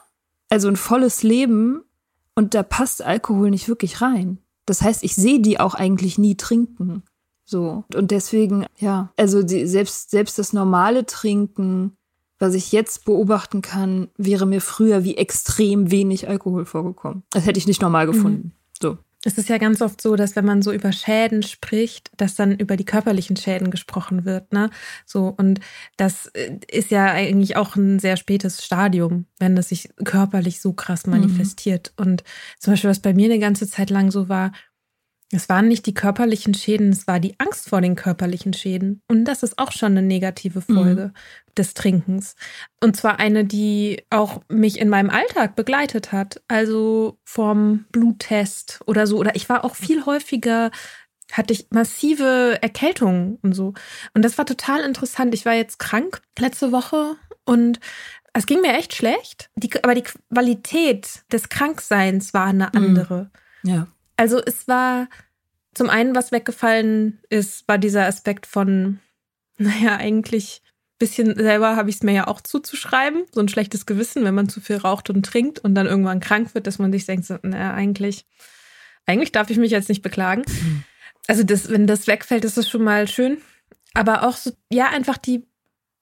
also 0.48 0.68
ein 0.68 0.76
volles 0.76 1.22
Leben 1.22 1.83
und 2.35 2.55
da 2.55 2.62
passt 2.62 3.02
Alkohol 3.02 3.50
nicht 3.50 3.68
wirklich 3.68 4.00
rein. 4.00 4.38
Das 4.66 4.83
heißt, 4.83 5.03
ich 5.03 5.14
sehe 5.14 5.40
die 5.40 5.59
auch 5.61 5.75
eigentlich 5.75 6.18
nie 6.18 6.37
trinken. 6.37 7.03
So. 7.44 7.85
Und 7.94 8.11
deswegen, 8.11 8.66
ja, 8.79 9.12
also 9.16 9.42
die, 9.42 9.66
selbst, 9.66 10.11
selbst 10.11 10.38
das 10.38 10.53
normale 10.53 11.05
Trinken, 11.07 11.96
was 12.38 12.55
ich 12.55 12.72
jetzt 12.72 13.05
beobachten 13.05 13.62
kann, 13.62 14.09
wäre 14.16 14.47
mir 14.47 14.61
früher 14.61 15.05
wie 15.05 15.16
extrem 15.16 15.91
wenig 15.91 16.28
Alkohol 16.28 16.64
vorgekommen. 16.64 17.24
Das 17.30 17.47
hätte 17.47 17.59
ich 17.59 17.66
nicht 17.66 17.82
normal 17.82 18.07
mhm. 18.07 18.12
gefunden. 18.12 18.43
Mhm. 18.43 18.53
So. 18.80 18.99
Es 19.25 19.39
ist 19.39 19.49
ja 19.49 19.59
ganz 19.59 19.81
oft 19.81 20.01
so, 20.01 20.16
dass 20.16 20.35
wenn 20.35 20.45
man 20.45 20.62
so 20.62 20.73
über 20.73 20.91
Schäden 20.91 21.43
spricht, 21.43 22.11
dass 22.16 22.35
dann 22.35 22.57
über 22.57 22.77
die 22.77 22.85
körperlichen 22.85 23.37
Schäden 23.37 23.70
gesprochen 23.70 24.25
wird, 24.25 24.53
ne? 24.53 24.70
So 25.07 25.33
und 25.37 25.61
das 25.97 26.27
äh, 26.29 26.59
ist 26.68 26.91
ja 26.91 27.07
eigentlich 27.07 27.57
auch 27.57 27.77
ein 27.77 28.01
sehr 28.01 28.16
spätes 28.16 28.64
Stadium, 28.64 29.27
wenn 29.39 29.55
das 29.55 29.68
sich 29.68 29.91
körperlich 30.05 30.61
so 30.61 30.73
krass 30.73 31.07
mhm. 31.07 31.12
manifestiert. 31.12 31.93
Mhm. 31.97 32.05
Und 32.05 32.25
zum 32.59 32.73
Beispiel, 32.73 32.91
was 32.91 33.01
bei 33.01 33.14
mir 33.14 33.27
eine 33.27 33.39
ganze 33.39 33.68
Zeit 33.68 33.91
lang 33.91 34.11
so 34.11 34.29
war, 34.29 34.53
es 35.35 35.49
waren 35.49 35.66
nicht 35.66 35.87
die 35.87 35.95
körperlichen 35.95 36.53
Schäden, 36.55 36.91
es 36.91 37.07
war 37.07 37.18
die 37.18 37.35
Angst 37.39 37.68
vor 37.68 37.80
den 37.80 37.97
körperlichen 37.97 38.53
Schäden. 38.53 39.01
Und 39.09 39.24
das 39.24 39.43
ist 39.43 39.59
auch 39.59 39.72
schon 39.72 39.93
eine 39.93 40.03
negative 40.03 40.61
Folge 40.61 41.07
mhm. 41.07 41.55
des 41.57 41.74
Trinkens. 41.74 42.37
Und 42.83 42.97
zwar 42.97 43.18
eine, 43.18 43.45
die 43.45 44.05
auch 44.11 44.43
mich 44.49 44.78
in 44.78 44.91
meinem 44.91 45.11
Alltag 45.11 45.57
begleitet 45.57 46.12
hat. 46.12 46.43
Also 46.49 47.18
vom 47.24 47.87
Bluttest 47.93 48.80
oder 48.87 49.07
so. 49.07 49.16
Oder 49.18 49.35
ich 49.35 49.49
war 49.49 49.64
auch 49.64 49.74
viel 49.74 50.05
häufiger 50.05 50.70
hatte 51.30 51.55
ich 51.55 51.68
massive 51.70 52.59
Erkältungen 52.61 53.39
und 53.41 53.55
so. 53.55 53.72
Und 54.12 54.22
das 54.22 54.37
war 54.37 54.45
total 54.45 54.83
interessant. 54.83 55.33
Ich 55.33 55.47
war 55.47 55.55
jetzt 55.55 55.78
krank 55.78 56.20
letzte 56.39 56.72
Woche 56.72 57.16
Und 57.45 57.80
es 58.35 58.47
ging 58.47 58.61
mir 58.61 58.74
echt 58.74 58.95
schlecht. 58.95 59.51
Die, 59.57 59.70
aber 59.83 59.95
die 59.95 60.03
Qualität 60.03 61.24
des 61.33 61.49
Krankseins 61.49 62.35
war 62.35 62.47
eine 62.47 62.74
andere. 62.74 63.30
Mhm. 63.62 63.70
Ja. 63.70 63.87
Also 64.17 64.41
es 64.45 64.69
war 64.69 65.09
zum 65.75 65.91
einen, 65.91 66.15
was 66.15 66.33
weggefallen 66.33 67.21
ist, 67.31 67.67
war 67.67 67.79
dieser 67.79 68.07
Aspekt 68.07 68.47
von, 68.47 69.01
naja, 69.59 69.97
eigentlich 69.97 70.63
bisschen 71.03 71.35
selber 71.35 71.75
habe 71.75 71.91
ich 71.91 71.97
es 71.97 72.03
mir 72.05 72.13
ja 72.13 72.29
auch 72.29 72.41
zuzuschreiben. 72.41 73.25
So 73.33 73.41
ein 73.41 73.49
schlechtes 73.49 73.87
Gewissen, 73.87 74.23
wenn 74.23 74.37
man 74.37 74.49
zu 74.49 74.61
viel 74.61 74.77
raucht 74.77 75.11
und 75.11 75.27
trinkt 75.27 75.59
und 75.59 75.75
dann 75.75 75.87
irgendwann 75.87 76.21
krank 76.21 76.55
wird, 76.55 76.69
dass 76.69 76.79
man 76.79 76.93
sich 76.93 77.07
denkt, 77.07 77.27
so, 77.27 77.39
naja, 77.43 77.75
eigentlich, 77.75 78.25
eigentlich 79.05 79.33
darf 79.33 79.51
ich 79.51 79.57
mich 79.57 79.73
jetzt 79.73 79.89
nicht 79.89 80.03
beklagen. 80.03 80.45
Mhm. 80.47 80.85
Also 81.27 81.43
das, 81.43 81.69
wenn 81.71 81.89
das 81.89 82.07
wegfällt, 82.07 82.45
ist 82.45 82.57
das 82.57 82.71
schon 82.71 82.85
mal 82.85 83.09
schön. 83.09 83.39
Aber 83.95 84.23
auch 84.23 84.37
so, 84.37 84.53
ja, 84.71 84.91
einfach 84.91 85.19
die, 85.19 85.45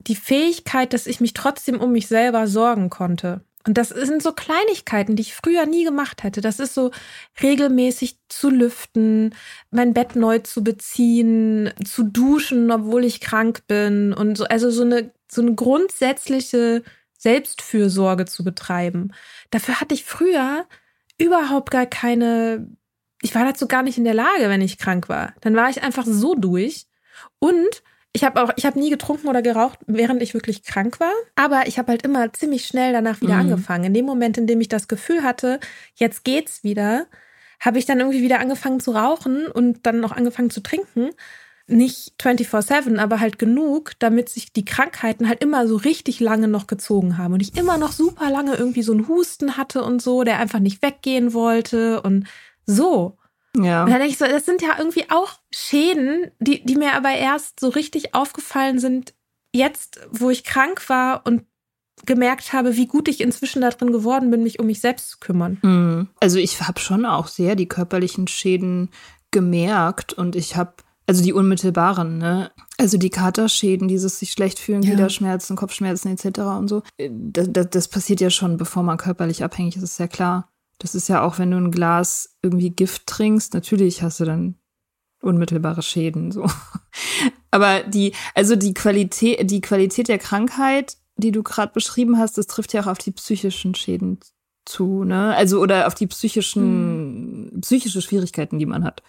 die 0.01 0.17
Fähigkeit, 0.17 0.93
dass 0.93 1.07
ich 1.07 1.19
mich 1.19 1.33
trotzdem 1.33 1.81
um 1.81 1.93
mich 1.93 2.07
selber 2.07 2.47
sorgen 2.47 2.91
konnte. 2.91 3.43
Und 3.67 3.77
das 3.77 3.91
sind 3.91 4.23
so 4.23 4.33
Kleinigkeiten, 4.33 5.17
die 5.17 5.23
ich 5.23 5.35
früher 5.35 5.67
nie 5.67 5.85
gemacht 5.85 6.23
hätte. 6.23 6.41
Das 6.41 6.61
ist 6.61 6.73
so 6.75 6.93
regelmäßig 7.43 8.19
zu 8.29 8.49
lüften, 8.49 9.35
mein 9.71 9.93
Bett 9.93 10.17
neu 10.17 10.39
zu 10.39 10.65
beziehen, 10.65 11.71
zu 11.85 12.05
duschen, 12.05 12.71
obwohl 12.71 13.05
ich 13.05 13.21
krank 13.21 13.67
bin 13.67 14.15
und 14.15 14.39
so, 14.39 14.45
also 14.45 14.71
so 14.71 14.83
eine, 14.83 15.13
so 15.31 15.43
eine 15.43 15.55
grundsätzliche 15.55 16.83
Selbstfürsorge 17.19 18.25
zu 18.25 18.45
betreiben. 18.45 19.13
Dafür 19.51 19.79
hatte 19.79 19.95
ich 19.95 20.05
früher 20.05 20.67
überhaupt 21.19 21.71
gar 21.71 21.85
keine, 21.85 22.67
ich 23.21 23.35
war 23.35 23.45
dazu 23.45 23.69
gar 23.69 23.83
nicht 23.83 23.99
in 23.99 24.05
der 24.05 24.15
Lage, 24.15 24.49
wenn 24.49 24.63
ich 24.63 24.79
krank 24.79 25.11
war. 25.11 25.35
Dann 25.43 25.55
war 25.55 25.69
ich 25.69 25.83
einfach 25.83 26.07
so 26.07 26.35
durch. 26.35 26.87
Und 27.39 27.83
ich 28.13 28.25
habe 28.25 28.43
auch, 28.43 28.51
ich 28.57 28.67
habe 28.67 28.79
nie 28.79 28.91
getrunken 28.91 29.29
oder 29.29 29.41
geraucht, 29.41 29.79
während 29.87 30.23
ich 30.23 30.35
wirklich 30.35 30.65
krank 30.65 30.99
war. 30.99 31.13
Aber 31.37 31.67
ich 31.67 31.79
habe 31.79 31.93
halt 31.93 32.03
immer 32.03 32.33
ziemlich 32.33 32.67
schnell 32.67 32.93
danach 32.93 33.21
wieder 33.21 33.35
mhm. 33.35 33.41
angefangen. 33.41 33.85
In 33.85 33.95
dem 33.95 34.05
Moment, 34.05 34.37
in 34.37 34.47
dem 34.47 34.61
ich 34.61 34.69
das 34.69 34.89
Gefühl 34.89 35.23
hatte, 35.23 35.61
jetzt 35.95 36.25
geht's 36.25 36.65
wieder, 36.65 37.07
habe 37.61 37.79
ich 37.79 37.87
dann 37.87 38.01
irgendwie 38.01 38.23
wieder 38.23 38.41
angefangen 38.41 38.81
zu 38.81 38.93
rauchen 38.93 39.47
und 39.47 39.87
dann 39.87 40.01
noch 40.01 40.13
angefangen 40.13 40.51
zu 40.51 40.61
trinken. 40.61 41.11
Nicht 41.69 42.15
24-7, 42.21 42.99
aber 42.99 43.21
halt 43.21 43.39
genug, 43.39 43.93
damit 44.01 44.29
sich 44.29 44.53
die 44.53 44.65
Krankheiten 44.65 45.29
halt 45.29 45.41
immer 45.41 45.69
so 45.69 45.77
richtig 45.77 46.19
lange 46.19 46.49
noch 46.49 46.67
gezogen 46.67 47.17
haben. 47.17 47.35
Und 47.35 47.41
ich 47.41 47.57
immer 47.57 47.79
noch 47.79 47.93
super 47.93 48.29
lange 48.29 48.57
irgendwie 48.57 48.83
so 48.83 48.93
einen 48.93 49.07
Husten 49.07 49.57
hatte 49.57 49.85
und 49.85 50.03
so, 50.03 50.25
der 50.25 50.41
einfach 50.41 50.59
nicht 50.59 50.83
weggehen 50.83 51.33
wollte 51.33 52.03
und 52.03 52.27
so. 52.67 53.19
Ja. 53.57 53.85
Und 53.85 53.91
dann 53.91 53.99
denke 53.99 54.13
ich 54.13 54.19
so, 54.19 54.27
das 54.27 54.45
sind 54.45 54.63
ja 54.63 54.77
irgendwie 54.79 55.11
auch 55.11 55.33
Schäden, 55.51 56.31
die, 56.39 56.65
die 56.65 56.77
mir 56.77 56.95
aber 56.95 57.11
erst 57.11 57.61
so 57.61 57.69
richtig 57.69 58.15
aufgefallen 58.15 58.79
sind, 58.79 59.15
jetzt, 59.53 60.01
wo 60.11 60.31
ich 60.31 60.45
krank 60.45 60.89
war 60.89 61.27
und 61.27 61.45
gemerkt 62.07 62.53
habe, 62.53 62.77
wie 62.77 62.87
gut 62.87 63.09
ich 63.09 63.21
inzwischen 63.21 63.63
darin 63.63 63.93
geworden 63.93 64.31
bin, 64.31 64.43
mich 64.43 64.59
um 64.59 64.67
mich 64.67 64.81
selbst 64.81 65.11
zu 65.11 65.19
kümmern. 65.19 65.59
Mhm. 65.63 66.09
Also 66.21 66.39
ich 66.39 66.61
habe 66.61 66.81
schon 66.81 67.05
auch 67.05 67.27
sehr 67.27 67.57
die 67.57 67.69
körperlichen 67.69 68.27
Schäden 68.27 68.91
gemerkt 69.31 70.13
und 70.13 70.37
ich 70.37 70.57
habe 70.57 70.75
also 71.07 71.25
die 71.25 71.33
unmittelbaren, 71.33 72.19
ne? 72.19 72.53
Also 72.79 72.97
die 72.97 73.11
Katerschäden, 73.11 73.89
dieses 73.89 74.21
sich 74.21 74.31
schlecht 74.31 74.61
fühlen, 74.61 74.83
ja. 74.83 74.91
Gliederschmerzen, 74.91 75.57
Kopfschmerzen 75.57 76.13
etc. 76.13 76.39
und 76.39 76.69
so. 76.69 76.83
Das, 76.97 77.49
das, 77.51 77.69
das 77.69 77.89
passiert 77.89 78.21
ja 78.21 78.31
schon, 78.31 78.57
bevor 78.57 78.85
man 78.85 78.97
körperlich 78.97 79.43
abhängig 79.43 79.77
ist, 79.77 79.83
ist 79.83 79.99
ja 79.99 80.07
klar. 80.07 80.50
Das 80.81 80.95
ist 80.95 81.09
ja 81.09 81.23
auch, 81.23 81.39
wenn 81.39 81.51
du 81.51 81.59
ein 81.59 81.71
Glas 81.71 82.37
irgendwie 82.43 82.71
Gift 82.71 83.07
trinkst, 83.07 83.55
natürlich 83.55 84.03
hast 84.03 84.19
du 84.19 84.25
dann 84.25 84.57
unmittelbare 85.23 85.83
Schäden, 85.83 86.33
so. 86.33 86.47
Aber 87.51 87.83
die, 87.83 88.15
also 88.35 88.57
die 88.57 88.75
Qualität, 88.75 89.51
die 89.51 89.61
Qualität 89.61 90.09
der 90.09 90.19
Krankheit, 90.19 90.97
die 91.17 91.33
du 91.33 91.43
gerade 91.43 91.73
beschrieben 91.73 92.19
hast, 92.19 92.39
das 92.39 92.47
trifft 92.47 92.73
ja 92.73 92.83
auch 92.83 92.87
auf 92.87 92.99
die 92.99 93.11
psychischen 93.11 93.75
Schäden 93.75 94.19
zu, 94.65 95.05
ne? 95.05 95.35
Also 95.37 95.61
oder 95.61 95.87
auf 95.87 95.95
die 95.95 96.07
psychischen, 96.07 97.55
mhm. 97.55 97.61
psychische 97.61 98.01
Schwierigkeiten, 98.01 98.59
die 98.59 98.67
man 98.67 98.85
hat 98.85 99.03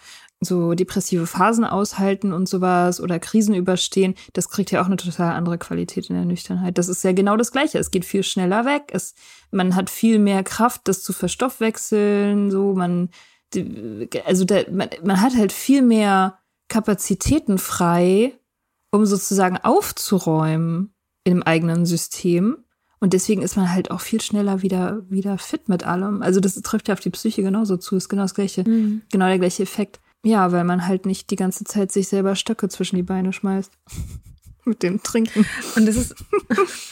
so 0.43 0.73
depressive 0.73 1.27
Phasen 1.27 1.63
aushalten 1.63 2.33
und 2.33 2.49
sowas 2.49 2.99
oder 2.99 3.19
Krisen 3.19 3.53
überstehen, 3.53 4.15
das 4.33 4.49
kriegt 4.49 4.71
ja 4.71 4.81
auch 4.81 4.87
eine 4.87 4.97
total 4.97 5.33
andere 5.33 5.59
Qualität 5.59 6.09
in 6.09 6.15
der 6.15 6.25
Nüchternheit. 6.25 6.79
Das 6.79 6.89
ist 6.89 7.03
ja 7.03 7.11
genau 7.11 7.37
das 7.37 7.51
Gleiche. 7.51 7.77
Es 7.77 7.91
geht 7.91 8.05
viel 8.05 8.23
schneller 8.23 8.65
weg. 8.65 8.89
Es, 8.91 9.13
man 9.51 9.75
hat 9.75 9.91
viel 9.91 10.17
mehr 10.17 10.43
Kraft, 10.43 10.81
das 10.85 11.03
zu 11.03 11.13
verstoffwechseln. 11.13 12.49
So, 12.49 12.73
man, 12.73 13.09
also 14.25 14.43
da, 14.43 14.61
man, 14.71 14.89
man 15.03 15.21
hat 15.21 15.35
halt 15.35 15.51
viel 15.51 15.83
mehr 15.83 16.39
Kapazitäten 16.69 17.59
frei, 17.59 18.33
um 18.91 19.05
sozusagen 19.05 19.57
aufzuräumen 19.57 20.95
im 21.23 21.43
eigenen 21.43 21.85
System. 21.85 22.63
Und 22.99 23.13
deswegen 23.13 23.43
ist 23.43 23.57
man 23.57 23.71
halt 23.71 23.91
auch 23.91 24.01
viel 24.01 24.21
schneller 24.21 24.63
wieder, 24.63 25.03
wieder 25.07 25.37
fit 25.37 25.69
mit 25.69 25.83
allem. 25.83 26.23
Also 26.23 26.39
das 26.39 26.55
trifft 26.55 26.87
ja 26.87 26.93
auf 26.93 26.99
die 26.99 27.09
Psyche 27.11 27.43
genauso 27.43 27.77
zu, 27.77 27.95
ist 27.95 28.09
genau 28.09 28.23
das 28.23 28.33
gleiche, 28.33 28.67
mhm. 28.67 29.03
genau 29.11 29.27
der 29.27 29.39
gleiche 29.39 29.63
Effekt. 29.63 29.99
Ja, 30.23 30.51
weil 30.51 30.63
man 30.63 30.87
halt 30.87 31.05
nicht 31.05 31.31
die 31.31 31.35
ganze 31.35 31.63
Zeit 31.63 31.91
sich 31.91 32.07
selber 32.07 32.35
Stöcke 32.35 32.69
zwischen 32.69 32.95
die 32.95 33.03
Beine 33.03 33.33
schmeißt. 33.33 33.71
Mit 34.65 34.83
dem 34.83 35.01
Trinken. 35.01 35.45
Und 35.75 35.87
das 35.87 35.95
ist. 35.95 36.15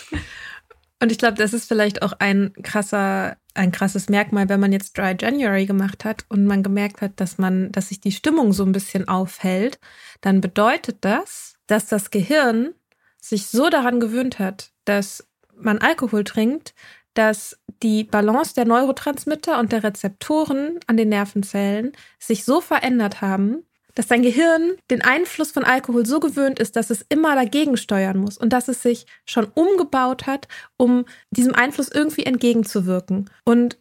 und 1.00 1.12
ich 1.12 1.20
glaube, 1.20 1.38
das 1.38 1.54
ist 1.54 1.68
vielleicht 1.68 2.02
auch 2.02 2.14
ein 2.14 2.54
krasser, 2.64 3.38
ein 3.54 3.72
krasses 3.72 4.10
Merkmal, 4.10 4.50
wenn 4.50 4.60
man 4.60 4.72
jetzt 4.72 4.98
Dry 4.98 5.16
January 5.20 5.68
gemacht 5.68 6.04
hat 6.04 6.26
und 6.30 6.46
man 6.46 6.64
gemerkt 6.64 7.02
hat, 7.02 7.20
dass 7.20 7.38
man, 7.38 7.72
dass 7.72 7.90
sich 7.90 8.02
die 8.02 8.12
Stimmung 8.12 8.54
so 8.54 8.66
ein 8.66 8.72
bisschen 8.72 9.08
aufhält, 9.08 9.80
dann 10.22 10.42
bedeutet 10.42 10.98
das, 11.02 11.56
dass 11.68 11.86
das 11.86 12.10
Gehirn 12.10 12.74
sich 13.22 13.48
so 13.48 13.70
daran 13.70 14.00
gewöhnt 14.00 14.40
hat, 14.40 14.72
dass 14.86 15.28
man 15.56 15.78
Alkohol 15.78 16.24
trinkt, 16.24 16.74
dass 17.14 17.60
die 17.84 18.04
Balance 18.04 18.54
der 18.56 18.66
Neurotransmitter 18.66 19.60
und 19.60 19.72
der 19.72 19.84
Rezeptoren 19.84 20.80
an 20.88 20.98
den 20.98 21.10
Nervenzellen 21.10 21.94
sich 22.20 22.44
so 22.46 22.62
verändert 22.62 23.22
haben, 23.22 23.64
dass 23.96 24.08
dein 24.08 24.22
Gehirn 24.22 24.74
den 24.90 25.02
Einfluss 25.02 25.52
von 25.52 25.64
Alkohol 25.64 26.06
so 26.06 26.20
gewöhnt 26.20 26.60
ist, 26.60 26.76
dass 26.76 26.90
es 26.90 27.06
immer 27.10 27.36
dagegen 27.36 27.78
steuern 27.78 28.18
muss 28.18 28.38
und 28.38 28.54
dass 28.54 28.68
es 28.68 28.82
sich 28.82 29.06
schon 29.26 29.46
umgebaut 29.56 30.26
hat, 30.26 30.48
um 30.78 31.06
diesem 31.32 31.56
Einfluss 31.56 31.90
irgendwie 31.90 32.24
entgegenzuwirken. 32.24 33.30
Und 33.44 33.78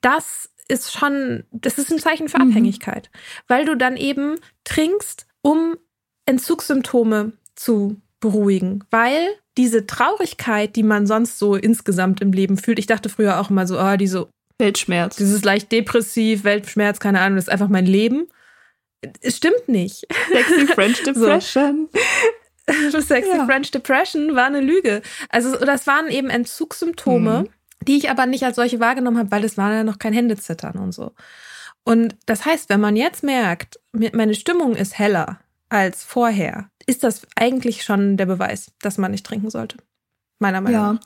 das 0.00 0.50
ist 0.68 0.92
schon, 0.92 1.44
das 1.52 1.78
ist 1.78 1.90
ein 1.90 1.98
Zeichen 1.98 2.28
für 2.28 2.38
mhm. 2.38 2.50
Abhängigkeit, 2.50 3.10
weil 3.48 3.64
du 3.64 3.76
dann 3.76 3.96
eben 3.96 4.36
trinkst, 4.64 5.26
um 5.42 5.76
Entzugssymptome 6.26 7.32
zu 7.54 8.00
beruhigen, 8.20 8.84
weil 8.90 9.28
diese 9.58 9.86
Traurigkeit, 9.86 10.76
die 10.76 10.82
man 10.82 11.06
sonst 11.06 11.38
so 11.38 11.54
insgesamt 11.54 12.20
im 12.20 12.32
Leben 12.32 12.56
fühlt, 12.56 12.78
ich 12.78 12.86
dachte 12.86 13.08
früher 13.08 13.40
auch 13.40 13.50
immer 13.50 13.66
so, 13.66 13.78
oh, 13.78 13.96
diese 13.96 14.28
Weltschmerz. 14.58 15.16
Dieses 15.16 15.44
leicht 15.44 15.72
depressiv, 15.72 16.44
Weltschmerz, 16.44 17.00
keine 17.00 17.20
Ahnung, 17.20 17.36
das 17.36 17.46
ist 17.46 17.52
einfach 17.52 17.68
mein 17.68 17.86
Leben. 17.86 18.28
Es 19.20 19.36
stimmt 19.36 19.68
nicht. 19.68 20.06
Sexy 20.30 20.66
French 20.68 21.02
Depression. 21.04 21.88
So. 22.90 23.00
Sexy 23.00 23.36
ja. 23.36 23.44
French 23.44 23.70
Depression 23.72 24.34
war 24.36 24.46
eine 24.46 24.60
Lüge. 24.60 25.02
Also 25.28 25.56
das 25.56 25.86
waren 25.86 26.08
eben 26.08 26.30
Entzugssymptome, 26.30 27.42
mhm. 27.42 27.48
die 27.84 27.98
ich 27.98 28.10
aber 28.10 28.26
nicht 28.26 28.44
als 28.44 28.56
solche 28.56 28.80
wahrgenommen 28.80 29.18
habe, 29.18 29.30
weil 29.32 29.44
es 29.44 29.58
war 29.58 29.72
ja 29.72 29.84
noch 29.84 29.98
kein 29.98 30.12
Händezittern 30.12 30.78
und 30.78 30.92
so. 30.92 31.12
Und 31.84 32.16
das 32.26 32.44
heißt, 32.44 32.68
wenn 32.68 32.80
man 32.80 32.94
jetzt 32.94 33.24
merkt, 33.24 33.80
meine 33.92 34.34
Stimmung 34.34 34.76
ist 34.76 34.98
heller 34.98 35.40
als 35.68 36.04
vorher, 36.04 36.70
ist 36.86 37.04
das 37.04 37.22
eigentlich 37.36 37.84
schon 37.84 38.16
der 38.16 38.26
Beweis, 38.26 38.72
dass 38.80 38.98
man 38.98 39.10
nicht 39.10 39.26
trinken 39.26 39.50
sollte. 39.50 39.76
Meiner 40.38 40.60
Meinung 40.60 40.80
nach. 40.80 40.94
Ja, 40.94 41.00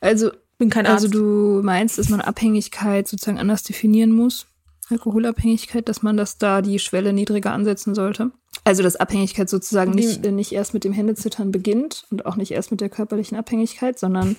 also, 0.00 0.30
Bin 0.58 0.70
kein 0.70 0.86
also 0.86 1.06
Arzt. 1.06 1.14
also 1.14 1.18
du 1.18 1.62
meinst, 1.62 1.98
dass 1.98 2.08
man 2.08 2.20
Abhängigkeit 2.20 3.08
sozusagen 3.08 3.38
anders 3.38 3.62
definieren 3.62 4.12
muss? 4.12 4.46
Alkoholabhängigkeit, 4.90 5.88
dass 5.88 6.02
man 6.02 6.16
das 6.16 6.38
da 6.38 6.60
die 6.60 6.78
Schwelle 6.78 7.12
niedriger 7.12 7.52
ansetzen 7.52 7.94
sollte. 7.94 8.30
Also 8.64 8.82
dass 8.82 8.96
Abhängigkeit 8.96 9.48
sozusagen 9.48 9.92
nicht, 9.92 10.24
nicht 10.24 10.52
erst 10.52 10.74
mit 10.74 10.84
dem 10.84 10.92
Händezittern 10.92 11.50
beginnt 11.50 12.04
und 12.10 12.26
auch 12.26 12.36
nicht 12.36 12.52
erst 12.52 12.70
mit 12.70 12.80
der 12.80 12.90
körperlichen 12.90 13.36
Abhängigkeit, 13.36 13.98
sondern 13.98 14.36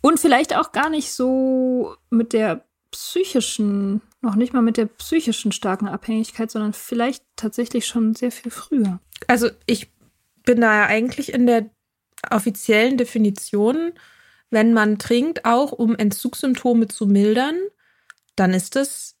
und 0.00 0.18
vielleicht 0.18 0.56
auch 0.56 0.72
gar 0.72 0.90
nicht 0.90 1.12
so 1.12 1.94
mit 2.10 2.32
der 2.32 2.64
psychischen, 2.90 4.02
noch 4.20 4.34
nicht 4.34 4.52
mal 4.52 4.62
mit 4.62 4.76
der 4.76 4.86
psychischen 4.86 5.52
starken 5.52 5.88
Abhängigkeit, 5.88 6.50
sondern 6.50 6.72
vielleicht 6.72 7.24
tatsächlich 7.36 7.86
schon 7.86 8.14
sehr 8.14 8.30
viel 8.30 8.50
früher. 8.50 9.00
Also 9.28 9.48
ich 9.66 9.90
bin 10.44 10.60
da 10.60 10.74
ja 10.74 10.86
eigentlich 10.86 11.32
in 11.32 11.46
der 11.46 11.70
offiziellen 12.30 12.96
Definition, 12.96 13.92
wenn 14.50 14.72
man 14.72 14.98
trinkt, 14.98 15.44
auch 15.44 15.72
um 15.72 15.96
Entzugssymptome 15.96 16.88
zu 16.88 17.06
mildern, 17.06 17.56
dann 18.36 18.52
ist 18.52 18.76
es 18.76 19.16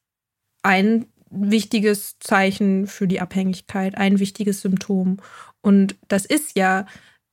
ein 0.62 1.06
wichtiges 1.30 2.18
Zeichen 2.18 2.86
für 2.86 3.08
die 3.08 3.20
Abhängigkeit, 3.20 3.96
ein 3.96 4.18
wichtiges 4.18 4.60
Symptom. 4.60 5.16
Und 5.62 5.96
das 6.08 6.26
ist 6.26 6.56
ja, 6.56 6.86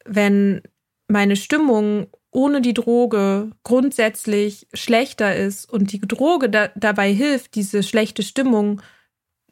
wenn 0.05 0.61
meine 1.07 1.35
Stimmung 1.35 2.07
ohne 2.31 2.61
die 2.61 2.73
Droge 2.73 3.51
grundsätzlich 3.63 4.67
schlechter 4.73 5.35
ist 5.35 5.69
und 5.69 5.91
die 5.91 5.99
Droge 5.99 6.49
da, 6.49 6.69
dabei 6.75 7.11
hilft, 7.11 7.55
diese 7.55 7.83
schlechte 7.83 8.23
Stimmung 8.23 8.81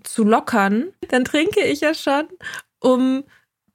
zu 0.04 0.24
lockern, 0.24 0.94
dann 1.10 1.26
trinke 1.26 1.62
ich 1.64 1.82
ja 1.82 1.94
schon, 1.94 2.28
um 2.80 3.24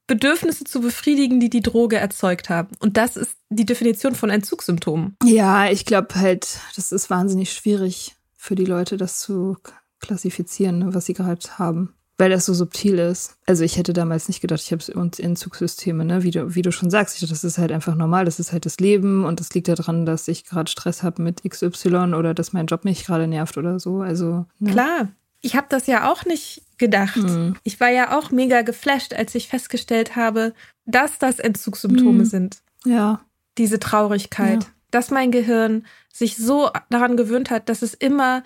Bedürfnisse 0.07 0.65
zu 0.65 0.81
befriedigen, 0.81 1.41
die 1.41 1.51
die 1.51 1.63
Droge 1.63 1.97
erzeugt 1.97 2.51
haben. 2.51 2.69
Und 2.81 2.97
das 2.97 3.17
ist 3.17 3.37
die 3.51 3.65
Definition 3.65 4.15
von 4.15 4.31
Entzugssymptomen. 4.31 5.17
Ja, 5.25 5.71
ich 5.71 5.85
glaube 5.85 6.15
halt, 6.17 6.59
das 6.77 6.93
ist 6.93 7.11
wahnsinnig 7.11 7.53
schwierig 7.53 8.17
für 8.37 8.55
die 8.55 8.65
Leute, 8.65 8.97
das 8.97 9.21
zu 9.21 9.57
klassifizieren, 10.01 10.95
was 10.95 11.07
sie 11.07 11.15
gerade 11.15 11.41
haben. 11.59 11.95
Weil 12.19 12.31
das 12.31 12.45
so 12.45 12.55
subtil 12.55 12.99
ist. 12.99 13.37
Also 13.47 13.65
ich 13.65 13.79
hätte 13.79 13.93
damals 13.93 14.29
nicht 14.29 14.41
gedacht, 14.41 14.61
ich 14.61 14.71
habe 14.71 15.01
uns 15.01 15.19
Entzugssysteme, 15.19 16.05
ne? 16.05 16.23
Wie 16.23 16.31
du, 16.31 16.55
wie 16.55 16.63
du 16.63 16.71
schon 16.71 16.91
sagst, 16.91 17.15
ich 17.15 17.21
dachte, 17.21 17.33
das 17.33 17.43
ist 17.43 17.59
halt 17.59 17.73
einfach 17.73 17.95
normal, 17.95 18.27
das 18.27 18.39
ist 18.39 18.53
halt 18.53 18.67
das 18.67 18.79
Leben 18.79 19.25
und 19.25 19.41
das 19.41 19.53
liegt 19.55 19.69
daran, 19.69 20.05
dass 20.05 20.29
ich 20.29 20.45
gerade 20.45 20.71
Stress 20.71 21.03
habe 21.03 21.23
mit 21.23 21.43
XY 21.43 22.15
oder 22.15 22.35
dass 22.35 22.53
mein 22.53 22.67
Job 22.67 22.85
mich 22.85 23.07
gerade 23.07 23.27
nervt 23.27 23.57
oder 23.57 23.81
so. 23.81 24.03
Also. 24.03 24.45
Ne? 24.59 24.73
Klar. 24.73 25.09
Ich 25.43 25.57
habe 25.57 25.67
das 25.69 25.87
ja 25.87 26.11
auch 26.11 26.25
nicht 26.25 26.63
gedacht. 26.79 27.17
Mhm. 27.17 27.57
Ich 27.65 27.81
war 27.81 27.91
ja 27.91 28.17
auch 28.17 28.31
mega 28.31 28.63
geflasht, 28.63 29.13
als 29.13 29.35
ich 29.35 29.49
festgestellt 29.49 30.17
habe, 30.17 30.55
dass 30.85 31.19
das 31.19 31.39
Entzugssymptome 31.39 32.21
mhm. 32.21 32.25
sind. 32.25 32.63
Ja. 32.85 33.21
Diese 33.59 33.79
Traurigkeit. 33.79 34.65
Ja. 34.65 34.71
Dass 34.91 35.11
mein 35.11 35.31
Gehirn 35.31 35.87
sich 36.13 36.37
so 36.37 36.71
daran 36.91 37.17
gewöhnt 37.17 37.51
hat, 37.51 37.69
dass 37.69 37.83
es 37.83 37.95
immer 37.95 38.43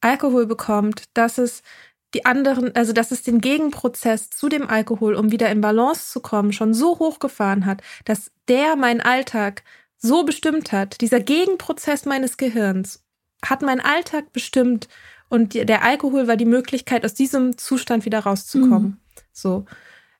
Alkohol 0.00 0.46
bekommt, 0.46 1.04
dass 1.14 1.38
es 1.38 1.62
die 2.14 2.24
anderen, 2.24 2.74
also 2.74 2.92
dass 2.92 3.12
es 3.12 3.22
den 3.22 3.40
Gegenprozess 3.40 4.30
zu 4.30 4.48
dem 4.48 4.68
Alkohol, 4.68 5.14
um 5.14 5.30
wieder 5.30 5.50
in 5.50 5.60
Balance 5.60 6.10
zu 6.10 6.20
kommen, 6.20 6.52
schon 6.52 6.74
so 6.74 6.98
hochgefahren 6.98 7.66
hat, 7.66 7.82
dass 8.04 8.32
der 8.48 8.76
meinen 8.76 9.00
Alltag 9.00 9.62
so 9.96 10.24
bestimmt 10.24 10.72
hat. 10.72 11.00
Dieser 11.00 11.20
Gegenprozess 11.20 12.06
meines 12.06 12.36
Gehirns 12.36 13.04
hat 13.44 13.62
meinen 13.62 13.80
Alltag 13.80 14.32
bestimmt 14.32 14.88
und 15.30 15.54
der 15.54 15.84
Alkohol 15.84 16.26
war 16.26 16.36
die 16.36 16.44
Möglichkeit, 16.44 17.04
aus 17.04 17.14
diesem 17.14 17.56
Zustand 17.56 18.04
wieder 18.04 18.18
rauszukommen. 18.18 18.82
Mhm. 18.82 18.96
So. 19.32 19.64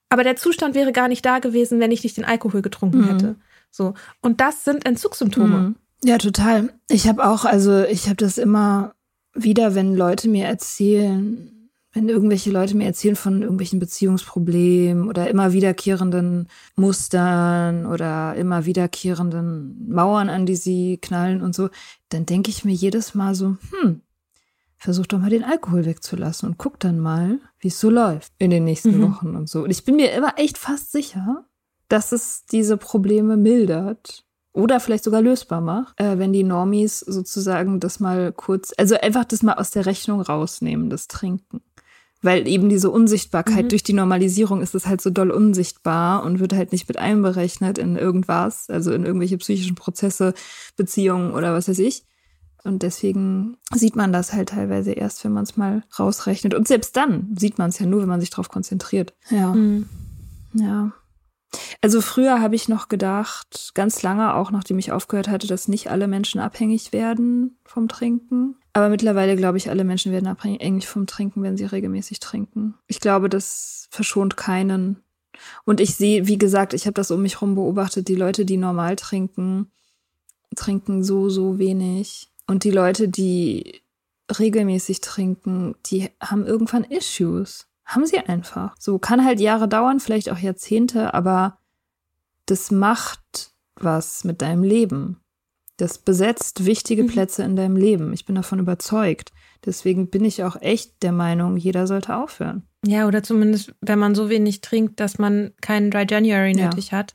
Aber 0.08 0.24
der 0.24 0.36
Zustand 0.36 0.74
wäre 0.74 0.92
gar 0.92 1.08
nicht 1.08 1.26
da 1.26 1.40
gewesen, 1.40 1.80
wenn 1.80 1.90
ich 1.90 2.04
nicht 2.04 2.16
den 2.16 2.24
Alkohol 2.24 2.62
getrunken 2.62 3.00
mhm. 3.00 3.08
hätte. 3.08 3.36
So. 3.70 3.94
Und 4.22 4.40
das 4.40 4.64
sind 4.64 4.86
Entzugssymptome. 4.86 5.58
Mhm. 5.58 5.76
Ja, 6.04 6.16
total. 6.16 6.72
Ich 6.88 7.08
habe 7.08 7.28
auch, 7.28 7.44
also 7.44 7.82
ich 7.84 8.06
habe 8.06 8.16
das 8.16 8.38
immer 8.38 8.94
wieder, 9.34 9.74
wenn 9.74 9.96
Leute 9.96 10.28
mir 10.28 10.46
erzählen, 10.46 11.70
wenn 11.92 12.08
irgendwelche 12.08 12.52
Leute 12.52 12.76
mir 12.76 12.86
erzählen 12.86 13.16
von 13.16 13.42
irgendwelchen 13.42 13.80
Beziehungsproblemen 13.80 15.08
oder 15.08 15.28
immer 15.28 15.52
wiederkehrenden 15.52 16.48
Mustern 16.76 17.84
oder 17.84 18.36
immer 18.36 18.64
wiederkehrenden 18.64 19.88
Mauern, 19.88 20.28
an 20.28 20.46
die 20.46 20.54
sie 20.54 20.98
knallen 20.98 21.42
und 21.42 21.54
so, 21.54 21.68
dann 22.10 22.26
denke 22.26 22.50
ich 22.50 22.64
mir 22.64 22.74
jedes 22.74 23.14
Mal 23.14 23.34
so, 23.34 23.56
hm, 23.72 24.02
versuch 24.80 25.06
doch 25.06 25.18
mal 25.18 25.30
den 25.30 25.44
Alkohol 25.44 25.84
wegzulassen 25.84 26.48
und 26.48 26.58
guck 26.58 26.80
dann 26.80 26.98
mal, 26.98 27.38
wie 27.58 27.68
es 27.68 27.78
so 27.78 27.90
läuft 27.90 28.32
in 28.38 28.50
den 28.50 28.64
nächsten 28.64 28.98
mhm. 28.98 29.02
Wochen 29.02 29.36
und 29.36 29.48
so. 29.48 29.62
Und 29.62 29.70
ich 29.70 29.84
bin 29.84 29.96
mir 29.96 30.12
immer 30.12 30.38
echt 30.38 30.56
fast 30.56 30.90
sicher, 30.90 31.44
dass 31.88 32.12
es 32.12 32.46
diese 32.50 32.78
Probleme 32.78 33.36
mildert 33.36 34.24
oder 34.52 34.80
vielleicht 34.80 35.04
sogar 35.04 35.20
lösbar 35.20 35.60
macht, 35.60 36.00
äh, 36.00 36.18
wenn 36.18 36.32
die 36.32 36.44
Normis 36.44 37.00
sozusagen 37.00 37.78
das 37.78 38.00
mal 38.00 38.32
kurz, 38.32 38.72
also 38.78 38.96
einfach 38.96 39.24
das 39.24 39.42
mal 39.42 39.54
aus 39.54 39.70
der 39.70 39.84
Rechnung 39.84 40.22
rausnehmen, 40.22 40.88
das 40.88 41.08
Trinken. 41.08 41.60
Weil 42.22 42.48
eben 42.48 42.68
diese 42.68 42.90
Unsichtbarkeit 42.90 43.64
mhm. 43.64 43.68
durch 43.68 43.82
die 43.82 43.92
Normalisierung 43.92 44.62
ist 44.62 44.74
es 44.74 44.86
halt 44.86 45.00
so 45.00 45.10
doll 45.10 45.30
unsichtbar 45.30 46.22
und 46.22 46.40
wird 46.40 46.54
halt 46.54 46.72
nicht 46.72 46.88
mit 46.88 46.98
einberechnet 46.98 47.78
in 47.78 47.96
irgendwas, 47.96 48.68
also 48.70 48.92
in 48.92 49.04
irgendwelche 49.04 49.38
psychischen 49.38 49.74
Prozesse, 49.74 50.34
Beziehungen 50.76 51.32
oder 51.32 51.52
was 51.54 51.68
weiß 51.68 51.78
ich. 51.78 52.04
Und 52.64 52.82
deswegen 52.82 53.56
sieht 53.74 53.96
man 53.96 54.12
das 54.12 54.32
halt 54.32 54.50
teilweise 54.50 54.92
erst, 54.92 55.24
wenn 55.24 55.32
man 55.32 55.44
es 55.44 55.56
mal 55.56 55.82
rausrechnet. 55.98 56.54
Und 56.54 56.68
selbst 56.68 56.96
dann 56.96 57.34
sieht 57.38 57.58
man 57.58 57.70
es 57.70 57.78
ja 57.78 57.86
nur, 57.86 58.02
wenn 58.02 58.08
man 58.08 58.20
sich 58.20 58.30
darauf 58.30 58.48
konzentriert. 58.48 59.14
Ja. 59.30 59.54
Mhm. 59.54 59.88
Ja. 60.52 60.92
Also 61.80 62.00
früher 62.00 62.40
habe 62.40 62.54
ich 62.54 62.68
noch 62.68 62.88
gedacht, 62.88 63.72
ganz 63.74 64.02
lange, 64.02 64.34
auch 64.34 64.50
nachdem 64.50 64.78
ich 64.78 64.92
aufgehört 64.92 65.28
hatte, 65.28 65.46
dass 65.46 65.68
nicht 65.68 65.90
alle 65.90 66.06
Menschen 66.06 66.40
abhängig 66.40 66.92
werden 66.92 67.58
vom 67.64 67.88
Trinken. 67.88 68.56
Aber 68.72 68.88
mittlerweile 68.88 69.36
glaube 69.36 69.58
ich, 69.58 69.68
alle 69.68 69.84
Menschen 69.84 70.12
werden 70.12 70.28
abhängig 70.28 70.86
vom 70.86 71.06
Trinken, 71.06 71.42
wenn 71.42 71.56
sie 71.56 71.64
regelmäßig 71.64 72.20
trinken. 72.20 72.74
Ich 72.86 73.00
glaube, 73.00 73.28
das 73.28 73.88
verschont 73.90 74.36
keinen. 74.36 75.02
Und 75.64 75.80
ich 75.80 75.96
sehe, 75.96 76.28
wie 76.28 76.38
gesagt, 76.38 76.74
ich 76.74 76.86
habe 76.86 76.94
das 76.94 77.10
um 77.10 77.22
mich 77.22 77.36
herum 77.36 77.54
beobachtet, 77.54 78.08
die 78.08 78.14
Leute, 78.14 78.44
die 78.44 78.56
normal 78.56 78.94
trinken, 78.96 79.72
trinken 80.54 81.02
so, 81.02 81.30
so 81.30 81.58
wenig. 81.58 82.29
Und 82.50 82.64
die 82.64 82.72
Leute, 82.72 83.08
die 83.08 83.80
regelmäßig 84.40 85.02
trinken, 85.02 85.76
die 85.86 86.10
haben 86.20 86.44
irgendwann 86.44 86.82
Issues. 86.82 87.68
Haben 87.84 88.06
sie 88.06 88.18
einfach. 88.18 88.74
So 88.76 88.98
kann 88.98 89.24
halt 89.24 89.38
Jahre 89.38 89.68
dauern, 89.68 90.00
vielleicht 90.00 90.32
auch 90.32 90.38
Jahrzehnte, 90.38 91.14
aber 91.14 91.58
das 92.46 92.72
macht 92.72 93.52
was 93.76 94.24
mit 94.24 94.42
deinem 94.42 94.64
Leben. 94.64 95.20
Das 95.76 95.98
besetzt 95.98 96.66
wichtige 96.66 97.04
mhm. 97.04 97.06
Plätze 97.06 97.44
in 97.44 97.54
deinem 97.54 97.76
Leben. 97.76 98.12
Ich 98.12 98.26
bin 98.26 98.34
davon 98.34 98.58
überzeugt. 98.58 99.30
Deswegen 99.64 100.10
bin 100.10 100.24
ich 100.24 100.42
auch 100.42 100.60
echt 100.60 101.04
der 101.04 101.12
Meinung, 101.12 101.56
jeder 101.56 101.86
sollte 101.86 102.16
aufhören. 102.16 102.64
Ja, 102.84 103.06
oder 103.06 103.22
zumindest, 103.22 103.76
wenn 103.80 104.00
man 104.00 104.16
so 104.16 104.28
wenig 104.28 104.60
trinkt, 104.60 104.98
dass 104.98 105.18
man 105.20 105.52
keinen 105.60 105.92
Dry 105.92 106.04
January 106.04 106.54
nötig 106.54 106.90
ja. 106.90 106.98
hat 106.98 107.14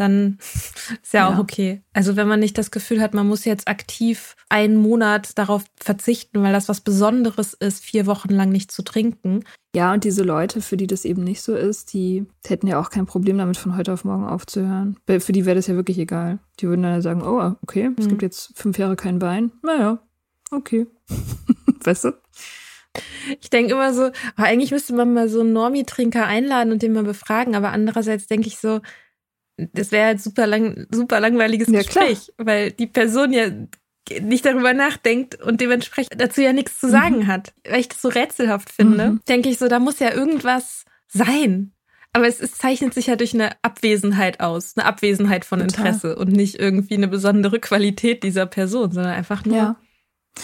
dann 0.00 0.38
ist 1.02 1.12
ja, 1.12 1.28
ja, 1.28 1.34
auch 1.34 1.38
okay. 1.38 1.82
Also 1.92 2.16
wenn 2.16 2.28
man 2.28 2.40
nicht 2.40 2.58
das 2.58 2.70
Gefühl 2.70 3.00
hat, 3.00 3.14
man 3.14 3.26
muss 3.26 3.44
jetzt 3.44 3.68
aktiv 3.68 4.36
einen 4.48 4.76
Monat 4.76 5.36
darauf 5.38 5.64
verzichten, 5.76 6.42
weil 6.42 6.52
das 6.52 6.68
was 6.68 6.80
Besonderes 6.80 7.54
ist, 7.54 7.84
vier 7.84 8.06
Wochen 8.06 8.30
lang 8.30 8.50
nicht 8.50 8.72
zu 8.72 8.82
trinken. 8.82 9.44
Ja, 9.74 9.92
und 9.92 10.04
diese 10.04 10.22
Leute, 10.22 10.60
für 10.60 10.76
die 10.76 10.86
das 10.86 11.04
eben 11.04 11.22
nicht 11.22 11.42
so 11.42 11.54
ist, 11.54 11.92
die 11.92 12.26
hätten 12.46 12.66
ja 12.66 12.80
auch 12.80 12.90
kein 12.90 13.06
Problem 13.06 13.38
damit, 13.38 13.56
von 13.56 13.76
heute 13.76 13.92
auf 13.92 14.04
morgen 14.04 14.26
aufzuhören. 14.26 14.96
Für 15.06 15.32
die 15.32 15.44
wäre 15.44 15.56
das 15.56 15.66
ja 15.66 15.74
wirklich 15.74 15.98
egal. 15.98 16.38
Die 16.60 16.68
würden 16.68 16.82
dann 16.82 16.94
ja 16.94 17.00
sagen, 17.02 17.22
oh, 17.22 17.54
okay, 17.62 17.90
es 17.98 18.06
mhm. 18.06 18.10
gibt 18.10 18.22
jetzt 18.22 18.52
fünf 18.56 18.78
Jahre 18.78 18.96
kein 18.96 19.20
Wein. 19.20 19.52
Naja, 19.62 19.98
okay. 20.50 20.86
weißt 21.84 22.04
du? 22.04 22.12
Ich 23.40 23.50
denke 23.50 23.74
immer 23.74 23.92
so, 23.92 24.06
oh, 24.06 24.42
eigentlich 24.42 24.70
müsste 24.70 24.94
man 24.94 25.12
mal 25.12 25.28
so 25.28 25.40
einen 25.40 25.52
Normie-Trinker 25.52 26.26
einladen 26.26 26.72
und 26.72 26.82
den 26.82 26.92
mal 26.92 27.04
befragen, 27.04 27.54
aber 27.54 27.70
andererseits 27.70 28.26
denke 28.26 28.48
ich 28.48 28.58
so, 28.58 28.80
das 29.58 29.92
wäre 29.92 30.06
halt 30.06 30.20
super 30.20 30.46
lang, 30.46 30.86
super 30.90 31.20
langweiliges 31.20 31.68
ja, 31.68 31.80
Gespräch, 31.80 32.32
klar. 32.36 32.46
weil 32.46 32.70
die 32.70 32.86
Person 32.86 33.32
ja 33.32 33.50
nicht 34.22 34.46
darüber 34.46 34.72
nachdenkt 34.72 35.40
und 35.42 35.60
dementsprechend 35.60 36.20
dazu 36.20 36.40
ja 36.40 36.52
nichts 36.52 36.80
zu 36.80 36.88
sagen 36.88 37.20
mhm. 37.20 37.26
hat. 37.26 37.52
Weil 37.68 37.80
ich 37.80 37.88
das 37.88 38.00
so 38.00 38.08
rätselhaft 38.08 38.70
finde, 38.70 39.10
mhm. 39.10 39.20
denke 39.28 39.48
ich 39.48 39.58
so, 39.58 39.68
da 39.68 39.78
muss 39.78 39.98
ja 39.98 40.12
irgendwas 40.12 40.84
sein. 41.08 41.72
Aber 42.12 42.26
es, 42.26 42.40
es, 42.40 42.52
zeichnet 42.52 42.94
sich 42.94 43.08
ja 43.08 43.16
durch 43.16 43.34
eine 43.34 43.52
Abwesenheit 43.62 44.40
aus, 44.40 44.76
eine 44.76 44.86
Abwesenheit 44.86 45.44
von 45.44 45.60
Interesse 45.60 46.08
Total. 46.08 46.16
und 46.16 46.32
nicht 46.32 46.58
irgendwie 46.58 46.94
eine 46.94 47.08
besondere 47.08 47.60
Qualität 47.60 48.22
dieser 48.22 48.46
Person, 48.46 48.90
sondern 48.92 49.12
einfach 49.12 49.44
nur. 49.44 49.56
Ja, 49.56 49.76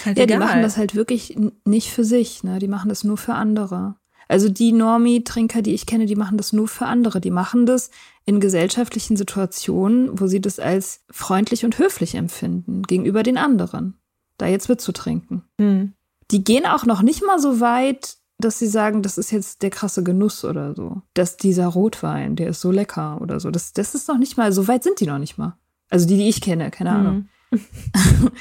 halt 0.04 0.18
ja 0.18 0.26
die 0.26 0.36
machen 0.36 0.62
das 0.62 0.76
halt 0.76 0.94
wirklich 0.94 1.36
nicht 1.64 1.90
für 1.90 2.04
sich, 2.04 2.44
ne? 2.44 2.58
Die 2.58 2.68
machen 2.68 2.90
das 2.90 3.02
nur 3.02 3.16
für 3.16 3.34
andere. 3.34 3.96
Also 4.28 4.48
die 4.48 4.72
Normie-Trinker, 4.72 5.62
die 5.62 5.74
ich 5.74 5.86
kenne, 5.86 6.06
die 6.06 6.16
machen 6.16 6.36
das 6.36 6.52
nur 6.52 6.68
für 6.68 6.86
andere. 6.86 7.20
Die 7.20 7.30
machen 7.30 7.66
das 7.66 7.90
in 8.24 8.40
gesellschaftlichen 8.40 9.16
Situationen, 9.16 10.18
wo 10.18 10.26
sie 10.26 10.40
das 10.40 10.58
als 10.58 11.04
freundlich 11.10 11.64
und 11.64 11.78
höflich 11.78 12.14
empfinden 12.14 12.82
gegenüber 12.82 13.22
den 13.22 13.36
anderen, 13.36 13.98
da 14.38 14.46
jetzt 14.46 14.68
mitzutrinken. 14.68 15.42
Mhm. 15.58 15.92
Die 16.30 16.42
gehen 16.42 16.66
auch 16.66 16.86
noch 16.86 17.02
nicht 17.02 17.22
mal 17.24 17.38
so 17.38 17.60
weit, 17.60 18.16
dass 18.38 18.58
sie 18.58 18.66
sagen, 18.66 19.02
das 19.02 19.18
ist 19.18 19.30
jetzt 19.30 19.62
der 19.62 19.70
krasse 19.70 20.02
Genuss 20.02 20.44
oder 20.44 20.74
so. 20.74 21.02
Dass 21.12 21.36
dieser 21.36 21.66
Rotwein, 21.66 22.36
der 22.36 22.48
ist 22.48 22.60
so 22.60 22.70
lecker 22.70 23.20
oder 23.20 23.40
so. 23.40 23.50
Das, 23.50 23.72
das 23.72 23.94
ist 23.94 24.08
noch 24.08 24.18
nicht 24.18 24.36
mal, 24.36 24.52
so 24.52 24.66
weit 24.66 24.82
sind 24.82 25.00
die 25.00 25.06
noch 25.06 25.18
nicht 25.18 25.38
mal. 25.38 25.56
Also 25.90 26.06
die, 26.06 26.16
die 26.16 26.28
ich 26.28 26.40
kenne, 26.40 26.70
keine 26.70 27.28
mhm. 27.50 27.60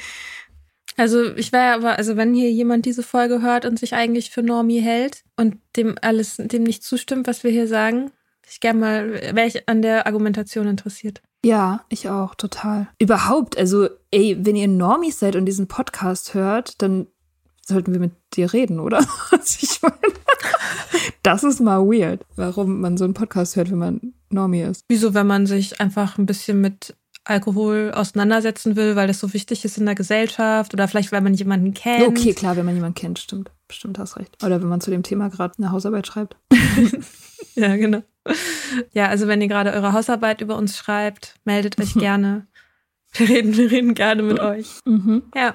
Also 0.96 1.34
ich 1.34 1.52
wäre 1.52 1.74
aber, 1.74 1.98
also 1.98 2.16
wenn 2.16 2.34
hier 2.34 2.50
jemand 2.50 2.86
diese 2.86 3.02
Folge 3.02 3.42
hört 3.42 3.64
und 3.64 3.78
sich 3.78 3.94
eigentlich 3.94 4.30
für 4.30 4.42
Normie 4.42 4.80
hält 4.80 5.24
und 5.36 5.56
dem 5.76 5.96
alles, 6.02 6.36
dem 6.36 6.62
nicht 6.62 6.84
zustimmt, 6.84 7.26
was 7.26 7.44
wir 7.44 7.50
hier 7.50 7.66
sagen, 7.66 8.10
ich 8.48 8.60
gerne 8.60 8.78
mal, 8.78 9.12
wäre 9.34 9.46
ich 9.46 9.68
an 9.68 9.82
der 9.82 10.06
Argumentation 10.06 10.68
interessiert. 10.68 11.22
Ja, 11.44 11.84
ich 11.88 12.08
auch, 12.08 12.34
total. 12.34 12.88
Überhaupt, 12.98 13.58
also, 13.58 13.88
ey, 14.10 14.36
wenn 14.40 14.56
ihr 14.56 14.68
Normies 14.68 15.18
seid 15.18 15.36
und 15.36 15.46
diesen 15.46 15.68
Podcast 15.68 16.34
hört, 16.34 16.80
dann 16.80 17.06
sollten 17.66 17.92
wir 17.92 18.00
mit 18.00 18.12
dir 18.34 18.52
reden, 18.52 18.80
oder? 18.80 19.04
Ich 19.60 19.82
meine, 19.82 19.94
das 21.22 21.44
ist 21.44 21.60
mal 21.60 21.80
weird, 21.80 22.24
warum 22.36 22.80
man 22.80 22.96
so 22.96 23.04
einen 23.04 23.14
Podcast 23.14 23.56
hört, 23.56 23.70
wenn 23.70 23.78
man 23.78 24.14
Normie 24.30 24.62
ist. 24.62 24.84
Wieso, 24.88 25.12
wenn 25.12 25.26
man 25.26 25.46
sich 25.46 25.80
einfach 25.80 26.16
ein 26.16 26.26
bisschen 26.26 26.60
mit 26.60 26.94
Alkohol 27.24 27.90
auseinandersetzen 27.94 28.76
will, 28.76 28.96
weil 28.96 29.06
das 29.06 29.18
so 29.18 29.32
wichtig 29.32 29.64
ist 29.64 29.78
in 29.78 29.86
der 29.86 29.94
Gesellschaft 29.94 30.74
oder 30.74 30.86
vielleicht, 30.88 31.10
weil 31.10 31.22
man 31.22 31.34
jemanden 31.34 31.72
kennt. 31.72 32.06
Okay, 32.06 32.34
klar, 32.34 32.56
wenn 32.56 32.66
man 32.66 32.74
jemanden 32.74 32.94
kennt, 32.94 33.18
stimmt. 33.18 33.50
Bestimmt 33.66 33.98
hast 33.98 34.18
recht. 34.18 34.42
Oder 34.44 34.60
wenn 34.60 34.68
man 34.68 34.82
zu 34.82 34.90
dem 34.90 35.02
Thema 35.02 35.28
gerade 35.30 35.54
eine 35.56 35.72
Hausarbeit 35.72 36.06
schreibt. 36.06 36.36
ja, 37.54 37.76
genau. 37.76 38.02
Ja, 38.92 39.08
also 39.08 39.26
wenn 39.26 39.40
ihr 39.40 39.48
gerade 39.48 39.72
eure 39.72 39.94
Hausarbeit 39.94 40.42
über 40.42 40.56
uns 40.56 40.76
schreibt, 40.76 41.34
meldet 41.44 41.80
euch 41.80 41.94
gerne. 41.98 42.46
Wir 43.14 43.28
reden, 43.28 43.56
wir 43.56 43.70
reden 43.70 43.94
gerne 43.94 44.22
mit 44.22 44.40
euch. 44.40 44.80
Mhm. 44.84 45.22
Ja. 45.34 45.54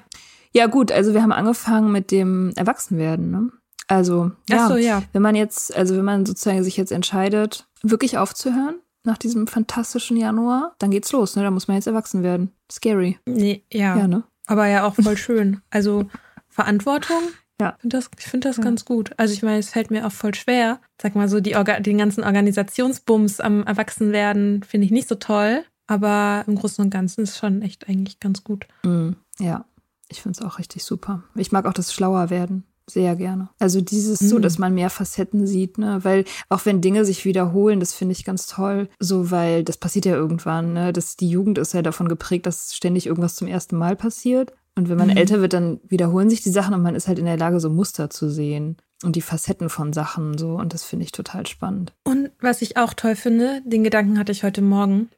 Ja, 0.51 0.65
gut, 0.65 0.91
also 0.91 1.13
wir 1.13 1.22
haben 1.22 1.32
angefangen 1.32 1.91
mit 1.91 2.09
dem 2.09 2.51
Erwachsenwerden, 2.55 3.30
ne? 3.30 3.51
Also, 3.88 4.32
ja, 4.47 4.67
so, 4.67 4.78
ja. 4.78 5.03
wenn 5.13 5.22
man 5.22 5.36
jetzt, 5.36 5.76
also 5.76 5.95
wenn 5.95 6.05
man 6.05 6.26
sozusagen 6.26 6.63
sich 6.63 6.78
jetzt 6.78 6.91
entscheidet, 6.91 7.67
wirklich 7.84 8.17
aufzuhören 8.17 8.80
nach 9.04 9.18
diesem 9.18 9.47
fantastischen 9.47 10.18
Januar, 10.18 10.76
dann 10.80 10.91
geht's 10.91 11.12
los, 11.12 11.36
ne? 11.36 11.43
Da 11.43 11.52
muss 11.52 11.68
man 11.68 11.76
jetzt 11.76 11.88
erwachsen 11.88 12.22
werden. 12.24 12.52
Scary. 12.72 13.18
Nee, 13.26 13.64
ja. 13.72 13.97
Ja, 13.97 14.08
ne? 14.08 14.24
Aber 14.45 14.68
ja 14.68 14.84
auch 14.86 14.95
voll 14.95 15.18
schön. 15.18 15.62
Also 15.70 16.06
Verantwortung. 16.47 17.22
Ja. 17.62 17.74
Ich 17.78 17.82
finde 17.82 17.97
das, 17.97 18.10
ich 18.18 18.26
find 18.26 18.45
das 18.45 18.58
Ja. 18.58 18.64
ganz 18.64 18.86
gut. 18.86 19.12
Also 19.18 19.34
ich 19.34 19.43
meine, 19.43 19.60
es 19.60 19.70
fällt 19.70 19.91
mir 19.91 20.06
auch 20.08 20.12
voll 20.12 20.34
schwer. 20.34 20.80
Sag 21.02 21.16
mal 21.16 21.28
so, 21.30 21.39
die 21.41 21.56
Orga 21.56 21.80
den 21.80 21.97
ganzen 21.97 22.24
Organisationsbums 22.24 23.39
am 23.39 23.64
Erwachsenwerden 23.64 24.64
finde 24.64 24.86
ich 24.86 24.91
nicht 24.91 25.08
so 25.10 25.16
toll. 25.16 25.64
Aber 25.88 26.43
im 26.47 26.56
Großen 26.56 26.84
und 26.84 26.91
Ganzen 26.91 27.22
ist 27.24 27.38
schon 27.38 27.62
echt 27.64 27.89
eigentlich 27.89 28.20
ganz 28.20 28.43
gut. 28.43 28.68
Mm, 28.84 29.14
ja, 29.39 29.66
ich 30.08 30.22
finde 30.22 30.39
es 30.39 30.45
auch 30.45 30.60
richtig 30.60 30.84
super. 30.84 31.24
Ich 31.36 31.52
mag 31.52 31.66
auch 31.66 31.74
das 31.74 31.93
Schlauer 31.93 32.30
werden. 32.30 32.64
Sehr 32.90 33.16
gerne. 33.16 33.50
Also 33.60 33.82
dieses 33.82 34.20
so, 34.20 34.40
Mm. 34.40 34.42
dass 34.42 34.58
man 34.58 34.74
mehr 34.74 34.90
Facetten 34.90 35.46
sieht, 35.46 35.78
ne? 35.78 36.00
Weil 36.04 36.26
auch 36.50 36.66
wenn 36.66 36.82
Dinge 36.82 37.06
sich 37.06 37.24
wiederholen, 37.26 37.80
das 37.80 37.94
finde 37.94 38.14
ich 38.14 38.26
ganz 38.26 38.48
toll. 38.48 38.90
So, 39.00 39.30
weil 39.32 39.64
das 39.64 39.78
passiert 39.78 40.06
ja 40.06 40.16
irgendwann, 40.16 40.74
ne? 40.74 40.92
Das, 40.94 41.16
die 41.18 41.30
Jugend 41.30 41.58
ist 41.58 41.74
ja 41.74 41.82
davon 41.82 42.08
geprägt, 42.10 42.46
dass 42.46 42.74
ständig 42.76 43.06
irgendwas 43.06 43.36
zum 43.36 43.48
ersten 43.48 43.78
Mal 43.78 43.96
passiert. 43.96 44.54
Und 44.76 44.88
wenn 44.90 44.98
man 44.98 45.10
Mhm. 45.10 45.18
älter 45.18 45.42
wird, 45.42 45.54
dann 45.54 45.80
wiederholen 45.88 46.30
sich 46.30 46.42
die 46.42 46.50
Sachen 46.52 46.74
und 46.74 46.82
man 46.82 46.96
ist 46.96 47.08
halt 47.08 47.20
in 47.20 47.26
der 47.26 47.38
Lage, 47.38 47.60
so 47.60 47.70
Muster 47.70 48.10
zu 48.10 48.30
sehen. 48.30 48.78
Und 49.04 49.16
die 49.16 49.22
Facetten 49.22 49.70
von 49.70 49.94
Sachen 49.94 50.38
so. 50.38 50.56
Und 50.56 50.74
das 50.74 50.84
finde 50.84 51.06
ich 51.06 51.12
total 51.12 51.46
spannend. 51.48 51.94
Und 52.04 52.32
was 52.42 52.62
ich 52.62 52.76
auch 52.78 52.94
toll 52.94 53.16
finde, 53.16 53.62
den 53.66 53.84
Gedanken 53.84 54.18
hatte 54.20 54.32
ich 54.32 54.44
heute 54.44 54.62
Morgen, 54.62 55.10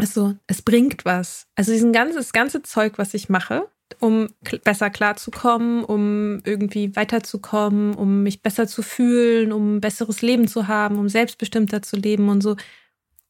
ist 0.00 0.14
so, 0.14 0.34
es 0.46 0.60
bringt 0.62 1.04
was. 1.04 1.46
Also 1.54 1.72
diesen 1.72 1.92
ganze, 1.92 2.16
das 2.16 2.32
ganze 2.32 2.62
Zeug, 2.62 2.94
was 2.98 3.14
ich 3.14 3.28
mache, 3.28 3.66
um 4.00 4.28
besser 4.64 4.90
klarzukommen, 4.90 5.84
um 5.84 6.40
irgendwie 6.44 6.94
weiterzukommen, 6.96 7.94
um 7.94 8.22
mich 8.22 8.42
besser 8.42 8.66
zu 8.66 8.82
fühlen, 8.82 9.52
um 9.52 9.76
ein 9.76 9.80
besseres 9.80 10.22
Leben 10.22 10.48
zu 10.48 10.68
haben, 10.68 10.98
um 10.98 11.08
selbstbestimmter 11.08 11.82
zu 11.82 11.96
leben 11.96 12.28
und 12.28 12.42
so. 12.42 12.56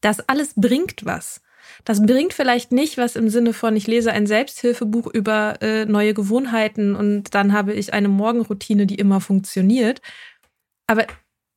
Das 0.00 0.28
alles 0.28 0.54
bringt 0.56 1.04
was. 1.04 1.40
Das 1.84 2.04
bringt 2.04 2.34
vielleicht 2.34 2.72
nicht 2.72 2.98
was 2.98 3.16
im 3.16 3.28
Sinne 3.28 3.52
von, 3.52 3.76
ich 3.76 3.86
lese 3.86 4.12
ein 4.12 4.26
Selbsthilfebuch 4.26 5.06
über 5.06 5.60
äh, 5.62 5.86
neue 5.86 6.14
Gewohnheiten 6.14 6.94
und 6.94 7.34
dann 7.34 7.52
habe 7.52 7.72
ich 7.72 7.92
eine 7.92 8.08
Morgenroutine, 8.08 8.86
die 8.86 8.96
immer 8.96 9.20
funktioniert. 9.20 10.00
Aber 10.86 11.06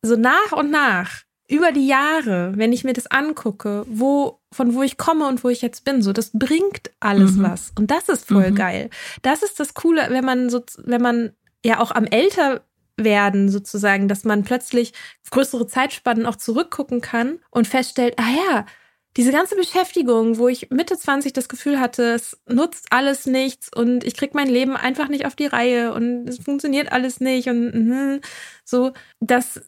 so 0.02 0.16
nach 0.16 0.52
und 0.54 0.72
nach, 0.72 1.24
über 1.50 1.72
die 1.72 1.88
Jahre, 1.88 2.54
wenn 2.56 2.74
ich 2.74 2.84
mir 2.84 2.94
das 2.94 3.08
angucke, 3.08 3.86
wo, 3.88 4.40
von 4.52 4.74
wo 4.74 4.84
ich 4.84 4.98
komme 4.98 5.28
und 5.28 5.44
wo 5.44 5.50
ich 5.50 5.62
jetzt 5.62 5.86
bin, 5.86 6.02
so, 6.02 6.12
das 6.14 6.32
bringt 6.34 6.92
alles 7.00 7.34
Mhm. 7.36 7.44
was. 7.44 7.72
Und 7.78 7.90
das 7.92 8.10
ist 8.10 8.28
voll 8.28 8.52
Mhm. 8.52 8.56
geil. 8.56 8.90
Das 9.22 9.44
ist 9.44 9.60
das 9.60 9.74
Coole, 9.74 10.08
wenn 10.10 10.26
man 10.26 10.50
so, 10.50 10.62
wenn 10.84 11.02
man 11.02 11.32
ja 11.66 11.80
auch 11.80 11.92
am 11.92 12.06
älter 12.06 12.62
werden 12.98 13.50
sozusagen, 13.50 14.08
dass 14.08 14.24
man 14.24 14.44
plötzlich 14.44 14.92
größere 15.32 15.68
Zeitspannen 15.68 16.26
auch 16.26 16.36
zurückgucken 16.36 17.00
kann 17.02 17.40
und 17.52 17.68
feststellt, 17.68 18.16
ah 18.18 18.30
ja, 18.50 18.66
diese 19.16 19.32
ganze 19.32 19.56
Beschäftigung, 19.56 20.38
wo 20.38 20.48
ich 20.48 20.70
Mitte 20.70 20.98
20 20.98 21.34
das 21.34 21.48
Gefühl 21.50 21.80
hatte, 21.80 22.14
es 22.14 22.38
nutzt 22.48 22.88
alles 22.92 23.26
nichts 23.26 23.70
und 23.76 24.04
ich 24.04 24.16
krieg 24.16 24.34
mein 24.36 24.48
Leben 24.48 24.76
einfach 24.76 25.08
nicht 25.08 25.26
auf 25.26 25.36
die 25.36 25.48
Reihe 25.48 25.94
und 25.94 26.28
es 26.28 26.38
funktioniert 26.40 26.92
alles 26.92 27.20
nicht 27.20 27.48
und 27.50 27.74
mhm, 27.74 28.22
so, 28.64 28.92
das 29.20 29.62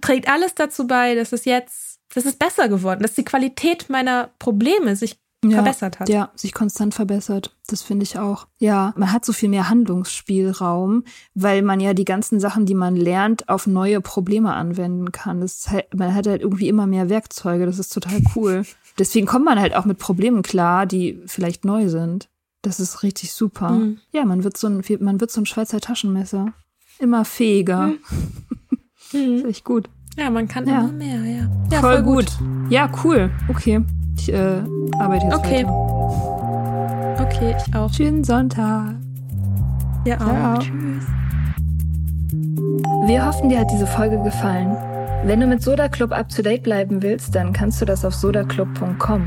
trägt 0.00 0.28
alles 0.28 0.54
dazu 0.54 0.86
bei, 0.86 1.14
dass 1.14 1.32
es 1.32 1.44
jetzt, 1.44 1.98
dass 2.14 2.24
es 2.24 2.36
besser 2.36 2.68
geworden, 2.68 3.02
dass 3.02 3.14
die 3.14 3.24
Qualität 3.24 3.90
meiner 3.90 4.30
Probleme 4.38 4.96
sich 4.96 5.18
Ja, 5.44 5.62
verbessert 5.62 6.00
hat. 6.00 6.08
Ja, 6.08 6.30
sich 6.34 6.54
konstant 6.54 6.94
verbessert. 6.94 7.54
Das 7.66 7.82
finde 7.82 8.04
ich 8.04 8.18
auch. 8.18 8.46
Ja, 8.58 8.94
man 8.96 9.12
hat 9.12 9.24
so 9.24 9.32
viel 9.32 9.48
mehr 9.48 9.68
Handlungsspielraum, 9.68 11.04
weil 11.34 11.62
man 11.62 11.80
ja 11.80 11.92
die 11.94 12.04
ganzen 12.04 12.40
Sachen, 12.40 12.66
die 12.66 12.74
man 12.74 12.96
lernt, 12.96 13.48
auf 13.48 13.66
neue 13.66 14.00
Probleme 14.00 14.54
anwenden 14.54 15.12
kann. 15.12 15.40
Das 15.40 15.68
halt, 15.70 15.92
man 15.94 16.14
hat 16.14 16.26
halt 16.26 16.42
irgendwie 16.42 16.68
immer 16.68 16.86
mehr 16.86 17.08
Werkzeuge. 17.08 17.66
Das 17.66 17.78
ist 17.78 17.92
total 17.92 18.22
cool. 18.34 18.64
Deswegen 18.98 19.26
kommt 19.26 19.44
man 19.44 19.60
halt 19.60 19.74
auch 19.74 19.84
mit 19.84 19.98
Problemen 19.98 20.42
klar, 20.42 20.86
die 20.86 21.20
vielleicht 21.26 21.64
neu 21.64 21.88
sind. 21.88 22.28
Das 22.62 22.80
ist 22.80 23.02
richtig 23.02 23.32
super. 23.32 23.70
Mhm. 23.72 23.98
Ja, 24.12 24.24
man 24.24 24.44
wird 24.44 24.56
so 24.56 24.68
ein, 24.68 24.82
man 25.00 25.20
wird 25.20 25.30
so 25.30 25.40
ein 25.40 25.46
Schweizer 25.46 25.80
Taschenmesser. 25.80 26.52
Immer 26.98 27.24
fähiger. 27.24 27.88
Mhm. 27.88 27.98
Mhm. 29.14 29.48
echt 29.48 29.64
gut. 29.64 29.88
Ja, 30.16 30.30
man 30.30 30.46
kann 30.48 30.66
Ja. 30.66 30.80
immer 30.80 30.92
mehr, 30.92 31.16
ja. 31.24 31.42
ja 31.72 31.80
voll, 31.80 32.02
gut. 32.02 32.26
Ja, 32.70 32.88
cool. 33.04 33.30
Okay. 33.48 33.80
Ich 34.16 34.32
äh, 34.32 34.60
arbeite 34.98 35.26
jetzt 35.26 35.34
Okay. 35.36 35.64
weiter. 35.64 37.20
Okay, 37.22 37.54
ich 37.66 37.74
auch. 37.74 37.92
Schönen 37.92 38.22
Sonntag. 38.24 38.94
Ja, 40.06 40.18
Ciao. 40.18 40.54
auch. 40.54 40.58
Tschüss. 40.58 41.04
Wir 43.06 43.26
hoffen, 43.26 43.48
dir 43.48 43.60
hat 43.60 43.70
diese 43.72 43.86
Folge 43.86 44.20
gefallen. 44.22 44.76
Wenn 45.24 45.40
du 45.40 45.46
mit 45.46 45.62
Soda 45.62 45.88
Club 45.88 46.12
up 46.12 46.28
to 46.28 46.42
date 46.42 46.62
bleiben 46.62 47.02
willst, 47.02 47.34
dann 47.34 47.52
kannst 47.52 47.80
du 47.80 47.84
das 47.84 48.04
auf 48.04 48.14
sodaclub.com. 48.14 49.24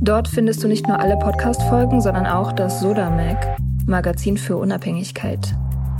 Dort 0.00 0.28
findest 0.28 0.62
du 0.62 0.68
nicht 0.68 0.86
nur 0.88 0.98
alle 1.00 1.16
Podcast-Folgen, 1.18 2.00
sondern 2.00 2.26
auch 2.26 2.52
das 2.52 2.80
Soda 2.80 3.10
Mag, 3.10 3.56
Magazin 3.86 4.36
für 4.36 4.56
Unabhängigkeit. 4.56 5.54